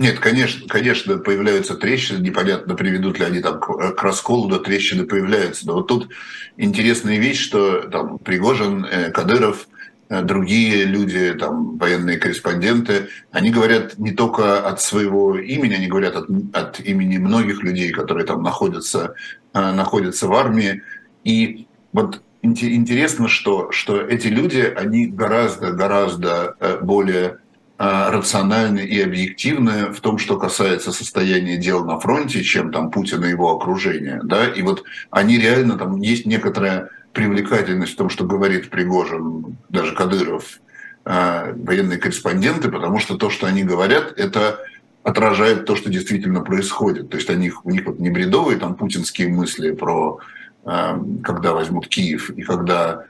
Нет, 0.00 0.18
конечно, 0.18 0.66
конечно, 0.66 1.18
появляются 1.18 1.74
трещины, 1.74 2.22
непонятно, 2.22 2.74
приведут 2.74 3.18
ли 3.18 3.26
они 3.26 3.40
там 3.40 3.60
к, 3.60 4.02
расколу, 4.02 4.48
но 4.48 4.56
трещины 4.56 5.04
появляются. 5.04 5.66
Но 5.66 5.74
вот 5.74 5.88
тут 5.88 6.08
интересная 6.56 7.18
вещь, 7.18 7.38
что 7.38 7.82
там 7.82 8.18
Пригожин, 8.18 8.86
э, 8.86 9.10
Кадыров, 9.10 9.68
э, 9.68 9.69
другие 10.10 10.84
люди, 10.84 11.32
там, 11.34 11.78
военные 11.78 12.18
корреспонденты, 12.18 13.08
они 13.30 13.50
говорят 13.50 13.98
не 13.98 14.10
только 14.10 14.60
от 14.66 14.80
своего 14.80 15.38
имени, 15.38 15.74
они 15.74 15.86
говорят 15.86 16.16
от, 16.16 16.28
от 16.52 16.80
имени 16.80 17.18
многих 17.18 17.62
людей, 17.62 17.90
которые 17.90 18.26
там 18.26 18.42
находятся, 18.42 19.14
э, 19.54 19.72
находятся 19.72 20.26
в 20.26 20.34
армии. 20.34 20.82
И 21.24 21.66
вот 21.92 22.22
интересно, 22.42 23.28
что, 23.28 23.70
что 23.70 24.00
эти 24.00 24.28
люди, 24.28 24.60
они 24.76 25.06
гораздо-гораздо 25.06 26.56
более 26.80 27.38
а, 27.82 28.10
рациональны 28.10 28.80
и 28.80 29.00
объективны 29.00 29.90
в 29.90 30.02
том, 30.02 30.18
что 30.18 30.36
касается 30.38 30.92
состояния 30.92 31.56
дел 31.56 31.82
на 31.82 31.98
фронте, 31.98 32.42
чем 32.42 32.70
там 32.72 32.90
Путин 32.90 33.24
и 33.24 33.30
его 33.30 33.56
окружение. 33.56 34.20
Да? 34.22 34.46
И 34.48 34.60
вот 34.60 34.84
они 35.10 35.38
реально, 35.38 35.78
там 35.78 35.96
есть 35.96 36.26
некоторая 36.26 36.90
привлекательность 37.12 37.94
в 37.94 37.96
том, 37.96 38.10
что 38.10 38.24
говорит 38.24 38.70
Пригожин, 38.70 39.56
даже 39.68 39.94
Кадыров, 39.94 40.60
а, 41.04 41.52
военные 41.54 41.98
корреспонденты, 41.98 42.70
потому 42.70 42.98
что 42.98 43.16
то, 43.16 43.30
что 43.30 43.46
они 43.46 43.64
говорят, 43.64 44.12
это 44.16 44.60
отражает 45.02 45.64
то, 45.64 45.76
что 45.76 45.90
действительно 45.90 46.42
происходит. 46.42 47.10
То 47.10 47.16
есть 47.16 47.30
они, 47.30 47.52
у 47.64 47.70
них 47.70 47.86
вот 47.86 47.98
не 47.98 48.10
бредовые 48.10 48.58
там 48.58 48.74
путинские 48.74 49.28
мысли 49.28 49.72
про 49.72 50.20
а, 50.64 51.00
когда 51.22 51.52
возьмут 51.52 51.88
Киев 51.88 52.30
и 52.30 52.42
когда 52.42 53.04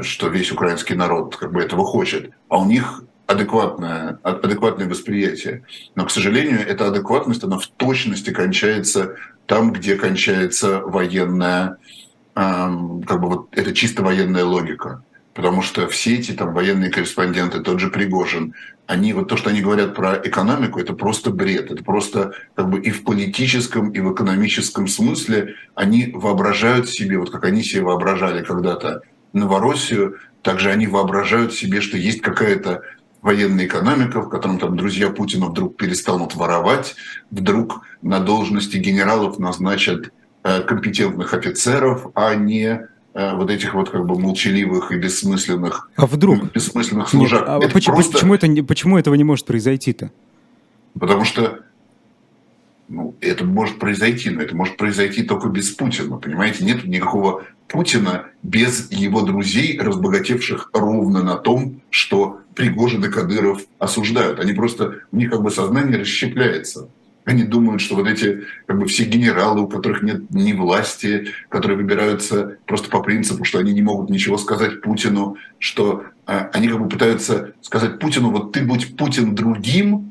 что 0.00 0.28
весь 0.28 0.50
украинский 0.50 0.94
народ 0.94 1.36
как 1.36 1.52
бы 1.52 1.60
этого 1.60 1.84
хочет, 1.84 2.30
а 2.48 2.58
у 2.58 2.64
них 2.64 3.04
адекватное, 3.26 4.18
адекватное 4.22 4.88
восприятие. 4.88 5.64
Но, 5.94 6.06
к 6.06 6.10
сожалению, 6.10 6.66
эта 6.66 6.88
адекватность, 6.88 7.44
она 7.44 7.58
в 7.58 7.66
точности 7.66 8.30
кончается 8.30 9.16
там, 9.46 9.72
где 9.72 9.96
кончается 9.96 10.80
военная, 10.80 11.78
как 12.34 13.20
бы 13.20 13.28
вот 13.28 13.48
это 13.52 13.72
чисто 13.72 14.02
военная 14.02 14.44
логика. 14.44 15.02
Потому 15.34 15.62
что 15.62 15.88
все 15.88 16.16
эти 16.16 16.32
там 16.32 16.52
военные 16.52 16.90
корреспонденты, 16.90 17.60
тот 17.60 17.80
же 17.80 17.88
Пригожин, 17.88 18.54
они 18.86 19.14
вот 19.14 19.28
то, 19.28 19.38
что 19.38 19.48
они 19.48 19.62
говорят 19.62 19.94
про 19.94 20.20
экономику, 20.22 20.78
это 20.78 20.92
просто 20.92 21.30
бред. 21.30 21.70
Это 21.70 21.82
просто 21.82 22.32
как 22.54 22.68
бы 22.68 22.80
и 22.80 22.90
в 22.90 23.02
политическом, 23.02 23.90
и 23.90 24.00
в 24.00 24.12
экономическом 24.12 24.88
смысле 24.88 25.54
они 25.74 26.10
воображают 26.14 26.90
себе, 26.90 27.18
вот 27.18 27.30
как 27.30 27.44
они 27.44 27.62
себе 27.62 27.82
воображали 27.82 28.44
когда-то 28.44 29.02
Новороссию, 29.32 30.18
также 30.42 30.70
они 30.70 30.86
воображают 30.86 31.54
себе, 31.54 31.80
что 31.80 31.96
есть 31.96 32.20
какая-то 32.20 32.82
военная 33.22 33.64
экономика, 33.66 34.20
в 34.20 34.28
котором 34.28 34.58
там 34.58 34.76
друзья 34.76 35.08
Путина 35.08 35.46
вдруг 35.46 35.76
перестанут 35.76 36.34
воровать, 36.34 36.96
вдруг 37.30 37.82
на 38.02 38.18
должности 38.18 38.76
генералов 38.76 39.38
назначат 39.38 40.12
компетентных 40.42 41.34
офицеров, 41.34 42.08
а 42.14 42.34
не 42.34 42.88
э, 43.14 43.34
вот 43.34 43.50
этих 43.50 43.74
вот 43.74 43.90
как 43.90 44.06
бы 44.06 44.18
молчаливых 44.18 44.92
и 44.92 44.96
бессмысленных, 44.96 45.90
а 45.96 46.06
вдруг? 46.06 46.52
бессмысленных 46.52 47.08
служак. 47.08 47.40
Нет, 47.40 47.48
а 47.48 47.58
это 47.58 47.72
почему, 47.72 47.96
просто... 47.96 48.12
почему, 48.12 48.34
это, 48.34 48.64
почему 48.64 48.98
этого 48.98 49.14
не 49.14 49.24
может 49.24 49.46
произойти-то? 49.46 50.10
Потому 50.98 51.24
что 51.24 51.60
ну, 52.88 53.14
это 53.20 53.44
может 53.44 53.78
произойти, 53.78 54.30
но 54.30 54.42
это 54.42 54.54
может 54.54 54.76
произойти 54.76 55.22
только 55.22 55.48
без 55.48 55.70
Путина, 55.70 56.18
понимаете? 56.18 56.64
Нет 56.64 56.84
никакого 56.84 57.44
Путина 57.68 58.26
без 58.42 58.90
его 58.90 59.22
друзей, 59.22 59.78
разбогатевших 59.78 60.70
ровно 60.74 61.22
на 61.22 61.36
том, 61.36 61.80
что 61.88 62.40
Пригожин 62.54 63.04
и 63.04 63.08
Кадыров 63.08 63.62
осуждают. 63.78 64.40
Они 64.40 64.52
просто, 64.52 65.00
у 65.10 65.16
них 65.16 65.30
как 65.30 65.42
бы 65.42 65.50
сознание 65.50 66.00
расщепляется. 66.00 66.88
Они 67.24 67.44
думают, 67.44 67.80
что 67.80 67.94
вот 67.94 68.08
эти 68.08 68.44
как 68.66 68.78
бы 68.78 68.86
все 68.86 69.04
генералы, 69.04 69.62
у 69.62 69.68
которых 69.68 70.02
нет 70.02 70.30
ни 70.30 70.52
власти, 70.52 71.28
которые 71.48 71.76
выбираются 71.76 72.58
просто 72.66 72.90
по 72.90 73.00
принципу, 73.00 73.44
что 73.44 73.58
они 73.58 73.72
не 73.72 73.82
могут 73.82 74.10
ничего 74.10 74.38
сказать 74.38 74.80
Путину, 74.80 75.36
что 75.58 76.04
э, 76.26 76.48
они 76.52 76.68
как 76.68 76.80
бы 76.80 76.88
пытаются 76.88 77.52
сказать 77.60 78.00
Путину, 78.00 78.30
вот 78.30 78.52
ты 78.52 78.62
будь 78.64 78.96
Путин 78.96 79.34
другим, 79.36 80.10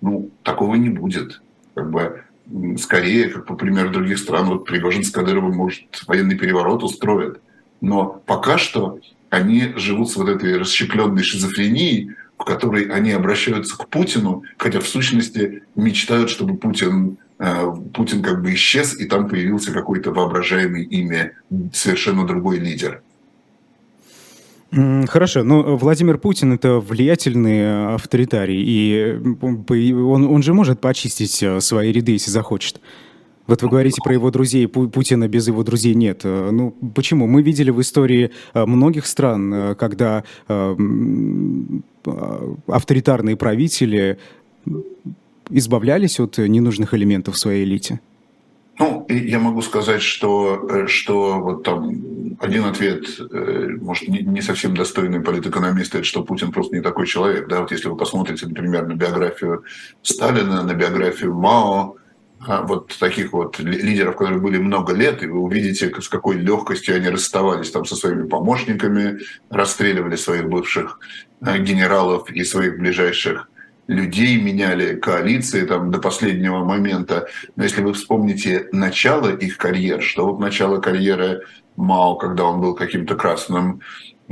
ну, 0.00 0.30
такого 0.42 0.74
не 0.74 0.88
будет. 0.88 1.40
Как 1.74 1.90
бы 1.90 2.24
скорее, 2.78 3.28
как 3.28 3.46
по 3.46 3.54
примеру 3.54 3.90
других 3.90 4.18
стран, 4.18 4.46
вот 4.46 4.64
Пригожин 4.64 5.04
с 5.04 5.10
Кадыровым, 5.10 5.54
может, 5.54 5.84
военный 6.06 6.36
переворот 6.36 6.82
устроит. 6.82 7.40
Но 7.80 8.22
пока 8.26 8.58
что 8.58 8.98
они 9.30 9.72
живут 9.76 10.10
с 10.10 10.16
вот 10.16 10.28
этой 10.28 10.58
расщепленной 10.58 11.22
шизофренией, 11.22 12.16
в 12.42 12.44
которой 12.44 12.86
они 12.86 13.12
обращаются 13.12 13.78
к 13.78 13.88
Путину, 13.88 14.42
хотя 14.58 14.80
в 14.80 14.86
сущности 14.88 15.62
мечтают, 15.76 16.28
чтобы 16.28 16.56
Путин, 16.56 17.18
э, 17.38 17.72
Путин 17.94 18.20
как 18.20 18.42
бы 18.42 18.52
исчез, 18.54 18.98
и 18.98 19.06
там 19.06 19.28
появился 19.28 19.70
какой-то 19.72 20.10
воображаемый 20.10 20.82
имя, 20.82 21.32
совершенно 21.72 22.26
другой 22.26 22.58
лидер. 22.58 23.00
Хорошо, 24.72 25.44
но 25.44 25.62
ну, 25.62 25.76
Владимир 25.76 26.18
Путин 26.18 26.54
это 26.54 26.80
влиятельный 26.80 27.58
э, 27.58 27.94
авторитарий, 27.94 28.60
и 28.60 29.20
он, 29.40 30.26
он 30.26 30.42
же 30.42 30.52
может 30.52 30.80
почистить 30.80 31.42
э, 31.42 31.60
свои 31.60 31.92
ряды, 31.92 32.12
если 32.12 32.30
захочет. 32.30 32.80
Вот 33.46 33.62
вы 33.62 33.68
говорите 33.68 34.00
про 34.04 34.14
его 34.14 34.30
друзей, 34.30 34.68
Путина 34.68 35.28
без 35.28 35.48
его 35.48 35.62
друзей 35.62 35.94
нет. 35.94 36.20
Э, 36.24 36.50
ну, 36.52 36.70
почему? 36.94 37.26
Мы 37.26 37.42
видели 37.42 37.70
в 37.70 37.80
истории 37.80 38.30
многих 38.54 39.06
стран, 39.06 39.74
когда 39.76 40.24
авторитарные 42.66 43.36
правители 43.36 44.18
избавлялись 45.50 46.20
от 46.20 46.38
ненужных 46.38 46.94
элементов 46.94 47.34
в 47.34 47.38
своей 47.38 47.64
элите. 47.64 48.00
Ну, 48.78 49.06
я 49.08 49.38
могу 49.38 49.60
сказать, 49.62 50.02
что, 50.02 50.66
э, 50.68 50.86
что 50.86 51.40
вот 51.40 51.62
там 51.62 52.36
один 52.40 52.64
ответ, 52.64 53.04
э, 53.20 53.68
может, 53.80 54.08
не 54.08 54.40
совсем 54.40 54.74
достойный 54.74 55.20
политэкономиста, 55.20 55.98
это 55.98 56.06
что 56.06 56.24
Путин 56.24 56.52
просто 56.52 56.74
не 56.74 56.82
такой 56.82 57.06
человек. 57.06 57.48
Да? 57.48 57.60
Вот 57.60 57.70
если 57.70 57.88
вы 57.88 57.96
посмотрите, 57.96 58.46
например, 58.46 58.86
на 58.86 58.94
биографию 58.94 59.64
Сталина, 60.02 60.62
на 60.62 60.74
биографию 60.74 61.34
Мао, 61.34 61.96
вот 62.46 62.96
таких 62.98 63.32
вот 63.32 63.58
лидеров, 63.58 64.16
которые 64.16 64.40
были 64.40 64.58
много 64.58 64.92
лет, 64.94 65.22
и 65.22 65.26
вы 65.26 65.38
увидите, 65.38 65.92
с 66.00 66.08
какой 66.08 66.36
легкостью 66.36 66.96
они 66.96 67.08
расставались 67.08 67.70
там 67.70 67.84
со 67.84 67.96
своими 67.96 68.26
помощниками, 68.26 69.20
расстреливали 69.50 70.16
своих 70.16 70.48
бывших 70.48 70.98
э, 71.44 71.58
генералов 71.58 72.30
и 72.30 72.44
своих 72.44 72.78
ближайших 72.78 73.48
людей 73.86 74.40
меняли 74.40 74.96
коалиции 74.96 75.64
там 75.66 75.90
до 75.90 75.98
последнего 75.98 76.64
момента. 76.64 77.28
Но 77.56 77.64
если 77.64 77.82
вы 77.82 77.92
вспомните 77.92 78.68
начало 78.72 79.34
их 79.34 79.58
карьер, 79.58 80.02
что 80.02 80.26
вот 80.26 80.40
начало 80.40 80.80
карьеры 80.80 81.42
Мао, 81.76 82.16
когда 82.16 82.44
он 82.44 82.60
был 82.60 82.74
каким-то 82.74 83.14
красным 83.14 83.80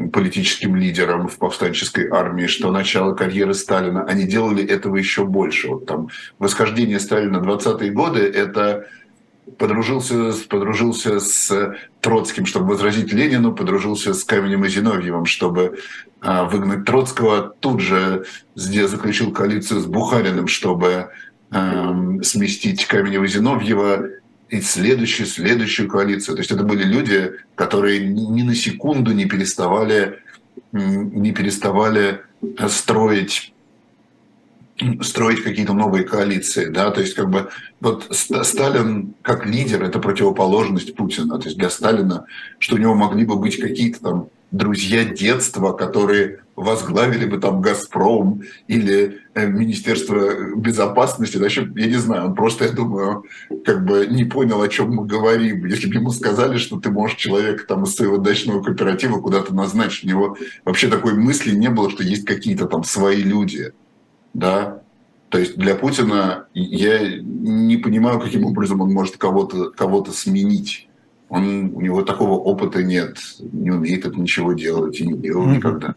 политическим 0.08 0.76
лидером 0.76 1.28
в 1.28 1.36
повстанческой 1.36 2.08
армии, 2.08 2.46
что 2.46 2.70
начало 2.70 3.14
карьеры 3.14 3.54
Сталина, 3.54 4.04
они 4.04 4.24
делали 4.24 4.64
этого 4.64 4.96
еще 4.96 5.24
больше. 5.24 5.68
Вот 5.68 5.86
там 5.86 6.08
восхождение 6.38 6.98
Сталина 7.00 7.36
20-е 7.38 7.90
годы– 7.90 8.20
это 8.34 8.86
подружился, 9.58 10.32
подружился 10.48 11.20
с 11.20 11.74
Троцким, 12.00 12.46
чтобы 12.46 12.68
возразить 12.68 13.12
Ленину, 13.12 13.54
подружился 13.54 14.14
с 14.14 14.24
Каменем 14.24 14.64
и 14.64 14.68
Зиновьевым, 14.68 15.26
чтобы 15.26 15.78
а, 16.20 16.44
выгнать 16.44 16.84
Троцкого, 16.84 17.54
тут 17.60 17.80
же 17.80 18.24
заключил 18.54 19.32
коалицию 19.32 19.80
с 19.80 19.86
Бухариным, 19.86 20.46
чтобы 20.46 21.10
эм, 21.50 22.22
сместить 22.22 22.86
Каменева 22.86 23.24
и 23.24 23.28
Зиновьева, 23.28 24.06
и 24.50 24.60
следующую, 24.60 25.26
следующую 25.26 25.88
коалицию. 25.88 26.36
То 26.36 26.40
есть 26.40 26.50
это 26.50 26.64
были 26.64 26.84
люди, 26.84 27.32
которые 27.54 28.00
ни 28.00 28.42
на 28.42 28.54
секунду 28.54 29.12
не 29.12 29.26
переставали, 29.26 30.18
не 30.72 31.32
переставали 31.32 32.20
строить 32.68 33.52
строить 35.02 35.42
какие-то 35.42 35.74
новые 35.74 36.04
коалиции, 36.04 36.64
да, 36.64 36.90
то 36.90 37.02
есть 37.02 37.14
как 37.14 37.28
бы 37.28 37.50
вот 37.80 38.08
Сталин 38.12 39.14
как 39.20 39.44
лидер– 39.44 39.82
это 39.84 39.98
противоположность 39.98 40.94
Путина, 40.94 41.38
то 41.38 41.48
есть 41.48 41.58
для 41.58 41.68
Сталина, 41.68 42.24
что 42.58 42.76
у 42.76 42.78
него 42.78 42.94
могли 42.94 43.26
бы 43.26 43.36
быть 43.36 43.60
какие-то 43.60 44.00
там 44.00 44.28
друзья 44.50 45.04
детства, 45.04 45.72
которые 45.72 46.40
возглавили 46.56 47.24
бы 47.24 47.38
там 47.38 47.62
«Газпром» 47.62 48.42
или 48.68 49.20
э, 49.34 49.46
Министерство 49.46 50.54
безопасности. 50.56 51.38
Вообще, 51.38 51.66
я 51.74 51.86
не 51.86 51.96
знаю, 51.96 52.26
он 52.26 52.34
просто, 52.34 52.66
я 52.66 52.72
думаю, 52.72 53.24
как 53.64 53.84
бы 53.86 54.06
не 54.06 54.24
понял, 54.24 54.60
о 54.60 54.68
чем 54.68 54.90
мы 54.90 55.06
говорим. 55.06 55.64
Если 55.64 55.88
бы 55.88 55.94
ему 55.94 56.10
сказали, 56.10 56.58
что 56.58 56.78
ты 56.78 56.90
можешь 56.90 57.16
человека 57.16 57.64
там 57.66 57.84
из 57.84 57.94
своего 57.94 58.18
дачного 58.18 58.62
кооператива 58.62 59.20
куда-то 59.20 59.54
назначить, 59.54 60.04
у 60.04 60.08
него 60.08 60.36
вообще 60.64 60.88
такой 60.88 61.14
мысли 61.14 61.54
не 61.54 61.70
было, 61.70 61.90
что 61.90 62.02
есть 62.02 62.26
какие-то 62.26 62.66
там 62.66 62.84
свои 62.84 63.22
люди. 63.22 63.72
Да? 64.34 64.82
То 65.30 65.38
есть 65.38 65.56
для 65.56 65.76
Путина 65.76 66.46
я 66.52 67.20
не 67.20 67.76
понимаю, 67.78 68.20
каким 68.20 68.44
образом 68.44 68.80
он 68.82 68.92
может 68.92 69.16
кого-то 69.16 69.70
кого 69.70 70.04
сменить 70.06 70.89
он, 71.30 71.72
у 71.74 71.80
него 71.80 72.02
такого 72.02 72.32
опыта 72.32 72.82
нет, 72.82 73.16
не 73.38 73.70
умеет 73.70 74.04
это 74.04 74.18
ничего 74.18 74.52
делать 74.52 74.98
и 75.00 75.06
не 75.06 75.16
делал 75.16 75.46
mm-hmm. 75.46 75.56
никогда. 75.56 75.94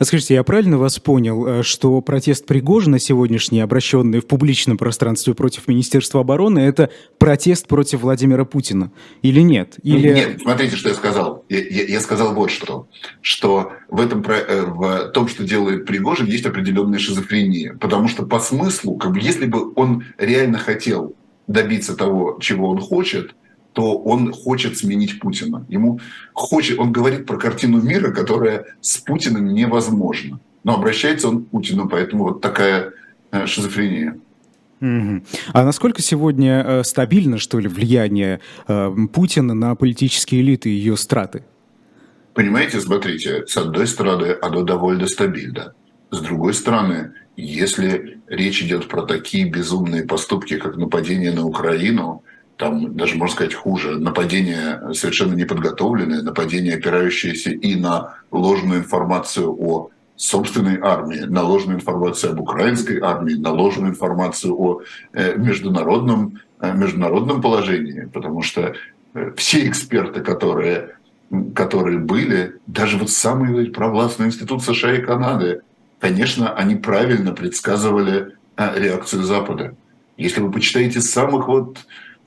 А 0.00 0.04
скажите, 0.04 0.34
я 0.34 0.42
правильно 0.42 0.76
вас 0.76 0.98
понял, 0.98 1.46
э, 1.46 1.62
что 1.62 2.00
протест 2.00 2.46
Пригожина 2.46 2.98
сегодняшний, 2.98 3.60
обращенный 3.60 4.18
в 4.18 4.26
публичном 4.26 4.76
пространстве 4.76 5.34
против 5.34 5.68
Министерства 5.68 6.20
обороны, 6.20 6.58
это 6.58 6.90
протест 7.18 7.68
против 7.68 8.00
Владимира 8.00 8.44
Путина 8.44 8.90
или 9.22 9.40
нет? 9.40 9.76
Или... 9.84 10.14
Нет, 10.14 10.40
смотрите, 10.42 10.74
что 10.74 10.88
я 10.88 10.96
сказал. 10.96 11.44
Я, 11.48 11.60
я, 11.60 11.84
я 11.84 12.00
сказал 12.00 12.34
вот 12.34 12.50
что, 12.50 12.88
что 13.20 13.70
в, 13.88 14.00
этом, 14.00 14.20
э, 14.26 14.64
в 14.66 15.10
том, 15.10 15.28
что 15.28 15.44
делает 15.44 15.86
Пригожин, 15.86 16.26
есть 16.26 16.44
определенная 16.44 16.98
шизофрения, 16.98 17.74
потому 17.80 18.08
что 18.08 18.26
по 18.26 18.40
смыслу, 18.40 18.96
как 18.96 19.12
бы, 19.12 19.20
если 19.20 19.46
бы 19.46 19.72
он 19.76 20.06
реально 20.18 20.58
хотел 20.58 21.14
добиться 21.46 21.96
того, 21.96 22.38
чего 22.40 22.68
он 22.68 22.80
хочет, 22.80 23.36
то 23.72 23.98
он 23.98 24.32
хочет 24.32 24.76
сменить 24.76 25.18
Путина. 25.20 25.64
Ему 25.68 26.00
хочет, 26.34 26.78
он 26.78 26.92
говорит 26.92 27.26
про 27.26 27.38
картину 27.38 27.80
мира, 27.80 28.12
которая 28.12 28.66
с 28.80 28.98
Путиным 28.98 29.52
невозможна. 29.52 30.38
Но 30.64 30.74
обращается 30.74 31.28
он 31.28 31.44
к 31.44 31.48
Путину, 31.48 31.88
поэтому 31.88 32.24
вот 32.24 32.40
такая 32.40 32.92
э, 33.30 33.46
шизофрения. 33.46 34.16
А 34.80 35.64
насколько 35.64 36.02
сегодня 36.02 36.64
э, 36.66 36.84
стабильно, 36.84 37.38
что 37.38 37.60
ли, 37.60 37.68
влияние 37.68 38.40
э, 38.66 38.90
Путина 39.12 39.54
на 39.54 39.74
политические 39.76 40.40
элиты 40.40 40.70
и 40.70 40.72
ее 40.72 40.96
страты? 40.96 41.44
Понимаете, 42.34 42.80
смотрите, 42.80 43.46
с 43.46 43.56
одной 43.56 43.86
стороны, 43.86 44.34
оно 44.42 44.62
довольно 44.62 45.06
стабильно. 45.06 45.74
С 46.10 46.18
другой 46.20 46.54
стороны, 46.54 47.12
если 47.36 48.18
речь 48.26 48.62
идет 48.62 48.88
про 48.88 49.02
такие 49.02 49.48
безумные 49.48 50.04
поступки, 50.04 50.58
как 50.58 50.76
нападение 50.76 51.32
на 51.32 51.46
Украину, 51.46 52.24
там 52.56 52.96
даже, 52.96 53.16
можно 53.16 53.34
сказать, 53.34 53.54
хуже. 53.54 53.98
Нападение 53.98 54.94
совершенно 54.94 55.34
неподготовленное, 55.34 56.22
нападение, 56.22 56.76
опирающееся 56.76 57.50
и 57.50 57.74
на 57.74 58.14
ложную 58.30 58.80
информацию 58.80 59.50
о 59.50 59.90
собственной 60.16 60.78
армии, 60.80 61.20
на 61.20 61.42
ложную 61.42 61.78
информацию 61.78 62.32
об 62.32 62.40
украинской 62.40 63.00
армии, 63.00 63.34
на 63.34 63.50
ложную 63.50 63.90
информацию 63.90 64.54
о 64.54 64.82
э, 65.12 65.36
международном, 65.36 66.40
э, 66.60 66.72
международном 66.72 67.42
положении, 67.42 68.08
потому 68.12 68.42
что 68.42 68.74
э, 69.14 69.32
все 69.36 69.66
эксперты, 69.66 70.20
которые, 70.20 70.96
которые 71.54 71.98
были, 71.98 72.60
даже 72.68 72.98
вот 72.98 73.10
самый 73.10 73.70
провластный 73.70 74.26
институт 74.26 74.62
США 74.62 74.94
и 74.94 75.02
Канады, 75.02 75.62
конечно, 75.98 76.52
они 76.54 76.76
правильно 76.76 77.32
предсказывали 77.32 78.36
реакцию 78.56 79.24
Запада. 79.24 79.74
Если 80.16 80.40
вы 80.40 80.52
почитаете 80.52 81.00
самых 81.00 81.48
вот 81.48 81.78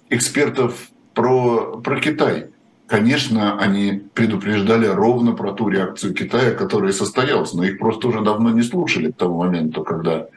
экспертов 0.09 0.89
про, 1.13 1.77
про 1.81 1.99
Китай. 1.99 2.47
Конечно, 2.87 3.59
они 3.59 4.03
предупреждали 4.13 4.85
ровно 4.85 5.31
про 5.31 5.53
ту 5.53 5.69
реакцию 5.69 6.13
Китая, 6.13 6.51
которая 6.51 6.91
состоялась, 6.91 7.53
но 7.53 7.63
их 7.63 7.79
просто 7.79 8.07
уже 8.07 8.21
давно 8.21 8.51
не 8.51 8.61
слушали 8.61 9.11
к 9.11 9.17
тому 9.17 9.39
моменту, 9.39 9.83
когда 9.83 10.27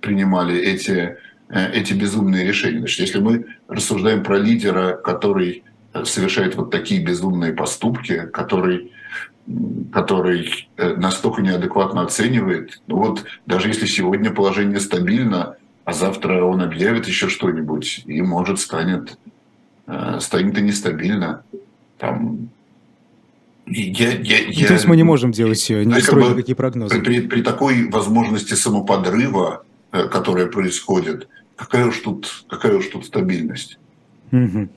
принимали 0.00 0.58
эти, 0.58 1.18
э, 1.50 1.72
эти 1.72 1.92
безумные 1.92 2.46
решения. 2.46 2.78
Значит, 2.78 3.00
если 3.00 3.20
мы 3.20 3.44
рассуждаем 3.68 4.22
про 4.22 4.38
лидера, 4.38 4.96
который 4.96 5.64
совершает 6.04 6.56
вот 6.56 6.70
такие 6.70 7.04
безумные 7.04 7.52
поступки, 7.52 8.26
который, 8.32 8.92
который 9.92 10.68
э, 10.76 10.94
настолько 10.96 11.42
неадекватно 11.42 12.02
оценивает, 12.02 12.80
ну 12.86 12.96
вот 12.96 13.24
даже 13.46 13.68
если 13.68 13.86
сегодня 13.86 14.30
положение 14.30 14.80
стабильно, 14.80 15.56
а 15.92 15.94
завтра 15.94 16.42
он 16.42 16.62
объявит 16.62 17.06
еще 17.06 17.28
что-нибудь, 17.28 18.02
и, 18.06 18.22
может, 18.22 18.58
станет, 18.58 19.18
э, 19.86 20.20
станет 20.20 20.56
и 20.56 20.62
нестабильно. 20.62 21.44
Там, 21.98 22.48
я, 23.66 24.12
я, 24.12 24.38
я, 24.38 24.66
то 24.66 24.72
есть 24.72 24.86
мы 24.86 24.96
не 24.96 25.02
можем 25.02 25.32
делать, 25.32 25.68
не 25.68 26.00
строить 26.00 26.26
как 26.26 26.36
никакие 26.36 26.56
прогнозы. 26.56 26.98
При, 27.02 27.20
при 27.20 27.42
такой 27.42 27.90
возможности 27.90 28.54
самоподрыва, 28.54 29.64
э, 29.92 30.08
которая 30.08 30.46
происходит, 30.46 31.28
какая 31.56 31.84
уж 31.84 31.98
тут, 31.98 32.46
какая 32.48 32.74
уж 32.78 32.86
тут 32.86 33.04
стабильность? 33.04 33.78
Угу. 34.32 34.68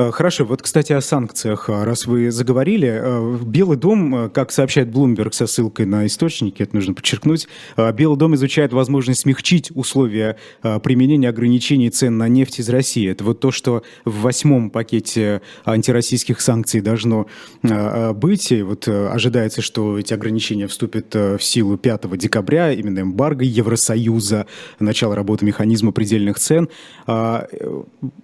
Э, 0.00 0.10
хорошо, 0.12 0.46
вот, 0.46 0.62
кстати, 0.62 0.94
о 0.94 1.02
санкциях. 1.02 1.68
Э, 1.68 1.84
раз 1.84 2.06
вы 2.06 2.30
заговорили, 2.30 2.88
э, 2.88 3.38
Белый 3.44 3.76
дом, 3.76 4.30
как 4.32 4.50
сообщает 4.50 4.88
Bloomberg 4.88 5.32
со 5.32 5.46
ссылкой 5.46 5.84
на 5.84 6.06
источники, 6.06 6.62
это 6.62 6.74
нужно 6.74 6.94
подчеркнуть, 6.94 7.48
Белый 7.76 8.16
дом 8.16 8.34
изучает 8.34 8.72
возможность 8.72 9.20
смягчить 9.20 9.70
условия 9.74 10.36
применения 10.62 11.28
ограничений 11.28 11.90
цен 11.90 12.16
на 12.16 12.28
нефть 12.28 12.60
из 12.60 12.68
России. 12.68 13.10
Это 13.10 13.24
вот 13.24 13.40
то, 13.40 13.50
что 13.50 13.82
в 14.04 14.22
восьмом 14.22 14.70
пакете 14.70 15.42
антироссийских 15.64 16.40
санкций 16.40 16.80
должно 16.80 17.26
быть. 17.62 18.52
И 18.52 18.62
вот 18.62 18.88
ожидается, 18.88 19.62
что 19.62 19.98
эти 19.98 20.14
ограничения 20.14 20.66
вступят 20.66 21.14
в 21.14 21.40
силу 21.40 21.76
5 21.76 22.16
декабря, 22.16 22.72
именно 22.72 23.00
эмбарго 23.00 23.44
Евросоюза, 23.44 24.46
начало 24.78 25.14
работы 25.14 25.44
механизма 25.44 25.92
предельных 25.92 26.38
цен. 26.38 26.68
А, 27.06 27.46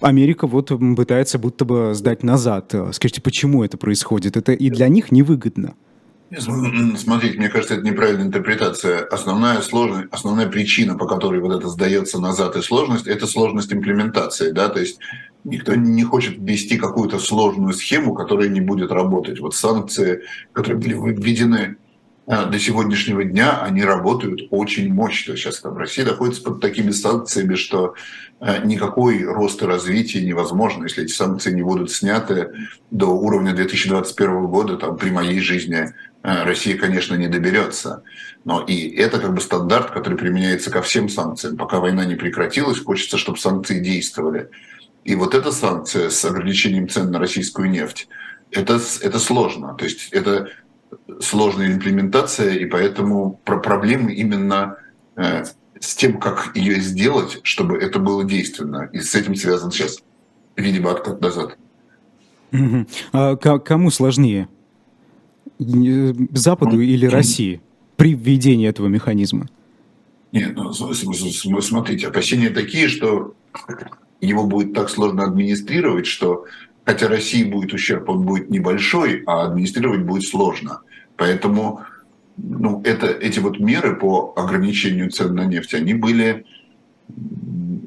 Америка 0.00 0.46
вот 0.46 0.72
пытается 0.96 1.38
будто 1.38 1.65
бы 1.66 1.92
сдать 1.94 2.22
назад. 2.22 2.74
Скажите, 2.92 3.20
почему 3.20 3.62
это 3.62 3.76
происходит? 3.76 4.36
Это 4.36 4.52
и 4.52 4.70
для 4.70 4.88
них 4.88 5.12
невыгодно. 5.12 5.74
Смотрите, 6.96 7.38
мне 7.38 7.48
кажется, 7.48 7.74
это 7.74 7.84
неправильная 7.84 8.26
интерпретация. 8.26 9.04
Основная 9.06 9.60
сложность, 9.60 10.08
основная 10.10 10.48
причина, 10.48 10.96
по 10.96 11.06
которой 11.06 11.40
вот 11.40 11.56
это 11.56 11.68
сдается 11.68 12.20
назад 12.20 12.56
и 12.56 12.62
сложность, 12.62 13.06
это 13.06 13.28
сложность 13.28 13.72
имплементации, 13.72 14.50
да, 14.50 14.68
то 14.68 14.80
есть 14.80 14.98
никто 15.44 15.76
не 15.76 16.02
хочет 16.02 16.38
ввести 16.38 16.78
какую-то 16.78 17.20
сложную 17.20 17.72
схему, 17.74 18.12
которая 18.12 18.48
не 18.48 18.60
будет 18.60 18.90
работать. 18.90 19.38
Вот 19.38 19.54
санкции, 19.54 20.22
которые 20.52 20.80
были 20.80 20.94
введены 20.94 21.76
до 22.26 22.58
сегодняшнего 22.58 23.22
дня 23.22 23.62
они 23.62 23.84
работают 23.84 24.48
очень 24.50 24.92
мощно. 24.92 25.36
Сейчас 25.36 25.60
там 25.60 25.76
Россия 25.76 26.04
находится 26.04 26.42
под 26.42 26.60
такими 26.60 26.90
санкциями, 26.90 27.54
что 27.54 27.94
а, 28.40 28.58
никакой 28.58 29.22
рост 29.22 29.62
и 29.62 29.66
развитие 29.66 30.24
невозможно, 30.24 30.84
если 30.84 31.04
эти 31.04 31.12
санкции 31.12 31.52
не 31.52 31.62
будут 31.62 31.92
сняты 31.92 32.52
до 32.90 33.06
уровня 33.06 33.54
2021 33.54 34.46
года, 34.46 34.76
там 34.76 34.96
при 34.96 35.10
моей 35.10 35.38
жизни 35.38 35.94
а, 36.22 36.44
Россия, 36.44 36.76
конечно, 36.76 37.14
не 37.14 37.28
доберется. 37.28 38.02
Но 38.44 38.60
и 38.60 38.88
это 38.88 39.20
как 39.20 39.32
бы 39.32 39.40
стандарт, 39.40 39.92
который 39.92 40.18
применяется 40.18 40.72
ко 40.72 40.82
всем 40.82 41.08
санкциям. 41.08 41.56
Пока 41.56 41.78
война 41.78 42.04
не 42.04 42.16
прекратилась, 42.16 42.80
хочется, 42.80 43.18
чтобы 43.18 43.38
санкции 43.38 43.78
действовали. 43.78 44.50
И 45.04 45.14
вот 45.14 45.34
эта 45.34 45.52
санкция 45.52 46.10
с 46.10 46.24
ограничением 46.24 46.88
цен 46.88 47.12
на 47.12 47.20
российскую 47.20 47.70
нефть, 47.70 48.08
это, 48.50 48.80
это 49.00 49.18
сложно. 49.20 49.74
То 49.74 49.84
есть 49.84 50.08
это 50.10 50.48
сложная 51.20 51.68
имплементация, 51.68 52.54
и 52.54 52.66
поэтому 52.66 53.40
про 53.44 53.58
проблемы 53.58 54.12
именно 54.12 54.76
э, 55.16 55.44
с 55.80 55.94
тем, 55.94 56.18
как 56.18 56.56
ее 56.56 56.80
сделать, 56.80 57.40
чтобы 57.42 57.78
это 57.78 57.98
было 57.98 58.24
действенно. 58.24 58.88
И 58.92 59.00
с 59.00 59.14
этим 59.14 59.34
связан 59.34 59.70
сейчас, 59.70 60.02
видимо, 60.56 60.90
откат 60.90 61.20
назад. 61.20 61.56
А 63.12 63.36
кому 63.36 63.90
сложнее? 63.90 64.48
Западу 65.58 66.80
или 66.80 67.06
России 67.06 67.60
при 67.96 68.14
введении 68.14 68.68
этого 68.68 68.88
механизма? 68.88 69.48
Нет, 70.32 70.54
ну, 70.54 70.72
смотрите, 70.72 72.08
опасения 72.08 72.50
такие, 72.50 72.88
что 72.88 73.34
его 74.20 74.46
будет 74.46 74.74
так 74.74 74.90
сложно 74.90 75.24
администрировать, 75.24 76.06
что 76.06 76.44
хотя 76.84 77.08
России 77.08 77.44
будет 77.44 77.72
ущерб, 77.72 78.08
он 78.08 78.22
будет 78.22 78.50
небольшой, 78.50 79.22
а 79.26 79.46
администрировать 79.46 80.02
будет 80.02 80.24
сложно. 80.24 80.80
Поэтому 81.16 81.84
ну, 82.36 82.82
это, 82.84 83.06
эти 83.06 83.38
вот 83.38 83.58
меры 83.58 83.96
по 83.96 84.34
ограничению 84.36 85.10
цен 85.10 85.34
на 85.34 85.44
нефть, 85.44 85.74
они 85.74 85.94
были, 85.94 86.44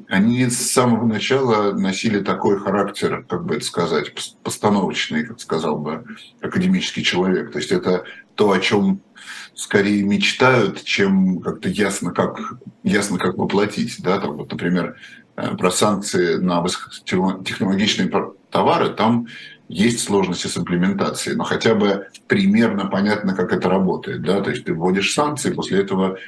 они 0.08 0.48
с 0.48 0.72
самого 0.72 1.06
начала 1.06 1.72
носили 1.72 2.20
такой 2.20 2.58
характер, 2.58 3.24
как 3.28 3.44
бы 3.44 3.56
это 3.56 3.64
сказать, 3.64 4.12
постановочный, 4.42 5.24
как 5.24 5.40
сказал 5.40 5.78
бы 5.78 6.04
академический 6.40 7.04
человек. 7.04 7.52
То 7.52 7.58
есть 7.58 7.70
это 7.70 8.04
то, 8.34 8.50
о 8.50 8.58
чем 8.58 9.02
скорее 9.54 10.02
мечтают, 10.02 10.82
чем 10.82 11.40
как-то 11.40 11.68
ясно, 11.68 12.12
как, 12.12 12.54
ясно, 12.82 13.18
как 13.18 13.36
воплотить. 13.36 14.02
Да? 14.02 14.18
Там, 14.18 14.36
вот, 14.36 14.50
например, 14.50 14.96
э, 15.36 15.56
про 15.56 15.70
санкции 15.70 16.36
на 16.36 16.60
высокотехнологичные 16.60 18.10
товары, 18.50 18.90
там 18.90 19.26
есть 19.70 20.00
сложности 20.00 20.48
с 20.48 20.58
имплементацией, 20.58 21.36
но 21.36 21.44
хотя 21.44 21.76
бы 21.76 22.08
примерно 22.26 22.86
понятно, 22.86 23.36
как 23.36 23.52
это 23.52 23.68
работает. 23.68 24.22
Да? 24.22 24.40
То 24.40 24.50
есть 24.50 24.64
ты 24.64 24.74
вводишь 24.74 25.14
санкции, 25.14 25.52
после 25.52 25.80
этого 25.80 26.18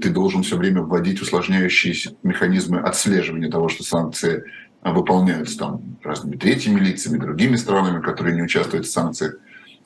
ты 0.00 0.08
должен 0.08 0.42
все 0.42 0.56
время 0.56 0.80
вводить 0.80 1.20
усложняющиеся 1.20 2.14
механизмы 2.22 2.80
отслеживания 2.80 3.50
того, 3.50 3.68
что 3.68 3.84
санкции 3.84 4.44
выполняются 4.82 5.58
там 5.58 5.98
разными 6.02 6.36
третьими 6.36 6.80
лицами, 6.80 7.18
другими 7.18 7.56
странами, 7.56 8.00
которые 8.00 8.34
не 8.34 8.42
участвуют 8.42 8.86
в 8.86 8.90
санкциях 8.90 9.36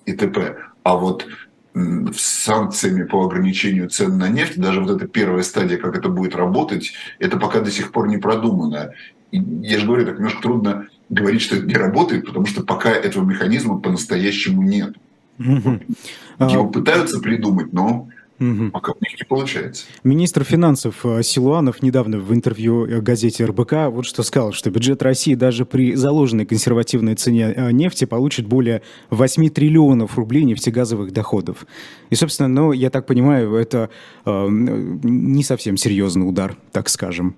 и 0.07 0.13
т.п. 0.13 0.59
А 0.85 0.95
вот 0.95 1.27
с 1.75 2.21
санкциями 2.21 3.03
по 3.03 3.25
ограничению 3.25 3.89
цен 3.89 4.17
на 4.17 4.29
нефть, 4.29 4.61
даже 4.61 4.81
вот 4.81 4.95
эта 4.95 5.09
первая 5.09 5.43
стадия, 5.43 5.77
как 5.77 5.99
это 5.99 6.09
будет 6.09 6.37
работать, 6.37 6.93
это 7.19 7.37
пока 7.37 7.61
до 7.61 7.73
сих 7.73 7.91
пор 7.91 8.07
не 8.07 8.19
продумано. 8.19 8.93
И 9.33 9.39
я 9.63 9.81
же 9.81 9.87
говорю, 9.87 10.07
так 10.07 10.19
немножко 10.19 10.41
трудно 10.41 10.87
говорить, 11.13 11.43
что 11.43 11.57
это 11.57 11.67
не 11.67 11.75
работает, 11.75 12.27
потому 12.27 12.47
что 12.47 12.63
пока 12.63 12.91
этого 12.91 13.25
механизма 13.25 13.79
по-настоящему 13.79 14.63
нет. 14.63 14.95
Его 15.39 16.69
пытаются 16.69 17.21
придумать, 17.21 17.73
но 17.73 18.09
Угу. 18.41 18.71
Пока 18.73 18.93
у 18.93 18.97
них 19.01 19.21
не 19.21 19.25
получается. 19.25 19.85
Министр 20.03 20.43
финансов 20.43 21.07
э, 21.07 21.23
Силуанов 21.23 21.81
недавно 21.81 22.19
в 22.19 22.35
интервью 22.35 22.87
э, 22.87 23.01
газете 23.01 23.45
РБК 23.45 23.89
вот 23.91 24.05
что 24.05 24.25
сказал, 24.25 24.53
что 24.53 24.69
бюджет 24.71 25.01
России 25.03 25.35
даже 25.35 25.65
при 25.65 25.95
заложенной 25.95 26.45
консервативной 26.45 27.15
цене 27.15 27.53
э, 27.55 27.71
нефти 27.71 28.05
получит 28.05 28.47
более 28.47 28.83
8 29.11 29.49
триллионов 29.51 30.17
рублей 30.17 30.43
нефтегазовых 30.43 31.13
доходов. 31.13 31.67
И, 32.11 32.17
собственно, 32.17 32.49
ну, 32.49 32.73
я 32.73 32.91
так 32.91 33.07
понимаю, 33.07 33.55
это 33.55 33.91
э, 34.25 34.47
не 34.51 35.45
совсем 35.45 35.77
серьезный 35.77 36.29
удар, 36.29 36.57
так 36.73 36.89
скажем. 36.89 37.37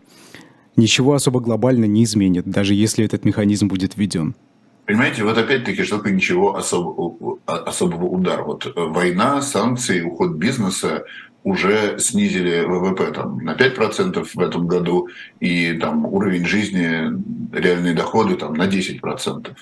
Ничего 0.77 1.15
особо 1.15 1.41
глобально 1.41 1.85
не 1.85 2.05
изменит, 2.05 2.47
даже 2.47 2.75
если 2.75 3.05
этот 3.05 3.25
механизм 3.25 3.69
будет 3.69 3.97
введен. 3.97 4.35
Понимаете, 4.87 5.25
вот 5.25 5.39
опять-таки, 5.39 5.83
что 5.85 5.97
такое 5.97 6.13
ничего 6.13 6.57
особого, 6.57 7.39
особого 7.47 8.05
удара. 8.05 8.43
Вот 8.43 8.71
война, 8.77 9.41
санкции, 9.41 10.03
уход 10.03 10.33
бизнеса 10.33 11.05
уже 11.43 11.99
снизили 11.99 12.65
ВВП 12.65 13.13
там, 13.13 13.39
на 13.39 13.55
5% 13.55 14.27
в 14.35 14.41
этом 14.41 14.67
году 14.67 15.09
и 15.41 15.75
там, 15.75 16.05
уровень 16.07 16.47
жизни, 16.47 17.11
реальные 17.53 17.95
доходы 17.95 18.35
там, 18.37 18.55
на 18.55 18.67
10%. 18.67 19.55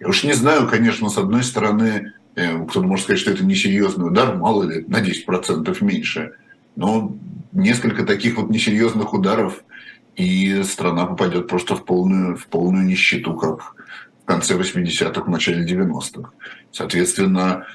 Я 0.00 0.08
уж 0.08 0.24
не 0.24 0.34
знаю, 0.34 0.68
конечно, 0.68 1.08
с 1.08 1.16
одной 1.18 1.42
стороны, 1.42 2.12
э, 2.34 2.64
кто-то 2.66 2.86
может 2.86 3.04
сказать, 3.04 3.20
что 3.20 3.30
это 3.30 3.44
несерьезный 3.44 4.08
удар, 4.08 4.36
мало 4.36 4.64
ли, 4.64 4.84
на 4.86 5.00
10% 5.00 5.82
меньше. 5.82 6.32
Но 6.76 7.16
несколько 7.52 8.04
таких 8.04 8.36
вот 8.36 8.50
несерьезных 8.50 9.14
ударов, 9.14 9.64
и 10.16 10.62
страна 10.62 11.06
попадет 11.06 11.48
просто 11.48 11.76
в 11.76 11.84
полную, 11.84 12.36
в 12.36 12.46
полную 12.46 12.84
нищету, 12.84 13.34
как 13.34 13.74
в 14.22 14.24
конце 14.24 14.56
80-х, 14.56 15.22
в 15.22 15.28
начале 15.28 15.66
90-х. 15.66 16.30
Соответственно, 16.70 17.66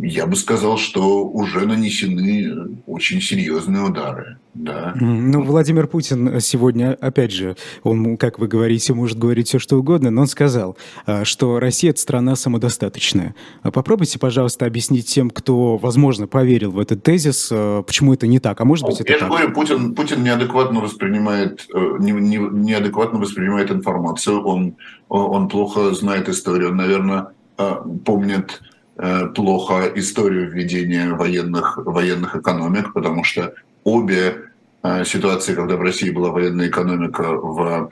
я 0.00 0.26
бы 0.26 0.36
сказал, 0.36 0.78
что 0.78 1.26
уже 1.26 1.66
нанесены 1.66 2.78
очень 2.86 3.20
серьезные 3.20 3.84
удары. 3.84 4.38
Да. 4.54 4.94
Ну, 4.98 5.42
Владимир 5.42 5.86
Путин 5.86 6.40
сегодня, 6.40 6.96
опять 7.00 7.32
же, 7.32 7.56
он, 7.82 8.16
как 8.16 8.38
вы 8.38 8.46
говорите, 8.46 8.94
может 8.94 9.18
говорить 9.18 9.48
все, 9.48 9.58
что 9.58 9.76
угодно, 9.76 10.10
но 10.10 10.22
он 10.22 10.26
сказал, 10.28 10.78
а, 11.04 11.24
что 11.24 11.60
Россия– 11.60 11.90
это 11.92 12.00
страна 12.00 12.36
самодостаточная. 12.36 13.34
А 13.62 13.70
попробуйте, 13.70 14.18
пожалуйста, 14.18 14.64
объяснить 14.64 15.06
тем, 15.06 15.30
кто, 15.30 15.76
возможно, 15.76 16.26
поверил 16.26 16.70
в 16.70 16.78
этот 16.78 17.02
тезис, 17.02 17.50
а, 17.52 17.82
почему 17.82 18.14
это 18.14 18.26
не 18.26 18.38
так, 18.38 18.60
а 18.60 18.64
может 18.64 18.86
быть, 18.86 19.00
это 19.00 19.12
Я 19.12 19.18
так. 19.18 19.28
Говорю, 19.28 19.52
Путин, 19.52 19.94
Путин 19.94 20.22
неадекватно 20.22 20.80
воспринимает, 20.80 21.66
э, 21.74 21.96
не, 21.98 22.12
не, 22.12 22.36
неадекватно 22.38 23.18
воспринимает 23.18 23.70
информацию, 23.70 24.42
он, 24.42 24.76
он 25.08 25.48
плохо 25.48 25.92
знает 25.92 26.28
историю, 26.28 26.70
он, 26.70 26.76
наверное, 26.76 27.28
помнит 28.04 28.60
Э, 28.60 28.75
плохо 29.34 29.92
историю 29.94 30.50
введения 30.50 31.12
военных, 31.12 31.76
военных 31.76 32.36
экономик, 32.36 32.92
потому 32.94 33.24
что 33.24 33.54
обе 33.84 34.50
э, 34.82 35.04
ситуации, 35.04 35.54
когда 35.54 35.76
в 35.76 35.82
России 35.82 36.10
была 36.10 36.30
военная 36.30 36.68
экономика 36.68 37.22
в 37.22 37.90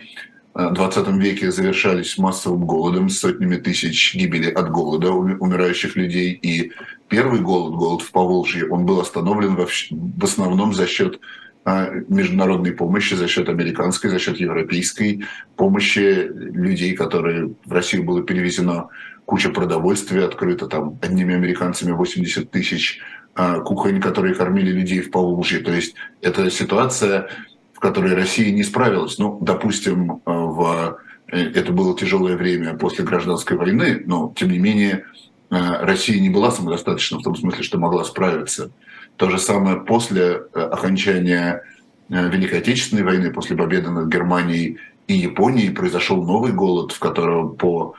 20 0.55 1.09
э, 1.09 1.13
веке 1.19 1.51
завершались 1.51 2.17
массовым 2.19 2.65
голодом 2.65 3.09
сотнями 3.09 3.57
тысяч 3.57 4.15
гибели 4.15 4.51
от 4.51 4.71
голода 4.71 5.11
умирающих 5.11 5.95
людей. 5.97 6.33
И 6.33 6.73
первый 7.09 7.41
голод, 7.41 7.75
голод 7.75 8.03
в 8.03 8.11
Поволжье, 8.11 8.67
он 8.69 8.87
был 8.87 9.01
остановлен 9.01 9.57
в 9.57 10.25
основном 10.25 10.75
за 10.75 10.87
счет 10.87 11.21
международной 11.67 12.73
помощи, 12.73 13.15
за 13.15 13.27
счет 13.27 13.49
американской, 13.49 14.11
за 14.11 14.19
счет 14.19 14.39
европейской 14.39 15.25
помощи 15.57 16.29
людей, 16.29 16.95
которые 16.95 17.55
в 17.65 17.73
Россию 17.73 18.05
было 18.05 18.23
перевезено 18.23 18.91
куча 19.27 19.51
продовольствия 19.51 20.25
открыта, 20.25 20.67
там 20.67 20.99
одними 21.01 21.35
американцами 21.35 21.93
80 21.93 22.51
тысяч 22.51 23.01
а, 23.35 23.61
кухонь, 23.61 24.01
которые 24.01 24.35
кормили 24.35 24.71
людей 24.71 25.01
в 25.01 25.11
Поволжье. 25.11 25.61
То 25.61 25.73
есть 25.73 25.95
это 26.21 26.51
ситуация, 26.51 27.29
в 27.73 27.81
которой 27.81 28.15
Россия 28.15 28.53
не 28.53 28.63
справилась. 28.63 29.19
Ну, 29.19 29.39
допустим, 29.41 30.21
а, 30.25 30.33
в... 30.33 30.99
Э, 31.29 31.39
это 31.39 31.73
было 31.73 31.97
тяжелое 31.97 32.37
время 32.37 32.75
после 32.75 33.05
гражданской 33.05 33.57
войны, 33.57 34.03
но, 34.07 34.33
тем 34.37 34.51
не 34.51 34.59
менее, 34.59 35.05
а, 35.51 35.85
Россия 35.85 36.21
не 36.21 36.31
была 36.31 36.51
самодостаточна 36.51 37.19
в 37.19 37.23
том 37.23 37.35
смысле, 37.35 37.63
что 37.63 37.79
могла 37.79 38.05
справиться. 38.05 38.71
То 39.17 39.31
же 39.31 39.39
самое 39.39 39.81
после 39.81 40.23
э, 40.23 40.61
окончания 40.61 41.63
э, 42.09 42.29
Великой 42.29 42.59
Отечественной 42.59 43.05
войны, 43.05 43.33
после 43.33 43.57
победы 43.57 43.91
над 43.91 44.09
Германией 44.09 44.79
и 45.07 45.15
Японией, 45.15 45.73
произошел 45.73 46.23
новый 46.23 46.53
голод, 46.53 46.93
в 46.93 46.99
котором 46.99 47.57
по 47.57 47.95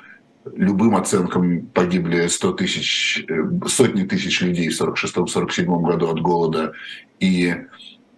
любым 0.54 0.96
оценкам 0.96 1.66
погибли 1.68 2.28
100 2.28 2.54
тысяч, 2.54 3.26
э, 3.28 3.68
сотни 3.68 4.04
тысяч 4.04 4.42
людей 4.42 4.70
в 4.70 4.74
1946-1947 4.74 5.82
году 5.82 6.08
от 6.08 6.22
голода. 6.22 6.74
И, 7.20 7.56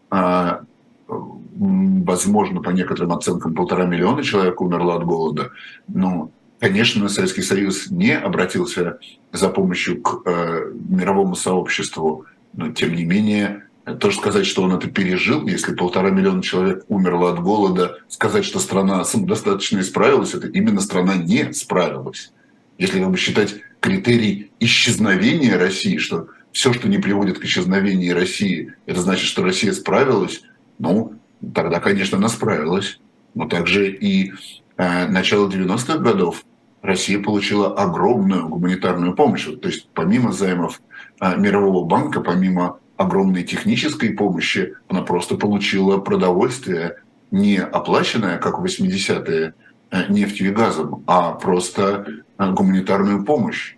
а, 0.10 0.62
возможно, 1.08 2.62
по 2.62 2.72
некоторым 2.72 3.14
оценкам, 3.14 3.54
полтора 3.54 3.86
миллиона 3.86 4.24
человек 4.24 4.60
умерло 4.62 4.96
от 4.96 5.06
голода. 5.06 5.52
Но, 5.88 6.32
конечно, 6.60 7.08
Советский 7.10 7.44
Союз 7.44 7.90
не 7.90 8.18
обратился 8.18 9.00
за 9.32 9.50
помощью 9.50 10.02
к 10.02 10.22
э, 10.26 10.72
мировому 10.90 11.36
сообществу, 11.36 12.26
но, 12.54 12.72
тем 12.72 12.96
не 12.96 13.06
менее, 13.06 13.67
тоже 13.96 14.18
сказать, 14.18 14.46
что 14.46 14.64
он 14.64 14.74
это 14.74 14.90
пережил, 14.90 15.48
если 15.48 15.74
полтора 15.74 16.10
миллиона 16.10 16.44
человек 16.44 16.84
умерло 16.90 17.32
от 17.32 17.40
голода, 17.40 17.98
сказать, 18.10 18.44
что 18.46 18.60
страна 18.60 19.04
самодостаточно 19.06 19.80
исправилась, 19.80 20.34
это 20.34 20.48
именно 20.48 20.82
страна 20.82 21.16
не 21.16 21.54
справилась. 21.54 22.32
Если 22.78 23.04
бы 23.04 23.18
считать 23.18 23.56
критерий 23.80 24.52
исчезновения 24.60 25.58
России, 25.58 25.98
что 25.98 26.28
все, 26.52 26.74
что 26.74 26.90
не 26.90 26.98
приводит 26.98 27.40
к 27.40 27.46
исчезновению 27.46 28.16
России, 28.16 28.74
это 28.86 29.02
значит, 29.02 29.28
что 29.28 29.44
Россия 29.44 29.72
справилась, 29.72 30.42
ну, 30.80 31.14
тогда, 31.54 31.80
конечно, 31.80 32.18
она 32.18 32.30
справилась. 32.30 33.00
Но 33.34 33.48
также 33.48 33.92
и 33.92 34.34
э, 34.78 35.08
начало 35.08 35.48
90-х 35.48 36.00
годов 36.00 36.44
Россия 36.82 37.22
получила 37.22 37.76
огромную 37.76 38.48
гуманитарную 38.48 39.14
помощь. 39.14 39.46
То 39.46 39.68
есть 39.68 39.90
помимо 39.94 40.32
займов 40.32 40.82
э, 41.22 41.38
Мирового 41.38 41.86
банка, 41.86 42.22
помимо 42.22 42.80
огромной 42.98 43.44
технической 43.44 44.10
помощи, 44.12 44.76
она 44.88 45.02
просто 45.02 45.36
получила 45.36 45.98
продовольствие, 46.00 46.98
не 47.32 47.58
оплаченное, 47.58 48.38
как 48.38 48.60
в 48.60 48.66
80-е, 48.66 49.54
э, 49.92 50.12
нефтью 50.12 50.50
и 50.50 50.52
газом, 50.52 51.04
а 51.08 51.34
просто 51.34 52.24
э, 52.38 52.52
гуманитарную 52.52 53.24
помощь. 53.24 53.76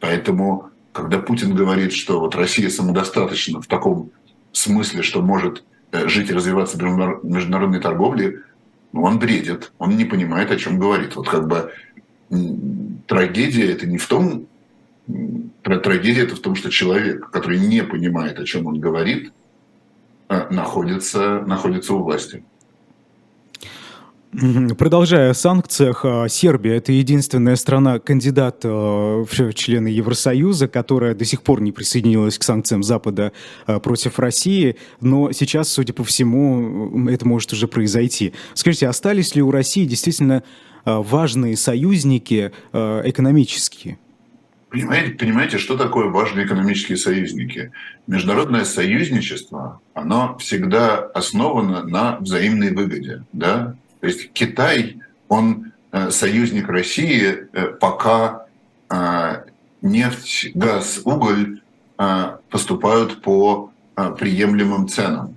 Поэтому, 0.00 0.70
когда 0.92 1.18
Путин 1.18 1.54
говорит, 1.54 1.92
что 1.92 2.20
вот 2.20 2.34
Россия 2.34 2.70
самодостаточна 2.70 3.60
в 3.60 3.66
таком 3.66 4.10
смысле, 4.52 5.02
что 5.02 5.20
может 5.20 5.64
э, 5.92 6.08
жить 6.08 6.30
и 6.30 6.34
развиваться 6.34 6.76
в 6.78 7.24
международной 7.24 7.80
торговле, 7.80 8.40
ну, 8.92 9.02
он 9.02 9.18
бредит, 9.18 9.72
он 9.78 9.96
не 9.96 10.04
понимает, 10.04 10.50
о 10.50 10.56
чем 10.56 10.78
говорит. 10.78 11.16
Вот 11.16 11.28
как 11.28 11.48
бы 11.48 11.72
трагедия 13.06 13.72
это 13.72 13.86
не 13.86 13.98
в 13.98 14.06
том, 14.06 14.46
трагедия 15.62 16.22
это 16.22 16.36
в 16.36 16.40
том, 16.40 16.54
что 16.54 16.70
человек, 16.70 17.30
который 17.30 17.58
не 17.58 17.82
понимает, 17.82 18.38
о 18.38 18.44
чем 18.44 18.66
он 18.66 18.80
говорит, 18.80 19.32
а, 20.28 20.48
находится, 20.50 21.42
находится 21.46 21.94
у 21.94 22.02
власти. 22.02 22.42
Продолжая 24.78 25.32
о 25.32 25.34
санкциях, 25.34 26.06
а, 26.06 26.26
Сербия– 26.26 26.76
это 26.76 26.90
единственная 26.90 27.54
страна-кандидат 27.56 28.62
а, 28.64 29.24
в 29.24 29.52
члены 29.52 29.88
Евросоюза, 29.88 30.68
которая 30.68 31.14
до 31.14 31.26
сих 31.26 31.42
пор 31.42 31.60
не 31.60 31.70
присоединилась 31.70 32.38
к 32.38 32.42
санкциям 32.42 32.82
Запада 32.82 33.32
против 33.66 34.18
России, 34.18 34.76
но 35.02 35.32
сейчас, 35.32 35.68
судя 35.68 35.92
по 35.92 36.02
всему, 36.02 37.06
это 37.10 37.28
может 37.28 37.52
уже 37.52 37.68
произойти. 37.68 38.32
Скажите, 38.54 38.88
остались 38.88 39.34
ли 39.34 39.42
у 39.42 39.50
России 39.50 39.84
действительно 39.84 40.44
важные 40.86 41.58
союзники 41.58 42.52
экономические? 42.72 43.98
Понимаете, 44.72 45.10
понимаете, 45.10 45.58
что 45.58 45.76
такое 45.76 46.08
важные 46.08 46.46
экономические 46.46 46.96
союзники? 46.96 47.72
Международное 48.06 48.64
союзничество, 48.64 49.80
оно 49.92 50.38
всегда 50.38 50.98
основано 50.98 51.84
на 51.84 52.16
взаимной 52.18 52.72
выгоде. 52.74 53.24
Да? 53.32 53.76
То 54.00 54.06
есть 54.06 54.32
Китай, 54.32 55.00
он 55.28 55.72
э, 55.92 56.10
союзник 56.10 56.68
России, 56.68 57.48
э, 57.52 57.66
пока 57.78 58.46
нефть, 59.80 60.50
газ, 60.54 61.00
уголь 61.04 61.62
поступают 62.50 63.22
по 63.22 63.72
приемлемым 64.18 64.86
ценам. 64.86 65.34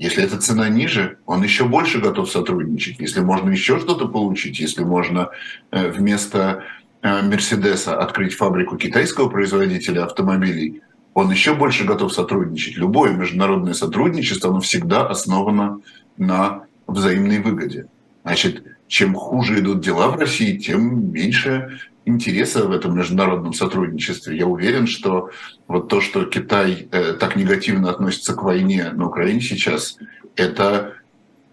Если 0.00 0.24
эта 0.24 0.38
цена 0.38 0.70
ниже, 0.70 1.18
он 1.26 1.42
еще 1.42 1.66
больше 1.66 2.00
готов 2.00 2.30
сотрудничать. 2.30 2.98
Если 3.00 3.20
можно 3.20 3.50
еще 3.50 3.78
что-то 3.78 4.08
получить, 4.08 4.58
если 4.58 4.82
можно 4.82 5.28
э, 5.70 5.90
вместо 5.90 6.38
э, 6.38 6.89
Мерседеса 7.02 7.98
открыть 7.98 8.34
фабрику 8.34 8.76
китайского 8.76 9.28
производителя 9.28 10.04
автомобилей, 10.04 10.82
он 11.14 11.30
еще 11.30 11.54
больше 11.54 11.84
готов 11.84 12.12
сотрудничать. 12.12 12.76
Любое 12.76 13.12
международное 13.12 13.74
сотрудничество, 13.74 14.50
оно 14.50 14.60
всегда 14.60 15.06
основано 15.06 15.80
на 16.16 16.64
взаимной 16.86 17.40
выгоде. 17.40 17.86
Значит, 18.22 18.64
чем 18.86 19.14
хуже 19.14 19.60
идут 19.60 19.80
дела 19.80 20.08
в 20.08 20.18
России, 20.18 20.58
тем 20.58 21.12
меньше 21.12 21.80
интереса 22.04 22.66
в 22.66 22.72
этом 22.72 22.96
международном 22.96 23.52
сотрудничестве. 23.52 24.36
Я 24.36 24.46
уверен, 24.46 24.86
что 24.86 25.30
вот 25.68 25.88
то, 25.88 26.00
что 26.00 26.24
Китай 26.24 26.88
э, 26.90 27.14
так 27.14 27.36
негативно 27.36 27.90
относится 27.90 28.34
к 28.34 28.42
войне 28.42 28.90
на 28.92 29.06
Украине 29.06 29.40
сейчас, 29.40 29.96
это 30.36 30.94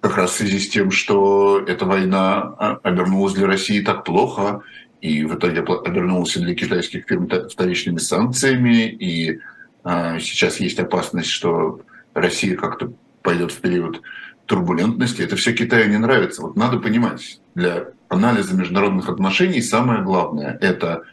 как 0.01 0.17
раз 0.17 0.31
в 0.31 0.35
связи 0.35 0.59
с 0.59 0.69
тем, 0.69 0.91
что 0.91 1.59
эта 1.59 1.85
война 1.85 2.55
а, 2.57 2.79
обернулась 2.83 3.33
для 3.33 3.47
России 3.47 3.81
так 3.81 4.03
плохо, 4.03 4.61
и 5.01 5.23
в 5.23 5.35
итоге 5.35 5.61
обернулась 5.61 6.35
для 6.35 6.55
китайских 6.55 7.05
фирм 7.05 7.27
вторичными 7.27 7.97
санкциями, 7.97 8.89
и 8.89 9.39
а, 9.83 10.19
сейчас 10.19 10.59
есть 10.59 10.79
опасность, 10.79 11.29
что 11.29 11.81
Россия 12.13 12.55
как-то 12.55 12.91
пойдет 13.21 13.51
в 13.51 13.59
период 13.59 14.01
турбулентности. 14.45 15.21
Это 15.21 15.35
все 15.35 15.53
Китаю 15.53 15.89
не 15.89 15.97
нравится. 15.97 16.41
Вот 16.41 16.55
надо 16.55 16.79
понимать, 16.79 17.39
для 17.53 17.89
анализа 18.09 18.55
международных 18.55 19.09
отношений 19.09 19.61
самое 19.61 20.01
главное– 20.01 20.57
это 20.61 21.03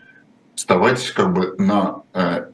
вставать 0.54 1.10
как 1.10 1.32
бы 1.32 1.54
на 1.58 2.02
э, 2.14 2.46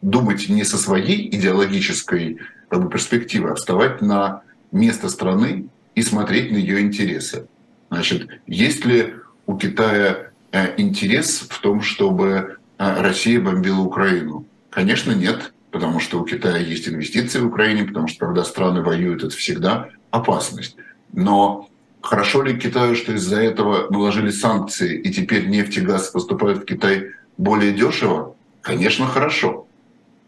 думать 0.00 0.48
не 0.48 0.64
со 0.64 0.78
своей 0.78 1.28
идеологической 1.28 2.38
как 2.68 2.82
бы, 2.82 2.90
перспективы, 2.90 3.50
а 3.50 3.54
вставать 3.54 4.00
на 4.00 4.42
место 4.72 5.08
страны 5.08 5.68
и 5.94 6.02
смотреть 6.02 6.50
на 6.50 6.56
ее 6.56 6.80
интересы. 6.80 7.46
Значит, 7.90 8.28
есть 8.46 8.84
ли 8.86 9.14
у 9.46 9.56
Китая 9.58 10.16
э, 10.16 10.31
интерес 10.76 11.46
в 11.48 11.60
том, 11.60 11.82
чтобы 11.82 12.58
э, 12.78 13.02
Россия 13.02 13.40
бомбила 13.40 13.80
Украину? 13.80 14.46
Конечно, 14.70 15.12
нет, 15.12 15.52
потому 15.70 16.00
что 16.00 16.20
у 16.20 16.24
Китая 16.24 16.58
есть 16.58 16.88
инвестиции 16.88 17.40
в 17.40 17.46
Украине, 17.46 17.84
потому 17.84 18.08
что 18.08 18.26
когда 18.26 18.44
страны 18.44 18.82
воюют, 18.82 19.24
это 19.24 19.34
всегда 19.36 19.88
опасность. 20.10 20.76
Но 21.12 21.68
хорошо 22.00 22.42
ли 22.42 22.58
Китаю, 22.58 22.94
что 22.94 23.12
из-за 23.12 23.40
этого 23.40 23.90
наложили 23.90 24.30
санкции, 24.30 24.98
и 24.98 25.12
теперь 25.12 25.48
нефть 25.48 25.78
и 25.78 25.80
газ 25.80 26.08
поступают 26.08 26.62
в 26.62 26.64
Китай 26.64 27.10
более 27.38 27.72
дешево? 27.72 28.34
Конечно, 28.60 29.06
хорошо. 29.06 29.66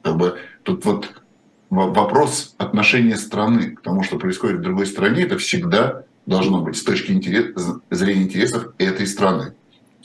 Как 0.02 0.16
бы, 0.16 0.38
тут 0.62 0.84
вот 0.84 1.10
вопрос 1.70 2.54
отношения 2.58 3.16
страны 3.16 3.70
к 3.70 3.80
тому, 3.80 4.02
что 4.02 4.18
происходит 4.18 4.58
в 4.58 4.62
другой 4.62 4.86
стране, 4.86 5.22
это 5.22 5.38
всегда 5.38 6.04
должно 6.26 6.60
быть 6.60 6.76
с 6.76 6.82
точки 6.82 7.12
интерес, 7.12 7.54
зрения 7.90 8.22
интересов 8.22 8.72
этой 8.78 9.06
страны. 9.06 9.52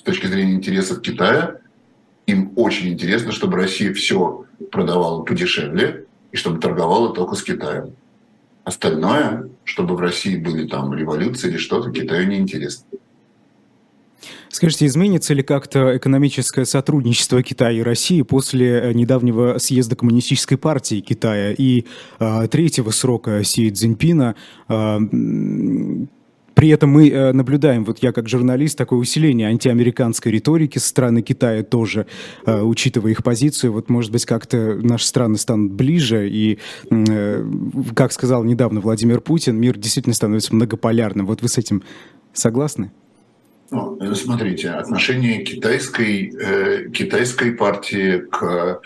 Точки 0.10 0.26
зрения 0.26 0.54
интересов 0.54 1.02
Китая, 1.02 1.58
им 2.26 2.52
очень 2.56 2.90
интересно, 2.90 3.32
чтобы 3.32 3.58
Россия 3.58 3.94
все 3.94 4.44
продавала 4.72 5.22
подешевле 5.22 6.06
и 6.32 6.36
чтобы 6.36 6.60
торговала 6.60 7.14
только 7.14 7.36
с 7.36 7.44
Китаем. 7.44 7.94
Остальное, 8.64 9.48
чтобы 9.66 9.96
в 9.96 10.00
России 10.00 10.36
были 10.36 10.68
там 10.68 10.96
революции 10.96 11.50
или 11.50 11.58
что-то, 11.58 11.92
Китаю 11.92 12.28
не 12.28 12.38
интересно. 12.38 12.88
Скажите, 14.50 14.88
изменится 14.88 15.36
ли 15.36 15.44
как-то 15.44 15.96
экономическое 15.96 16.66
сотрудничество 16.66 17.44
Китая 17.44 17.78
и 17.78 17.84
России 17.84 18.24
после 18.24 18.80
э, 18.80 18.94
недавнего 18.94 19.60
съезда 19.60 19.96
Коммунистической 19.96 20.58
партии 20.58 21.02
Китая 21.02 21.54
и 21.56 21.86
э, 22.20 22.48
третьего 22.48 22.90
срока 22.90 23.44
Си 23.44 23.70
Цзиньпина? 23.70 24.34
Э, 24.70 25.00
при 26.60 26.68
этом 26.68 26.90
мы 26.90 27.10
э, 27.10 27.32
наблюдаем, 27.32 27.86
вот 27.86 28.00
я 28.00 28.12
как 28.12 28.28
журналист, 28.28 28.78
такое 28.78 29.00
усиление 29.00 29.48
антиамериканской 29.48 30.30
риторики 30.30 30.78
со 30.78 30.90
стороны 30.90 31.22
Китая 31.22 31.64
тоже, 31.64 32.06
э, 32.46 32.62
учитывая 32.62 33.12
их 33.12 33.24
позицию. 33.24 33.72
Вот, 33.72 33.90
может 33.90 34.12
быть, 34.12 34.26
как-то 34.26 34.76
наши 34.76 35.06
страны 35.06 35.38
станут 35.38 35.72
ближе, 35.72 36.30
и, 36.30 36.60
э, 36.92 37.46
как 37.96 38.12
сказал 38.12 38.44
недавно 38.44 38.82
Владимир 38.82 39.22
Путин, 39.22 39.56
мир 39.56 39.78
действительно 39.78 40.14
становится 40.14 40.54
многополярным. 40.54 41.28
Вот 41.28 41.42
вы 41.42 41.48
с 41.48 41.58
этим 41.58 41.82
согласны? 42.34 42.92
Ну, 43.72 43.98
смотрите, 44.14 44.72
отношение 44.72 45.46
китайской, 45.46 46.30
э, 46.30 46.90
китайской 46.90 47.54
партии 47.54 48.18
к 48.30 48.82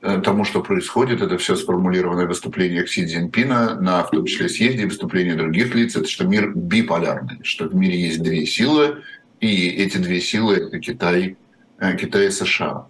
тому, 0.00 0.44
что 0.44 0.62
происходит, 0.62 1.20
это 1.20 1.38
все 1.38 1.56
сформулировано 1.56 2.24
в 2.24 2.28
выступлениях 2.28 2.88
Си 2.88 3.06
Цзиньпина, 3.06 3.80
на, 3.80 4.04
в 4.04 4.10
том 4.10 4.26
числе 4.26 4.48
съезде, 4.48 4.86
выступления 4.86 5.34
других 5.34 5.74
лиц, 5.74 5.96
это 5.96 6.08
что 6.08 6.24
мир 6.24 6.52
биполярный, 6.54 7.40
что 7.42 7.68
в 7.68 7.74
мире 7.74 8.00
есть 8.00 8.22
две 8.22 8.46
силы, 8.46 9.02
и 9.40 9.68
эти 9.68 9.98
две 9.98 10.20
силы– 10.20 10.54
это 10.56 10.78
Китай, 10.78 11.36
э, 11.78 11.96
Китай 11.96 12.28
и 12.28 12.30
США. 12.30 12.86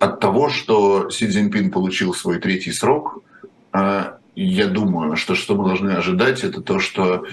От 0.00 0.20
того, 0.20 0.48
что 0.48 1.10
Си 1.10 1.28
Цзиньпин 1.28 1.70
получил 1.70 2.14
свой 2.14 2.38
третий 2.38 2.72
срок, 2.72 3.22
э, 3.72 4.12
я 4.34 4.66
думаю, 4.68 5.16
что 5.16 5.34
что 5.34 5.54
мы 5.54 5.64
должны 5.64 5.90
ожидать, 5.90 6.44
это 6.44 6.60
то, 6.60 6.78
что 6.78 7.24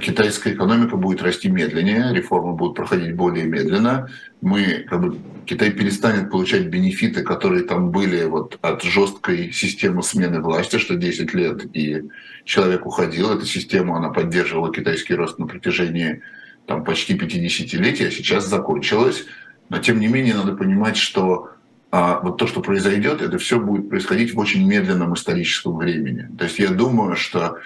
китайская 0.00 0.54
экономика 0.54 0.96
будет 0.96 1.22
расти 1.22 1.48
медленнее, 1.48 2.12
реформы 2.12 2.54
будут 2.54 2.76
проходить 2.76 3.14
более 3.14 3.44
медленно. 3.44 4.08
Мы, 4.40 4.84
как 4.88 5.00
бы, 5.00 5.18
Китай 5.46 5.70
перестанет 5.70 6.30
получать 6.30 6.66
бенефиты, 6.66 7.22
которые 7.22 7.62
там 7.62 7.90
были 7.90 8.24
вот 8.24 8.58
от 8.60 8.82
жесткой 8.82 9.52
системы 9.52 10.02
смены 10.02 10.40
власти, 10.40 10.78
что 10.78 10.96
10 10.96 11.32
лет 11.34 11.76
и 11.76 12.02
человек 12.44 12.86
уходил. 12.86 13.30
Эта 13.30 13.46
система, 13.46 13.96
она 13.96 14.08
поддерживала 14.08 14.72
китайский 14.72 15.14
рост 15.14 15.38
на 15.38 15.46
протяжении 15.46 16.22
там, 16.66 16.84
почти 16.84 17.14
50-летий, 17.14 18.08
а 18.08 18.10
сейчас 18.10 18.48
закончилась. 18.48 19.26
Но 19.68 19.78
тем 19.78 20.00
не 20.00 20.08
менее 20.08 20.34
надо 20.34 20.54
понимать, 20.56 20.96
что 20.96 21.50
а, 21.90 22.20
вот 22.20 22.36
то, 22.36 22.46
что 22.46 22.60
произойдет, 22.60 23.22
это 23.22 23.38
все 23.38 23.60
будет 23.60 23.88
происходить 23.88 24.34
в 24.34 24.38
очень 24.38 24.66
медленном 24.66 25.14
историческом 25.14 25.76
времени. 25.76 26.28
То 26.36 26.44
есть 26.44 26.58
я 26.58 26.70
думаю, 26.70 27.16
что 27.16 27.58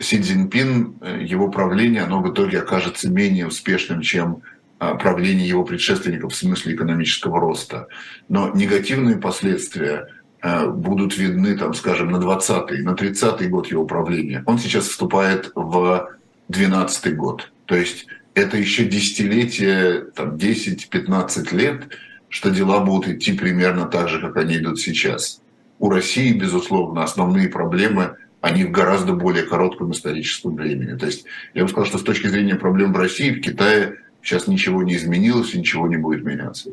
Си 0.00 0.20
Цзиньпин, 0.20 0.98
э, 1.00 1.22
его 1.24 1.48
правление, 1.48 2.02
оно 2.02 2.22
в 2.22 2.32
итоге 2.32 2.60
окажется 2.60 3.10
менее 3.10 3.48
успешным, 3.48 4.00
чем 4.00 4.42
а, 4.78 4.94
правление 4.94 5.48
его 5.48 5.64
предшественников 5.64 6.32
в 6.32 6.36
смысле 6.36 6.74
экономического 6.74 7.40
роста. 7.40 7.88
Но 8.28 8.52
негативные 8.54 9.16
последствия 9.16 10.06
э, 10.40 10.68
будут 10.68 11.18
видны, 11.18 11.58
там, 11.58 11.74
скажем, 11.74 12.12
на 12.12 12.18
20-й, 12.18 12.82
на 12.82 12.90
30-й 12.90 13.48
год 13.48 13.66
его 13.66 13.84
правления. 13.86 14.44
Он 14.46 14.58
сейчас 14.58 14.86
вступает 14.86 15.50
в 15.56 16.08
12-й 16.48 17.12
год. 17.14 17.50
То 17.64 17.74
есть 17.74 18.06
это 18.34 18.56
еще 18.56 18.84
десятилетие, 18.84 20.02
там, 20.14 20.36
10-15 20.36 21.56
лет, 21.56 21.88
что 22.28 22.50
дела 22.50 22.78
будут 22.78 23.08
идти 23.08 23.32
примерно 23.32 23.86
так 23.86 24.08
же, 24.08 24.20
как 24.20 24.36
они 24.36 24.58
идут 24.58 24.78
сейчас. 24.78 25.40
У 25.80 25.90
России, 25.90 26.32
безусловно, 26.32 27.02
основные 27.02 27.48
проблемы– 27.48 28.14
они 28.40 28.64
в 28.64 28.70
гораздо 28.70 29.12
более 29.12 29.44
коротком 29.44 29.92
историческом 29.92 30.54
времени. 30.54 30.96
То 30.96 31.06
есть 31.06 31.24
я 31.54 31.62
бы 31.62 31.68
сказал, 31.68 31.86
что 31.86 31.98
с 31.98 32.02
точки 32.02 32.28
зрения 32.28 32.54
проблем 32.54 32.92
в 32.92 32.96
России, 32.96 33.30
в 33.30 33.40
Китае 33.40 33.96
сейчас 34.22 34.46
ничего 34.46 34.82
не 34.82 34.96
изменилось 34.96 35.54
и 35.54 35.58
ничего 35.58 35.88
не 35.88 35.96
будет 35.96 36.24
меняться. 36.24 36.70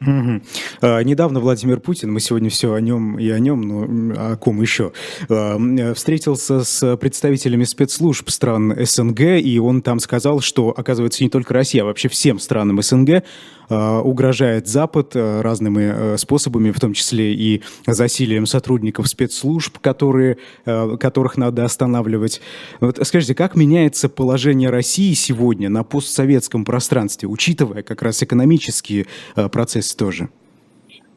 Угу. 0.00 0.42
А, 0.82 1.00
недавно 1.02 1.40
Владимир 1.40 1.80
Путин, 1.80 2.12
мы 2.12 2.20
сегодня 2.20 2.50
все 2.50 2.74
о 2.74 2.80
нем 2.80 3.18
и 3.18 3.30
о 3.30 3.38
нем, 3.38 3.62
но 3.62 4.32
о 4.32 4.36
ком 4.36 4.60
еще, 4.60 4.92
а, 5.28 5.58
встретился 5.94 6.64
с 6.64 6.96
представителями 6.98 7.64
спецслужб 7.64 8.28
стран 8.28 8.76
СНГ, 8.78 9.20
и 9.20 9.58
он 9.58 9.80
там 9.80 9.98
сказал, 10.00 10.40
что, 10.40 10.74
оказывается, 10.76 11.24
не 11.24 11.30
только 11.30 11.54
Россия, 11.54 11.82
а 11.82 11.86
вообще 11.86 12.08
всем 12.08 12.38
странам 12.38 12.82
СНГ 12.82 13.22
а, 13.68 14.00
угрожает 14.00 14.68
Запад 14.68 15.12
а, 15.14 15.40
разными 15.42 15.84
а, 15.88 16.16
способами, 16.18 16.72
в 16.72 16.78
том 16.80 16.92
числе 16.92 17.34
и 17.34 17.62
засилием 17.86 18.44
сотрудников 18.44 19.08
спецслужб, 19.08 19.78
которые, 19.78 20.36
а, 20.66 20.98
которых 20.98 21.38
надо 21.38 21.64
останавливать. 21.64 22.42
Вот 22.80 22.98
скажите, 23.02 23.34
как 23.34 23.56
меняется 23.56 24.10
положение 24.10 24.68
России 24.68 25.14
сегодня 25.14 25.70
на 25.70 25.84
постсоветском 25.84 26.66
пространстве, 26.66 27.28
учитывая 27.28 27.82
как 27.82 28.02
раз 28.02 28.22
экономические 28.22 29.06
а, 29.34 29.48
процессы 29.48 29.85
здесь 29.86 29.94
тоже? 29.94 30.28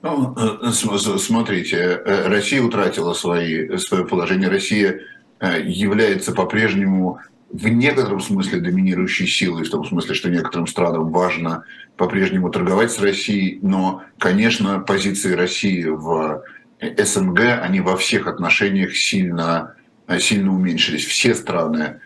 Ну, 0.02 0.36
э, 0.38 0.72
смотрите, 0.72 1.78
э, 1.78 2.28
Россия 2.28 2.62
утратила 2.62 3.14
свои, 3.14 3.78
свое 3.78 4.06
положение. 4.06 4.50
Россия 4.50 5.02
э, 5.40 5.62
является 5.66 6.32
по-прежнему 6.32 7.20
в 7.52 7.68
некотором 7.68 8.22
смысле 8.22 8.62
доминирующей 8.62 9.28
силой, 9.28 9.66
в 9.66 9.70
том 9.70 9.84
смысле, 9.86 10.14
что 10.14 10.30
некоторым 10.30 10.68
странам 10.68 11.12
важно 11.12 11.64
по-прежнему 11.98 12.50
торговать 12.50 12.92
с 12.92 13.00
Россией, 13.00 13.60
но, 13.62 14.04
конечно, 14.20 14.80
позиции 14.80 15.34
России 15.34 15.84
в 15.84 16.44
СНГ, 16.80 17.40
они 17.62 17.82
во 17.82 17.98
всех 17.98 18.28
отношениях 18.28 18.96
сильно, 18.96 19.76
сильно 20.20 20.54
уменьшились. 20.54 21.06
Все 21.06 21.34
страны 21.34 22.00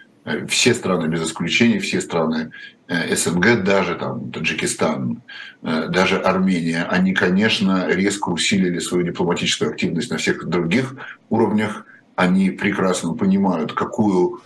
все 0.47 0.73
страны 0.73 1.07
без 1.07 1.23
исключения, 1.23 1.79
все 1.79 2.01
страны 2.01 2.51
э, 2.87 3.15
СНГ, 3.15 3.63
даже 3.63 3.95
там 3.95 4.31
Таджикистан, 4.31 5.21
даже 5.61 6.17
Армения, 6.17 6.83
они, 6.83 7.13
конечно, 7.13 7.87
резко 7.87 8.29
усилили 8.29 8.79
свою 8.79 9.05
дипломатическую 9.05 9.71
активность 9.71 10.11
на 10.11 10.17
всех 10.17 10.45
других 10.45 10.95
уровнях. 11.29 11.85
Они 12.15 12.51
прекрасно 12.51 13.13
понимают, 13.13 13.73
какую 13.73 14.41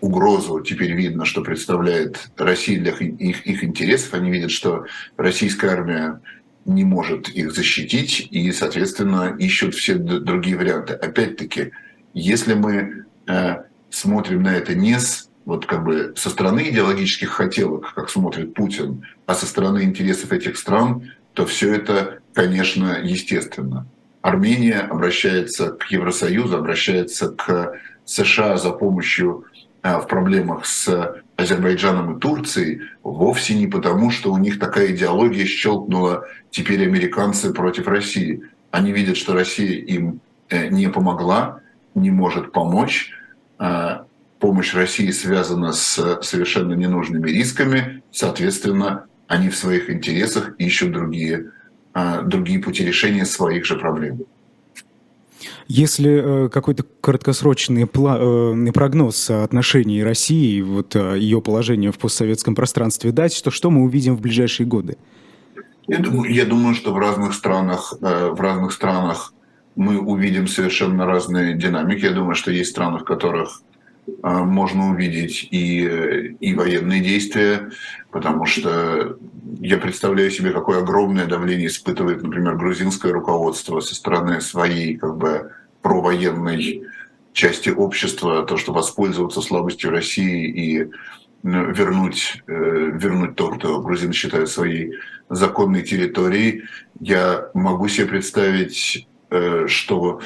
угрозу 0.00 0.60
теперь 0.60 0.92
видно, 0.92 1.24
что 1.24 1.42
представляет 1.42 2.30
Россия 2.36 2.80
для 2.80 2.92
их, 2.92 3.46
их 3.46 3.64
интересов. 3.64 4.14
Они 4.14 4.30
видят, 4.30 4.50
что 4.50 4.86
российская 5.16 5.70
армия 5.70 6.20
не 6.64 6.84
может 6.84 7.28
их 7.28 7.52
защитить 7.52 8.28
и, 8.30 8.52
соответственно, 8.52 9.36
ищут 9.38 9.74
все 9.74 9.94
другие 9.94 10.56
варианты. 10.56 10.94
Опять-таки, 10.94 11.72
если 12.14 12.54
мы 12.54 13.04
э, 13.26 13.56
смотрим 13.90 14.42
на 14.42 14.54
это 14.54 14.74
не 14.74 14.98
с 14.98 15.28
вот 15.44 15.66
как 15.66 15.84
бы 15.84 16.12
со 16.16 16.30
стороны 16.30 16.68
идеологических 16.68 17.30
хотелок, 17.30 17.94
как 17.94 18.10
смотрит 18.10 18.54
Путин, 18.54 19.06
а 19.26 19.34
со 19.34 19.46
стороны 19.46 19.82
интересов 19.82 20.32
этих 20.32 20.56
стран, 20.56 21.12
то 21.34 21.46
все 21.46 21.74
это, 21.74 22.20
конечно, 22.34 23.00
естественно. 23.02 23.86
Армения 24.22 24.80
обращается 24.80 25.70
к 25.70 25.90
Евросоюзу, 25.90 26.58
обращается 26.58 27.30
к 27.30 27.80
США 28.04 28.56
за 28.58 28.70
помощью 28.70 29.44
э, 29.82 29.98
в 29.98 30.06
проблемах 30.06 30.66
с 30.66 31.22
Азербайджаном 31.36 32.16
и 32.16 32.20
Турцией 32.20 32.82
вовсе 33.02 33.54
не 33.54 33.66
потому, 33.66 34.10
что 34.10 34.32
у 34.32 34.36
них 34.36 34.58
такая 34.58 34.92
идеология 34.92 35.46
щелкнула 35.46 36.26
теперь 36.50 36.82
американцы 36.84 37.52
против 37.54 37.88
России. 37.88 38.42
Они 38.70 38.92
видят, 38.92 39.16
что 39.16 39.32
Россия 39.32 39.72
им 39.72 40.20
э, 40.50 40.68
не 40.68 40.88
помогла, 40.88 41.60
не 41.94 42.10
может 42.10 42.52
помочь. 42.52 43.12
А 43.60 44.06
помощь 44.38 44.74
России 44.74 45.10
связана 45.10 45.72
с 45.72 46.18
совершенно 46.22 46.72
ненужными 46.72 47.28
рисками. 47.30 48.02
Соответственно, 48.10 49.04
они 49.28 49.50
в 49.50 49.56
своих 49.56 49.90
интересах 49.90 50.54
ищут 50.58 50.92
другие, 50.92 51.52
а, 51.92 52.22
другие 52.22 52.58
пути 52.58 52.84
решения 52.84 53.26
своих 53.26 53.66
же 53.66 53.76
проблем. 53.76 54.22
Если 55.68 56.46
э, 56.46 56.48
какой-то 56.48 56.84
краткосрочный 57.00 57.84
пла- 57.84 58.68
э, 58.68 58.72
прогноз 58.72 59.30
отношений 59.30 60.02
России 60.02 60.56
и 60.56 60.62
вот 60.62 60.96
э, 60.96 61.18
ее 61.18 61.40
положения 61.40 61.92
в 61.92 61.98
постсоветском 61.98 62.54
пространстве 62.54 63.12
дать, 63.12 63.40
то 63.44 63.50
что 63.50 63.70
мы 63.70 63.82
увидим 63.82 64.16
в 64.16 64.20
ближайшие 64.20 64.66
годы? 64.66 64.96
Я 65.86 65.98
думаю, 65.98 66.32
я 66.32 66.44
думаю, 66.44 66.74
что 66.74 66.92
в 66.92 66.98
разных 66.98 67.34
странах, 67.34 67.94
в 68.00 68.40
разных 68.40 68.72
странах 68.72 69.32
мы 69.80 69.98
увидим 69.98 70.46
совершенно 70.46 71.06
разные 71.06 71.54
динамики. 71.54 72.04
Я 72.04 72.12
думаю, 72.12 72.34
что 72.34 72.50
есть 72.50 72.70
страны, 72.70 72.98
в 72.98 73.04
которых 73.04 73.62
можно 74.22 74.90
увидеть 74.90 75.48
и, 75.50 76.34
и 76.38 76.54
военные 76.54 77.00
действия, 77.00 77.70
потому 78.10 78.44
что 78.44 79.16
я 79.58 79.78
представляю 79.78 80.30
себе, 80.30 80.50
какое 80.50 80.80
огромное 80.80 81.26
давление 81.26 81.68
испытывает, 81.68 82.22
например, 82.22 82.56
грузинское 82.56 83.12
руководство 83.12 83.80
со 83.80 83.94
стороны 83.94 84.42
своей 84.42 84.96
как 84.96 85.16
бы 85.16 85.52
провоенной 85.80 86.82
части 87.32 87.70
общества, 87.70 88.44
то, 88.44 88.58
что 88.58 88.74
воспользоваться 88.74 89.40
слабостью 89.40 89.92
России 89.92 90.48
и 90.48 90.90
ну, 91.42 91.70
вернуть, 91.70 92.42
э, 92.46 92.52
вернуть 92.52 93.36
то, 93.36 93.54
что 93.54 93.80
грузины 93.80 94.12
считают 94.12 94.50
своей 94.50 94.92
законной 95.30 95.82
территорией. 95.82 96.64
Я 97.00 97.48
могу 97.54 97.88
себе 97.88 98.06
представить, 98.08 99.06
э, 99.06 99.09
что 99.66 100.20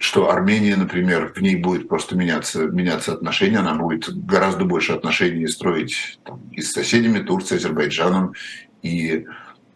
что 0.00 0.30
Армения, 0.30 0.76
например, 0.76 1.30
в 1.36 1.42
ней 1.42 1.56
будет 1.56 1.86
просто 1.86 2.16
меняться, 2.16 2.62
меняться 2.62 3.12
отношения, 3.12 3.58
она 3.58 3.74
будет 3.74 4.08
гораздо 4.24 4.64
больше 4.64 4.94
отношений 4.94 5.46
строить 5.46 6.18
там, 6.24 6.40
и 6.52 6.62
с 6.62 6.72
соседями, 6.72 7.18
Турцией, 7.18 7.58
Азербайджаном 7.58 8.32
и 8.80 9.26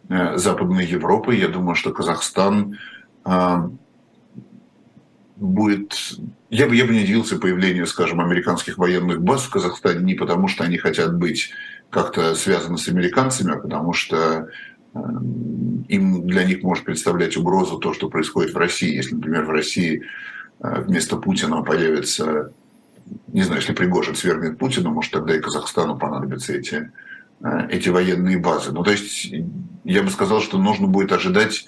э, 0.09 0.37
Западной 0.37 0.87
Европой. 0.87 1.37
Я 1.37 1.47
думаю, 1.47 1.75
что 1.75 1.93
Казахстан 1.93 2.79
э, 3.23 3.69
будет... 5.35 6.17
Я 6.49 6.67
бы, 6.67 6.75
я 6.75 6.85
бы 6.85 6.93
не 6.93 7.03
удивился 7.03 7.37
появлению, 7.37 7.85
скажем, 7.85 8.19
американских 8.19 8.79
военных 8.79 9.21
баз 9.21 9.43
в 9.43 9.51
Казахстане 9.51 10.01
не 10.01 10.15
потому, 10.15 10.47
что 10.47 10.63
они 10.63 10.77
хотят 10.79 11.15
быть 11.15 11.51
как-то 11.91 12.33
связаны 12.33 12.79
с 12.79 12.87
американцами, 12.87 13.53
а 13.53 13.59
потому 13.59 13.93
что 13.93 14.17
э, 14.17 14.47
им 15.87 16.27
для 16.27 16.43
них 16.43 16.63
может 16.63 16.85
представлять 16.85 17.37
угрозу 17.37 17.77
то, 17.77 17.93
что 17.93 18.09
происходит 18.09 18.53
в 18.53 18.57
России. 18.57 18.95
Если, 18.95 19.15
например, 19.15 19.45
в 19.45 19.49
России 19.49 20.03
э, 20.61 20.81
вместо 20.81 21.17
Путина 21.17 21.61
появится, 21.63 22.51
не 23.27 23.43
знаю, 23.43 23.61
если 23.61 23.73
Пригожин 23.73 24.15
свергнет 24.15 24.57
Путина, 24.57 24.89
может, 24.89 25.11
тогда 25.11 25.35
и 25.35 25.41
Казахстану 25.41 25.97
понадобятся 25.97 26.53
эти, 26.53 26.91
э, 27.41 27.67
эти 27.69 27.89
военные 27.89 28.37
базы. 28.37 28.71
Ну, 28.71 28.83
то 28.83 28.91
есть 28.91 29.31
я 29.83 30.03
бы 30.03 30.09
сказал, 30.09 30.41
что 30.41 30.57
нужно 30.57 30.87
будет 30.87 31.11
ожидать 31.11 31.65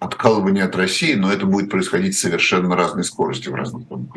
откалывание 0.00 0.64
от 0.64 0.74
России, 0.74 1.14
но 1.14 1.32
это 1.32 1.46
будет 1.46 1.70
происходить 1.70 2.16
с 2.16 2.20
совершенно 2.20 2.74
разной 2.74 3.04
скоростью 3.04 3.52
в 3.52 3.54
разных 3.54 3.84
странах. 3.84 4.08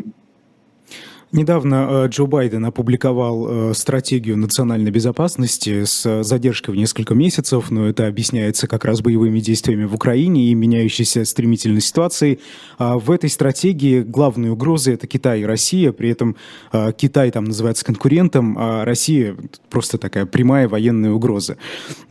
Недавно 1.34 1.88
э, 2.06 2.08
Джо 2.10 2.28
Байден 2.28 2.64
опубликовал 2.64 3.72
э, 3.72 3.74
стратегию 3.74 4.38
национальной 4.38 4.92
безопасности 4.92 5.84
с 5.84 6.22
задержкой 6.24 6.76
в 6.76 6.78
несколько 6.78 7.16
месяцев, 7.16 7.72
но 7.72 7.88
это 7.88 8.06
объясняется 8.06 8.68
как 8.68 8.86
раз 8.86 9.02
боевыми 9.02 9.40
действиями 9.40 9.86
в 9.86 9.96
Украине 9.96 10.52
и 10.52 10.54
меняющейся 10.54 11.26
стремительной 11.26 11.82
ситуацией. 11.82 12.40
А 12.78 13.00
в 13.00 13.10
этой 13.10 13.32
стратегии 13.32 14.02
главные 14.02 14.52
угрозы— 14.52 14.94
это 14.94 15.08
Китай 15.08 15.42
и 15.42 15.44
Россия, 15.44 15.92
при 15.92 16.10
этом 16.10 16.36
э, 16.72 16.92
Китай 16.96 17.32
там 17.32 17.46
называется 17.46 17.84
конкурентом, 17.84 18.56
а 18.60 18.86
Россия 18.86 19.36
просто 19.72 19.98
такая 19.98 20.28
прямая 20.28 20.70
военная 20.70 21.14
угроза, 21.14 21.58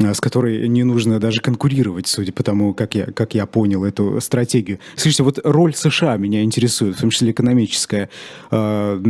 с 0.00 0.20
которой 0.20 0.68
не 0.68 0.82
нужно 0.82 1.20
даже 1.20 1.40
конкурировать, 1.40 2.08
судя 2.08 2.32
по 2.32 2.42
тому, 2.42 2.74
как 2.74 2.96
я, 2.96 3.04
как 3.06 3.36
я 3.36 3.46
понял 3.46 3.84
эту 3.84 4.20
стратегию. 4.20 4.80
Слушайте, 4.96 5.22
вот 5.22 5.38
роль 5.44 5.76
США 5.76 6.16
меня 6.16 6.42
интересует, 6.42 6.96
в 6.96 7.00
том 7.00 7.10
числе 7.10 7.30
экономическая 7.30 8.10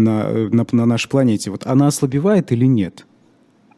на, 0.02 0.28
на, 0.28 0.66
на 0.72 0.86
нашей 0.86 1.08
планете, 1.08 1.50
вот 1.50 1.66
она 1.66 1.86
ослабевает 1.86 2.52
или 2.52 2.66
нет? 2.66 3.06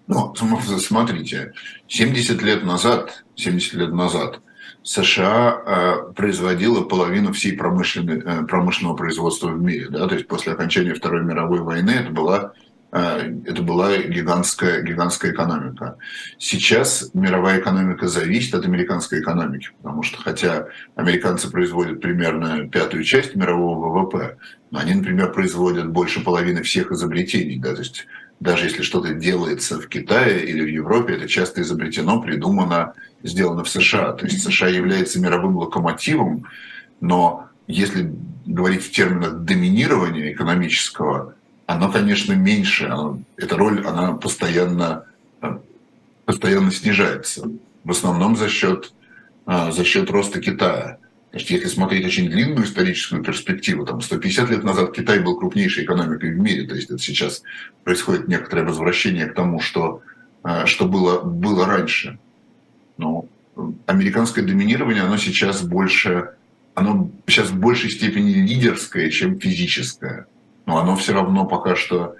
Ну, 0.06 0.34
смотрите, 0.34 1.52
70 1.88 2.42
лет 2.42 2.64
назад, 2.64 3.24
70 3.36 3.74
лет 3.74 3.92
назад 3.92 4.40
США 4.84 5.62
э, 5.64 6.12
производила 6.12 6.82
половину 6.82 7.32
всей 7.32 7.56
промышленной, 7.56 8.20
э, 8.20 8.42
промышленного 8.44 8.94
производства 8.94 9.48
в 9.48 9.60
мире. 9.60 9.88
Да? 9.88 10.06
То 10.06 10.14
есть 10.14 10.28
после 10.28 10.52
окончания 10.52 10.92
Второй 10.94 11.24
мировой 11.24 11.60
войны 11.60 11.90
это 11.90 12.10
была 12.10 12.52
это 12.94 13.62
была 13.62 13.96
гигантская, 13.98 14.80
гигантская 14.82 15.32
экономика. 15.32 15.96
Сейчас 16.38 17.10
мировая 17.12 17.58
экономика 17.58 18.06
зависит 18.06 18.54
от 18.54 18.64
американской 18.64 19.20
экономики, 19.20 19.70
потому 19.82 20.04
что 20.04 20.22
хотя 20.22 20.68
американцы 20.94 21.50
производят 21.50 22.00
примерно 22.00 22.68
пятую 22.68 23.02
часть 23.02 23.34
мирового 23.34 23.88
ВВП, 23.88 24.36
но 24.70 24.78
они, 24.78 24.94
например, 24.94 25.32
производят 25.32 25.88
больше 25.88 26.22
половины 26.22 26.62
всех 26.62 26.92
изобретений. 26.92 27.58
Да? 27.58 27.74
То 27.74 27.80
есть 27.80 28.06
даже 28.38 28.66
если 28.66 28.82
что-то 28.82 29.12
делается 29.12 29.80
в 29.80 29.88
Китае 29.88 30.44
или 30.44 30.62
в 30.62 30.68
Европе, 30.68 31.14
это 31.14 31.26
часто 31.26 31.62
изобретено, 31.62 32.22
придумано, 32.22 32.94
сделано 33.24 33.64
в 33.64 33.68
США. 33.68 34.12
То 34.12 34.26
есть 34.26 34.44
США 34.44 34.68
является 34.68 35.20
мировым 35.20 35.56
локомотивом, 35.56 36.46
но 37.00 37.48
если 37.66 38.14
говорить 38.46 38.84
в 38.84 38.92
терминах 38.92 39.40
доминирования 39.40 40.32
экономического, 40.32 41.34
оно, 41.66 41.90
конечно, 41.90 42.32
меньше. 42.34 42.86
Оно, 42.86 43.20
эта 43.36 43.56
роль, 43.56 43.84
она 43.86 44.12
постоянно, 44.12 45.04
э, 45.40 45.58
постоянно 46.24 46.70
снижается. 46.70 47.50
В 47.84 47.90
основном 47.90 48.36
за 48.36 48.48
счет, 48.48 48.92
э, 49.46 49.72
за 49.72 49.84
счет 49.84 50.10
роста 50.10 50.40
Китая. 50.40 50.98
Значит, 51.30 51.50
если 51.50 51.68
смотреть 51.68 52.06
очень 52.06 52.30
длинную 52.30 52.64
историческую 52.64 53.22
перспективу, 53.22 53.84
там 53.84 54.00
150 54.00 54.50
лет 54.50 54.62
назад 54.62 54.92
Китай 54.92 55.18
был 55.18 55.36
крупнейшей 55.36 55.84
экономикой 55.84 56.32
в 56.32 56.38
мире, 56.38 56.66
то 56.66 56.74
есть 56.74 56.90
это 56.90 56.98
сейчас 56.98 57.42
происходит 57.82 58.28
некоторое 58.28 58.64
возвращение 58.64 59.26
к 59.26 59.34
тому, 59.34 59.60
что, 59.60 60.02
э, 60.44 60.66
что 60.66 60.86
было, 60.86 61.22
было 61.22 61.66
раньше. 61.66 62.18
Но 62.98 63.26
американское 63.86 64.44
доминирование, 64.44 65.02
оно 65.02 65.16
сейчас 65.16 65.62
больше, 65.62 66.30
оно 66.74 67.10
сейчас 67.26 67.48
в 67.50 67.58
большей 67.58 67.90
степени 67.90 68.32
лидерское, 68.32 69.10
чем 69.10 69.40
физическое 69.40 70.26
но 70.66 70.78
оно 70.78 70.96
все 70.96 71.12
равно 71.12 71.44
пока 71.44 71.76
что, 71.76 72.16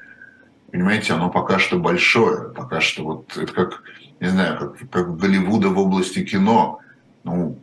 понимаете, 0.70 1.14
оно 1.14 1.30
пока 1.30 1.59
что 1.59 1.78
большое, 1.78 2.51
пока 2.51 2.80
что 2.80 3.05
вот 3.05 3.36
это 3.36 3.53
как, 3.53 3.82
не 4.20 4.28
знаю, 4.28 4.59
как, 4.59 4.90
как 4.90 5.16
Голливуда 5.16 5.68
в 5.68 5.78
области 5.78 6.24
кино. 6.24 6.80
Ну, 7.24 7.59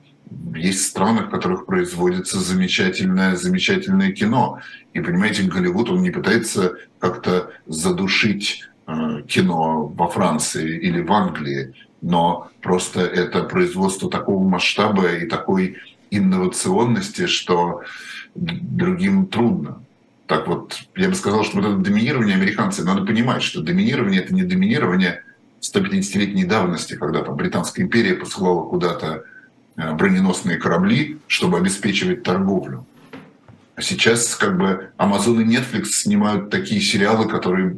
есть 0.55 0.85
страны, 0.85 1.23
в 1.23 1.29
которых 1.29 1.65
производится 1.65 2.39
замечательное, 2.39 3.35
замечательное 3.35 4.11
кино. 4.11 4.59
И, 4.93 5.01
понимаете, 5.01 5.43
Голливуд, 5.43 5.89
он 5.89 6.01
не 6.01 6.09
пытается 6.09 6.75
как-то 6.99 7.51
задушить 7.67 8.63
э, 8.87 9.21
кино 9.27 9.87
во 9.87 10.07
Франции 10.07 10.79
или 10.79 11.01
в 11.01 11.11
Англии, 11.11 11.73
но 12.01 12.49
просто 12.61 13.01
это 13.01 13.43
производство 13.43 14.09
такого 14.09 14.47
масштаба 14.47 15.11
и 15.11 15.27
такой 15.27 15.77
инновационности, 16.09 17.27
что 17.27 17.81
другим 18.33 19.27
трудно 19.27 19.83
так 20.31 20.47
вот, 20.47 20.79
я 20.95 21.09
бы 21.09 21.15
сказал, 21.15 21.43
что 21.43 21.57
вот 21.57 21.65
это 21.65 21.75
доминирование 21.75 22.37
американцев, 22.37 22.85
надо 22.85 23.03
понимать, 23.05 23.43
что 23.43 23.59
доминирование– 23.59 24.21
это 24.23 24.33
не 24.33 24.43
доминирование 24.43 25.23
150-летней 25.59 26.45
давности, 26.45 26.93
когда 26.93 27.21
там 27.21 27.35
Британская 27.35 27.81
империя 27.81 28.13
посылала 28.13 28.65
куда-то 28.65 29.25
э, 29.75 29.91
броненосные 29.91 30.55
корабли, 30.55 31.19
чтобы 31.27 31.57
обеспечивать 31.57 32.23
торговлю. 32.23 32.85
А 33.75 33.81
сейчас 33.81 34.33
как 34.35 34.57
бы 34.57 34.91
Amazon 34.97 35.41
и 35.41 35.45
Netflix 35.45 35.87
снимают 35.87 36.49
такие 36.49 36.79
сериалы, 36.79 37.27
которые 37.27 37.75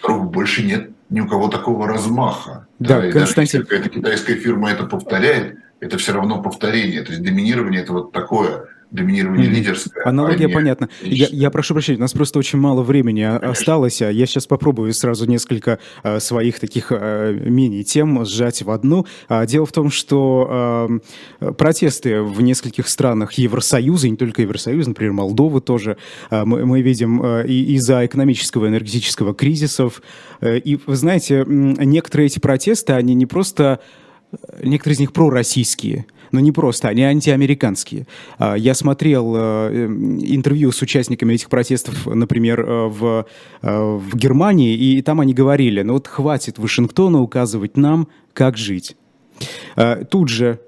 которых 0.00 0.28
больше 0.28 0.64
нет 0.64 0.90
ни 1.08 1.20
у 1.20 1.28
кого 1.28 1.46
такого 1.46 1.86
размаха. 1.86 2.66
Да, 2.80 3.00
да 3.00 3.12
Константин. 3.12 3.14
даже 3.14 3.42
если 3.42 3.62
какая-то 3.62 3.88
китайская 3.90 4.34
фирма 4.34 4.72
это 4.72 4.86
повторяет, 4.86 5.58
это 5.78 5.98
все 5.98 6.14
равно 6.14 6.42
повторение. 6.42 7.02
То 7.02 7.12
есть 7.12 7.22
доминирование 7.22 7.80
это 7.80 7.92
вот 7.92 8.10
такое 8.10 8.71
доминирование 8.92 9.48
mm-hmm. 9.48 9.54
лидерское. 9.54 10.04
Аналогия 10.04 10.46
а 10.46 10.50
понятна. 10.50 10.88
Я, 11.02 11.26
я 11.30 11.50
прошу 11.50 11.74
прощения, 11.74 11.98
у 11.98 12.02
нас 12.02 12.12
просто 12.12 12.38
очень 12.38 12.58
мало 12.58 12.82
времени 12.82 13.22
Конечно. 13.22 13.50
осталось. 13.50 14.02
А 14.02 14.10
я 14.10 14.26
сейчас 14.26 14.46
попробую 14.46 14.92
сразу 14.92 15.26
несколько 15.26 15.78
а, 16.02 16.20
своих 16.20 16.60
таких 16.60 16.88
а, 16.90 17.32
мини-тем 17.32 18.24
сжать 18.24 18.62
в 18.62 18.70
одну. 18.70 19.06
А, 19.28 19.46
дело 19.46 19.66
в 19.66 19.72
том, 19.72 19.90
что 19.90 20.46
а, 21.40 21.52
протесты 21.52 22.22
в 22.22 22.40
нескольких 22.42 22.88
странах 22.88 23.32
Евросоюза, 23.34 24.08
не 24.08 24.16
только 24.16 24.42
Евросоюза, 24.42 24.90
например, 24.90 25.12
Молдовы 25.12 25.60
тоже, 25.60 25.96
а, 26.30 26.44
мы, 26.44 26.66
мы 26.66 26.82
видим 26.82 27.20
а, 27.22 27.42
и 27.42 27.74
из-за 27.74 28.04
экономического 28.04 28.66
и 28.66 28.68
энергетического 28.68 29.34
кризисов. 29.34 30.02
А, 30.40 30.56
и, 30.56 30.78
вы 30.86 30.96
знаете, 30.96 31.44
некоторые 31.46 32.26
эти 32.26 32.38
протесты, 32.38 32.92
они 32.92 33.14
не 33.14 33.26
просто 33.26 33.80
некоторые 34.62 34.94
из 34.94 35.00
них 35.00 35.12
пророссийские, 35.12 36.06
но 36.32 36.40
не 36.40 36.52
просто, 36.52 36.88
они 36.88 37.02
антиамериканские. 37.02 38.06
А, 38.38 38.54
я 38.54 38.74
смотрел 38.74 39.34
э, 39.36 39.86
интервью 40.20 40.72
с 40.72 40.82
участниками 40.82 41.34
этих 41.34 41.48
протестов, 41.48 42.06
например, 42.06 42.60
э, 42.60 42.88
в, 42.88 43.26
э, 43.62 43.80
в 43.80 44.16
Германии, 44.16 44.74
и 44.74 45.02
там 45.02 45.20
они 45.20 45.34
говорили, 45.34 45.82
ну 45.82 45.94
вот 45.94 46.08
хватит 46.08 46.58
Вашингтона 46.58 47.20
указывать 47.20 47.76
нам, 47.76 48.08
как 48.32 48.56
жить. 48.56 48.96
А, 49.76 50.04
тут 50.04 50.28
же 50.28 50.58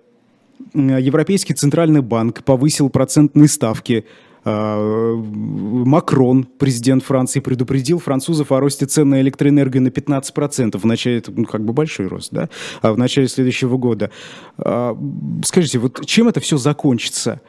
Европейский 0.72 1.54
центральный 1.54 2.02
банк 2.02 2.42
повысил 2.44 2.90
процентные 2.90 3.48
ставки 3.48 4.04
Макрон, 4.44 6.44
президент 6.44 7.02
Франции, 7.02 7.40
предупредил 7.40 7.98
французов 7.98 8.52
о 8.52 8.60
росте 8.60 8.86
цен 8.86 9.08
на 9.08 9.20
электроэнергию 9.22 9.82
на 9.82 9.88
15%. 9.88 10.78
В 10.78 10.84
начале, 10.84 11.18
это 11.18 11.32
ну, 11.32 11.44
как 11.44 11.64
бы 11.64 11.72
большой 11.72 12.08
рост, 12.08 12.32
да? 12.32 12.50
А 12.82 12.92
в 12.92 12.98
начале 12.98 13.28
следующего 13.28 13.78
года. 13.78 14.10
А, 14.58 14.96
скажите, 15.44 15.78
вот 15.78 16.04
чем 16.04 16.28
это 16.28 16.40
все 16.40 16.58
закончится 16.58 17.40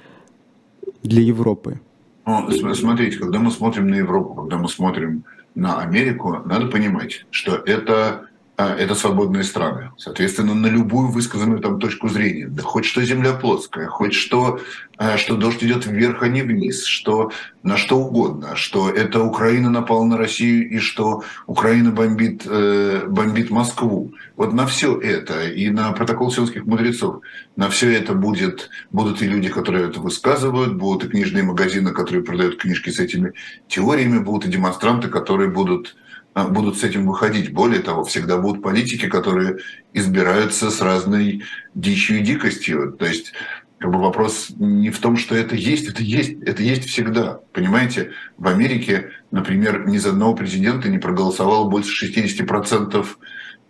для 1.03 1.21
Европы? 1.21 1.81
Ну, 2.25 2.73
смотрите, 2.73 3.19
когда 3.19 3.39
мы 3.39 3.51
смотрим 3.51 3.87
на 3.87 3.95
Европу, 3.95 4.33
когда 4.33 4.57
мы 4.57 4.69
смотрим 4.69 5.25
на 5.53 5.79
Америку, 5.79 6.41
надо 6.45 6.67
понимать, 6.67 7.25
что 7.29 7.55
это 7.55 7.93
а, 7.93 8.25
это 8.57 8.95
свободные 8.95 9.43
страны. 9.43 9.91
Соответственно, 9.97 10.53
на 10.53 10.67
любую 10.67 11.09
высказанную 11.09 11.59
там 11.59 11.79
точку 11.79 12.07
зрения, 12.07 12.47
да 12.47 12.63
хоть 12.63 12.85
что 12.85 13.03
земля 13.03 13.33
плоская, 13.33 13.87
хоть 13.87 14.13
что, 14.13 14.61
а, 14.97 15.17
что 15.17 15.35
дождь 15.35 15.61
идет 15.63 15.85
вверх, 15.85 16.23
а 16.23 16.29
не 16.29 16.41
вниз, 16.41 16.85
что 16.85 17.31
на 17.63 17.75
что 17.75 17.97
угодно, 17.97 18.55
что 18.55 18.89
это 18.89 19.23
Украина 19.23 19.69
напала 19.69 20.05
на 20.05 20.17
Россию 20.17 20.69
и 20.69 20.79
что 20.79 21.23
Украина 21.47 21.91
бомбит, 21.91 22.43
э, 22.45 23.05
бомбит 23.07 23.49
Москву. 23.49 24.13
Вот 24.37 24.53
на 24.53 24.65
все 24.67 24.97
это 24.97 25.47
и 25.47 25.69
на 25.69 25.91
протокол 25.91 26.31
сионских 26.31 26.65
мудрецов, 26.65 27.21
на 27.57 27.69
все 27.69 27.91
это 27.91 28.13
будет, 28.13 28.69
будут 28.91 29.21
и 29.21 29.27
люди, 29.27 29.49
которые 29.49 29.89
это 29.89 29.99
высказывают, 29.99 30.75
будут 30.75 31.03
и 31.03 31.09
книжные 31.09 31.43
магазины, 31.43 31.91
которые 31.91 32.23
продают 32.23 32.61
книжки 32.61 32.89
с 32.89 32.99
этими 32.99 33.33
теориями, 33.67 34.19
будут 34.19 34.45
и 34.45 34.51
демонстранты, 34.51 35.09
которые 35.09 35.49
будут 35.49 35.95
а, 35.97 36.04
будут 36.43 36.77
с 36.77 36.83
этим 36.83 37.07
выходить. 37.07 37.53
Более 37.53 37.81
того, 37.81 38.03
всегда 38.03 38.37
будут 38.37 38.61
политики, 38.61 39.07
которые 39.07 39.59
избираются 39.93 40.69
с 40.69 40.81
разной 40.81 41.43
дичью 41.73 42.19
и 42.19 42.21
дикостью. 42.21 42.91
То 42.99 43.05
есть 43.05 43.33
как 43.77 43.91
бы 43.91 43.99
вопрос 43.99 44.47
не 44.57 44.89
в 44.89 44.99
том, 44.99 45.17
что 45.17 45.35
это 45.35 45.55
есть, 45.55 45.87
это 45.87 46.03
есть, 46.03 46.41
это 46.43 46.61
есть 46.61 46.89
всегда. 46.89 47.39
Понимаете, 47.53 48.11
в 48.37 48.47
Америке, 48.47 49.11
например, 49.31 49.87
ни 49.87 49.97
за 49.97 50.09
одного 50.09 50.35
президента 50.35 50.89
не 50.89 50.97
проголосовало 50.97 51.69
больше 51.69 52.05
60% 52.05 53.05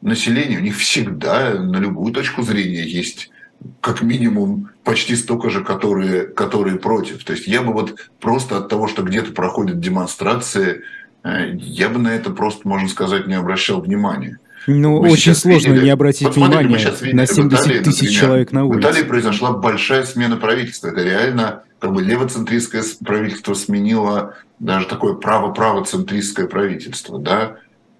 населения. 0.01 0.57
У 0.57 0.61
них 0.61 0.77
всегда 0.77 1.53
на 1.59 1.77
любую 1.77 2.13
точку 2.13 2.41
зрения 2.41 2.83
есть 2.83 3.29
как 3.81 4.01
минимум 4.01 4.69
почти 4.83 5.15
столько 5.15 5.49
же, 5.49 5.63
которые, 5.63 6.27
которые 6.27 6.77
против. 6.77 7.23
То 7.23 7.33
есть 7.33 7.47
я 7.47 7.61
бы 7.61 7.73
вот 7.73 8.09
просто 8.19 8.57
от 8.57 8.69
того, 8.69 8.87
что 8.87 9.01
где-то 9.01 9.31
проходят 9.31 9.79
демонстрации, 9.79 10.83
я 11.25 11.89
бы 11.89 11.99
на 11.99 12.09
это 12.09 12.29
просто, 12.29 12.67
можно 12.67 12.87
сказать, 12.87 13.27
не 13.27 13.33
обращал 13.33 13.81
внимания. 13.81 14.39
Ну, 14.67 15.01
мы 15.01 15.11
очень 15.11 15.35
сложно 15.35 15.69
видели, 15.69 15.85
не 15.85 15.89
обратить 15.91 16.27
вот, 16.27 16.35
внимания 16.35 16.77
видели, 16.77 17.13
на 17.13 17.27
70 17.27 17.65
Италии, 17.65 17.79
тысяч 17.79 18.01
например, 18.01 18.21
человек 18.21 18.51
на 18.51 18.65
улице. 18.65 18.87
В 18.87 18.91
Италии 18.91 19.03
произошла 19.03 19.51
большая 19.51 20.03
смена 20.03 20.37
правительства. 20.37 20.87
Это 20.87 21.03
реально 21.03 21.63
как 21.79 21.93
бы 21.93 22.01
левоцентристское 22.01 22.83
правительство 23.03 23.53
сменило 23.53 24.35
даже 24.59 24.87
такое 24.87 25.13
право-правоцентристское 25.13 26.47
правительство. 26.47 27.19
Да? 27.19 27.57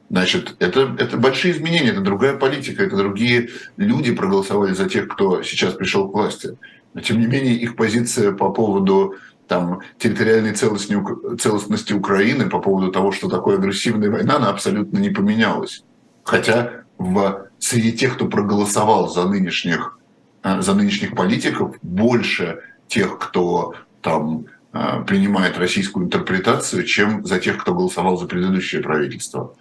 Значит, 0.09 0.55
это, 0.59 0.95
это 0.97 1.17
большие 1.17 1.53
изменения, 1.53 1.89
это 1.89 2.01
другая 2.01 2.35
политика, 2.35 2.83
это 2.83 2.95
другие 2.95 3.49
люди 3.77 4.13
проголосовали 4.13 4.73
за 4.73 4.89
тех, 4.89 5.07
кто 5.07 5.43
сейчас 5.43 5.73
пришел 5.73 6.09
к 6.09 6.13
власти. 6.13 6.57
Но, 6.93 7.01
тем 7.01 7.19
не 7.19 7.27
менее, 7.27 7.55
их 7.55 7.75
позиция 7.75 8.31
по 8.31 8.49
поводу 8.51 9.15
там, 9.47 9.81
территориальной 9.97 10.53
целостности, 10.53 11.93
Украины 11.93 12.49
по 12.49 12.59
поводу 12.59 12.91
того, 12.91 13.11
что 13.11 13.29
такое 13.29 13.57
агрессивная 13.57 14.09
война, 14.09 14.37
она 14.37 14.49
абсолютно 14.49 14.97
не 14.97 15.09
поменялась. 15.09 15.83
Хотя 16.23 16.83
в, 16.97 17.47
среди 17.59 17.93
тех, 17.93 18.15
кто 18.15 18.27
проголосовал 18.27 19.09
за 19.09 19.27
нынешних, 19.27 19.99
э, 20.43 20.61
за 20.61 20.73
нынешних 20.73 21.15
политиков, 21.15 21.75
больше 21.81 22.59
тех, 22.87 23.19
кто 23.19 23.75
там 24.01 24.45
э, 24.73 25.03
принимает 25.05 25.57
российскую 25.57 26.05
интерпретацию, 26.05 26.83
чем 26.83 27.25
за 27.25 27.39
тех, 27.39 27.57
кто 27.57 27.73
голосовал 27.73 28.17
за 28.17 28.25
предыдущее 28.25 28.81
правительство. 28.81 29.53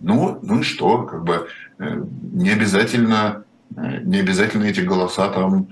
Ну, 0.00 0.38
ну 0.42 0.60
и 0.60 0.62
что, 0.62 1.02
как 1.02 1.24
бы 1.24 1.48
э, 1.78 2.02
не 2.32 2.50
обязательно, 2.50 3.44
не 3.70 4.20
обязательно 4.20 4.64
эти 4.64 4.80
голоса 4.80 5.28
там 5.28 5.68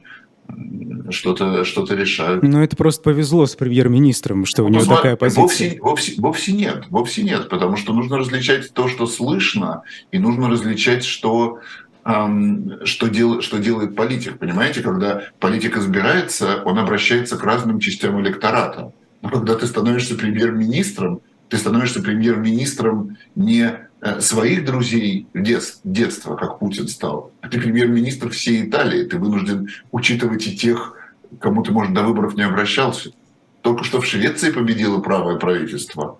что-то 1.10 1.64
что 1.64 1.84
решают. 1.94 2.42
Ну, 2.42 2.62
это 2.62 2.76
просто 2.76 3.02
повезло 3.02 3.46
с 3.46 3.54
премьер-министром, 3.54 4.44
что 4.44 4.64
у 4.64 4.68
него 4.68 4.80
Посмотри, 4.80 5.02
такая 5.02 5.16
позиция. 5.16 5.42
Вовсе, 5.42 5.78
вовсе, 5.80 6.14
вовсе 6.18 6.52
нет, 6.52 6.84
вовсе 6.90 7.22
нет, 7.22 7.48
потому 7.48 7.76
что 7.76 7.92
нужно 7.92 8.18
различать 8.18 8.72
то, 8.72 8.88
что 8.88 9.06
слышно, 9.06 9.82
и 10.10 10.18
нужно 10.18 10.48
различать, 10.48 11.04
что, 11.04 11.60
эм, 12.04 12.84
что, 12.84 13.08
дел, 13.08 13.40
что 13.40 13.58
делает 13.58 13.94
политик. 13.94 14.38
Понимаете, 14.38 14.82
когда 14.82 15.24
политик 15.38 15.76
избирается, 15.76 16.62
он 16.64 16.78
обращается 16.78 17.36
к 17.36 17.44
разным 17.44 17.78
частям 17.80 18.20
электората. 18.20 18.92
Но 19.22 19.28
когда 19.28 19.54
ты 19.54 19.66
становишься 19.66 20.14
премьер-министром, 20.14 21.20
ты 21.48 21.58
становишься 21.58 22.02
премьер-министром 22.02 23.16
не 23.34 23.86
своих 24.20 24.64
друзей 24.64 25.26
дет, 25.34 25.78
детства, 25.84 26.36
как 26.36 26.58
Путин 26.58 26.88
стал, 26.88 27.32
а 27.40 27.48
ты 27.48 27.60
премьер-министр 27.60 28.30
всей 28.30 28.64
Италии, 28.64 29.04
ты 29.04 29.18
вынужден 29.18 29.68
учитывать 29.92 30.46
и 30.46 30.56
тех, 30.56 30.94
кому 31.40 31.62
ты, 31.62 31.72
может, 31.72 31.92
до 31.94 32.02
выборов 32.02 32.34
не 32.34 32.42
обращался. 32.42 33.10
Только 33.62 33.84
что 33.84 34.00
в 34.00 34.06
Швеции 34.06 34.50
победило 34.50 35.00
правое 35.00 35.36
правительство. 35.36 36.18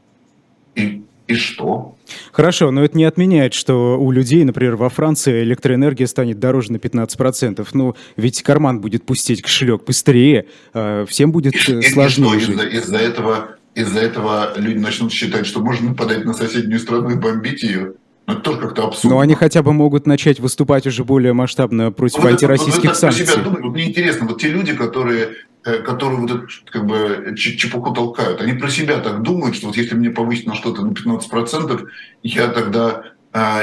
И, 0.75 1.05
и 1.27 1.35
что? 1.35 1.97
Хорошо, 2.33 2.71
но 2.71 2.85
это 2.85 2.97
не 2.99 3.05
отменяет, 3.05 3.55
что 3.55 3.99
у 3.99 4.11
людей, 4.11 4.45
например, 4.45 4.77
во 4.77 4.89
Франции 4.89 5.43
электроэнергия 5.43 6.07
станет 6.07 6.39
дороже 6.39 6.73
на 6.73 6.77
15%. 6.77 7.67
Ну, 7.73 7.95
ведь 8.17 8.43
карман 8.43 8.81
будет 8.81 9.05
пустить 9.05 9.43
кошелек 9.43 9.85
быстрее, 9.85 10.47
а 10.73 11.05
всем 11.07 11.33
будет 11.33 11.55
и, 11.55 11.73
э, 11.73 11.83
сложнее 11.83 12.37
и 12.37 12.41
что, 12.41 12.53
Из-за, 12.53 12.67
из-за 12.67 12.97
этого 12.99 13.56
из-за 13.77 14.01
этого 14.01 14.55
люди 14.57 14.79
начнут 14.79 15.13
считать, 15.13 15.47
что 15.47 15.61
можно 15.61 15.91
нападать 15.91 16.25
на 16.25 16.33
соседнюю 16.33 16.81
страну 16.81 17.11
и 17.11 17.15
бомбить 17.15 17.63
ее. 17.63 17.93
Но 18.27 18.33
это 18.33 18.43
тоже 18.43 18.59
как-то 18.59 18.87
абсурдно. 18.87 19.11
Но 19.11 19.21
они 19.21 19.35
хотя 19.35 19.63
бы 19.63 19.73
могут 19.73 20.07
начать 20.07 20.41
выступать 20.41 20.87
уже 20.87 21.05
более 21.05 21.35
масштабно 21.35 21.93
против 21.93 22.19
вот 22.19 22.33
антироссийских 22.33 22.79
это, 22.79 22.89
вот 22.89 22.97
санкций. 22.97 23.27
Себя 23.27 23.43
думать, 23.43 23.63
вот 23.63 23.73
мне 23.75 23.89
интересно, 23.89 24.27
вот 24.27 24.41
те 24.41 24.49
люди, 24.49 24.75
которые, 24.75 25.35
э, 25.65 25.79
которые 25.79 26.21
вот 26.21 26.31
эту 26.31 26.49
как 26.65 26.87
бы 26.87 27.35
чепуху 27.37 27.93
толкают, 27.93 28.41
они 28.41 28.55
про 28.55 28.69
себя 28.69 28.99
так 28.99 29.23
думают, 29.23 29.55
что 29.55 29.67
вот 29.67 29.77
если 29.77 29.95
мне 29.95 30.11
повысить 30.11 30.47
на 30.47 30.55
что-то 30.55 30.83
на 30.83 30.93
15%, 30.93 31.87
я 32.23 32.49
тогда 32.49 33.05
а, 33.39 33.63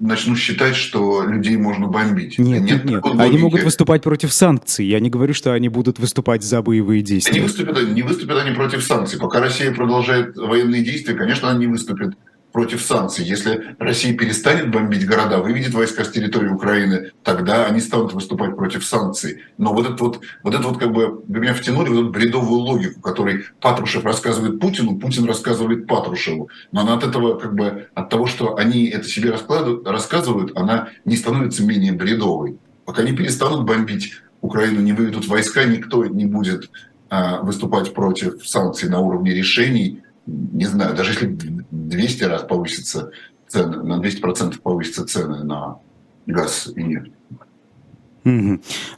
начну 0.00 0.36
считать, 0.36 0.76
что 0.76 1.24
людей 1.24 1.56
можно 1.56 1.86
бомбить. 1.86 2.38
Нет, 2.38 2.60
нет, 2.60 2.84
нет. 2.84 3.02
Они 3.18 3.38
могут 3.38 3.62
выступать 3.62 4.02
против 4.02 4.30
санкций. 4.34 4.84
Я 4.84 5.00
не 5.00 5.08
говорю, 5.08 5.32
что 5.32 5.54
они 5.54 5.70
будут 5.70 5.98
выступать 5.98 6.42
за 6.42 6.60
боевые 6.60 7.00
действия. 7.00 7.40
Не 7.40 7.46
выступят, 7.46 7.88
не 7.88 8.02
выступят 8.02 8.36
они 8.36 8.54
против 8.54 8.84
санкций. 8.84 9.18
Пока 9.18 9.40
Россия 9.40 9.72
продолжает 9.72 10.36
военные 10.36 10.84
действия, 10.84 11.14
конечно, 11.14 11.48
они 11.48 11.60
не 11.60 11.66
выступят 11.68 12.16
против 12.52 12.82
санкций. 12.82 13.24
Если 13.24 13.76
Россия 13.78 14.16
перестанет 14.16 14.70
бомбить 14.70 15.06
города, 15.06 15.38
выведет 15.38 15.74
войска 15.74 16.04
с 16.04 16.10
территории 16.10 16.48
Украины, 16.48 17.12
тогда 17.22 17.66
они 17.66 17.80
станут 17.80 18.12
выступать 18.12 18.56
против 18.56 18.84
санкций. 18.84 19.42
Но 19.58 19.72
вот 19.72 19.86
это 19.86 20.02
вот, 20.02 20.20
вот 20.42 20.54
это 20.54 20.66
вот 20.66 20.78
как 20.78 20.92
бы, 20.92 21.22
меня 21.28 21.54
втянули 21.54 21.88
в 21.88 21.92
эту 21.92 22.10
бредовую 22.10 22.60
логику, 22.60 23.00
которой 23.00 23.44
Патрушев 23.60 24.04
рассказывает 24.04 24.60
Путину, 24.60 24.98
Путин 24.98 25.24
рассказывает 25.24 25.86
Патрушеву. 25.86 26.48
Но 26.72 26.80
она 26.80 26.94
от 26.94 27.04
этого, 27.04 27.38
как 27.38 27.54
бы, 27.54 27.88
от 27.94 28.08
того, 28.08 28.26
что 28.26 28.56
они 28.56 28.86
это 28.86 29.06
себе 29.06 29.30
рассказывают, 29.30 30.56
она 30.56 30.88
не 31.04 31.16
становится 31.16 31.64
менее 31.64 31.92
бредовой. 31.92 32.58
Пока 32.84 33.02
не 33.02 33.12
перестанут 33.12 33.64
бомбить 33.64 34.14
Украину, 34.40 34.80
не 34.80 34.92
выведут 34.92 35.26
войска, 35.26 35.64
никто 35.64 36.06
не 36.06 36.24
будет 36.24 36.70
а, 37.10 37.42
выступать 37.42 37.94
против 37.94 38.46
санкций 38.46 38.88
на 38.88 39.00
уровне 39.00 39.34
решений, 39.34 40.02
не 40.28 40.66
знаю, 40.66 40.94
даже 40.94 41.12
если 41.12 41.36
200 41.70 42.24
раз 42.24 42.42
повысится 42.42 43.10
цены, 43.46 43.82
на 43.82 44.00
200% 44.00 44.60
повысятся 44.60 45.06
цены 45.06 45.42
на 45.44 45.78
газ 46.26 46.70
и 46.74 46.82
нефть. 46.82 47.12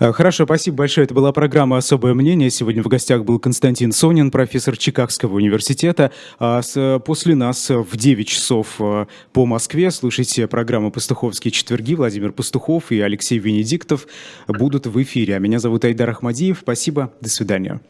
Хорошо, 0.01 0.45
спасибо 0.45 0.78
большое. 0.78 1.05
Это 1.05 1.14
была 1.14 1.31
программа 1.31 1.76
«Особое 1.76 2.14
мнение». 2.14 2.51
Сегодня 2.51 2.83
в 2.83 2.89
гостях 2.89 3.24
был 3.24 3.39
Константин 3.39 3.93
Сонин, 3.93 4.33
профессор 4.33 4.76
Чикагского 4.76 5.37
университета. 5.37 6.11
А 6.41 6.62
после 6.99 7.37
нас 7.37 7.70
в 7.70 7.97
9 7.97 8.26
часов 8.26 8.76
а, 8.81 9.07
по 9.33 9.47
Москве 9.47 9.93
слушайте 9.93 10.49
программу 10.49 10.91
«Пастуховские 10.91 11.53
четверги». 11.53 11.95
Владимир 11.95 12.33
Пастухов 12.33 12.91
и 12.91 13.01
Алексей 13.01 13.39
Венедиктов 13.39 14.09
будут 14.49 14.87
в 14.87 15.01
эфире. 15.01 15.37
А 15.37 15.39
меня 15.39 15.61
зовут 15.61 15.85
Айдар 15.85 16.11
Ахмадиев. 16.11 16.59
Спасибо. 16.62 17.12
До 17.20 17.28
свидания. 17.28 17.81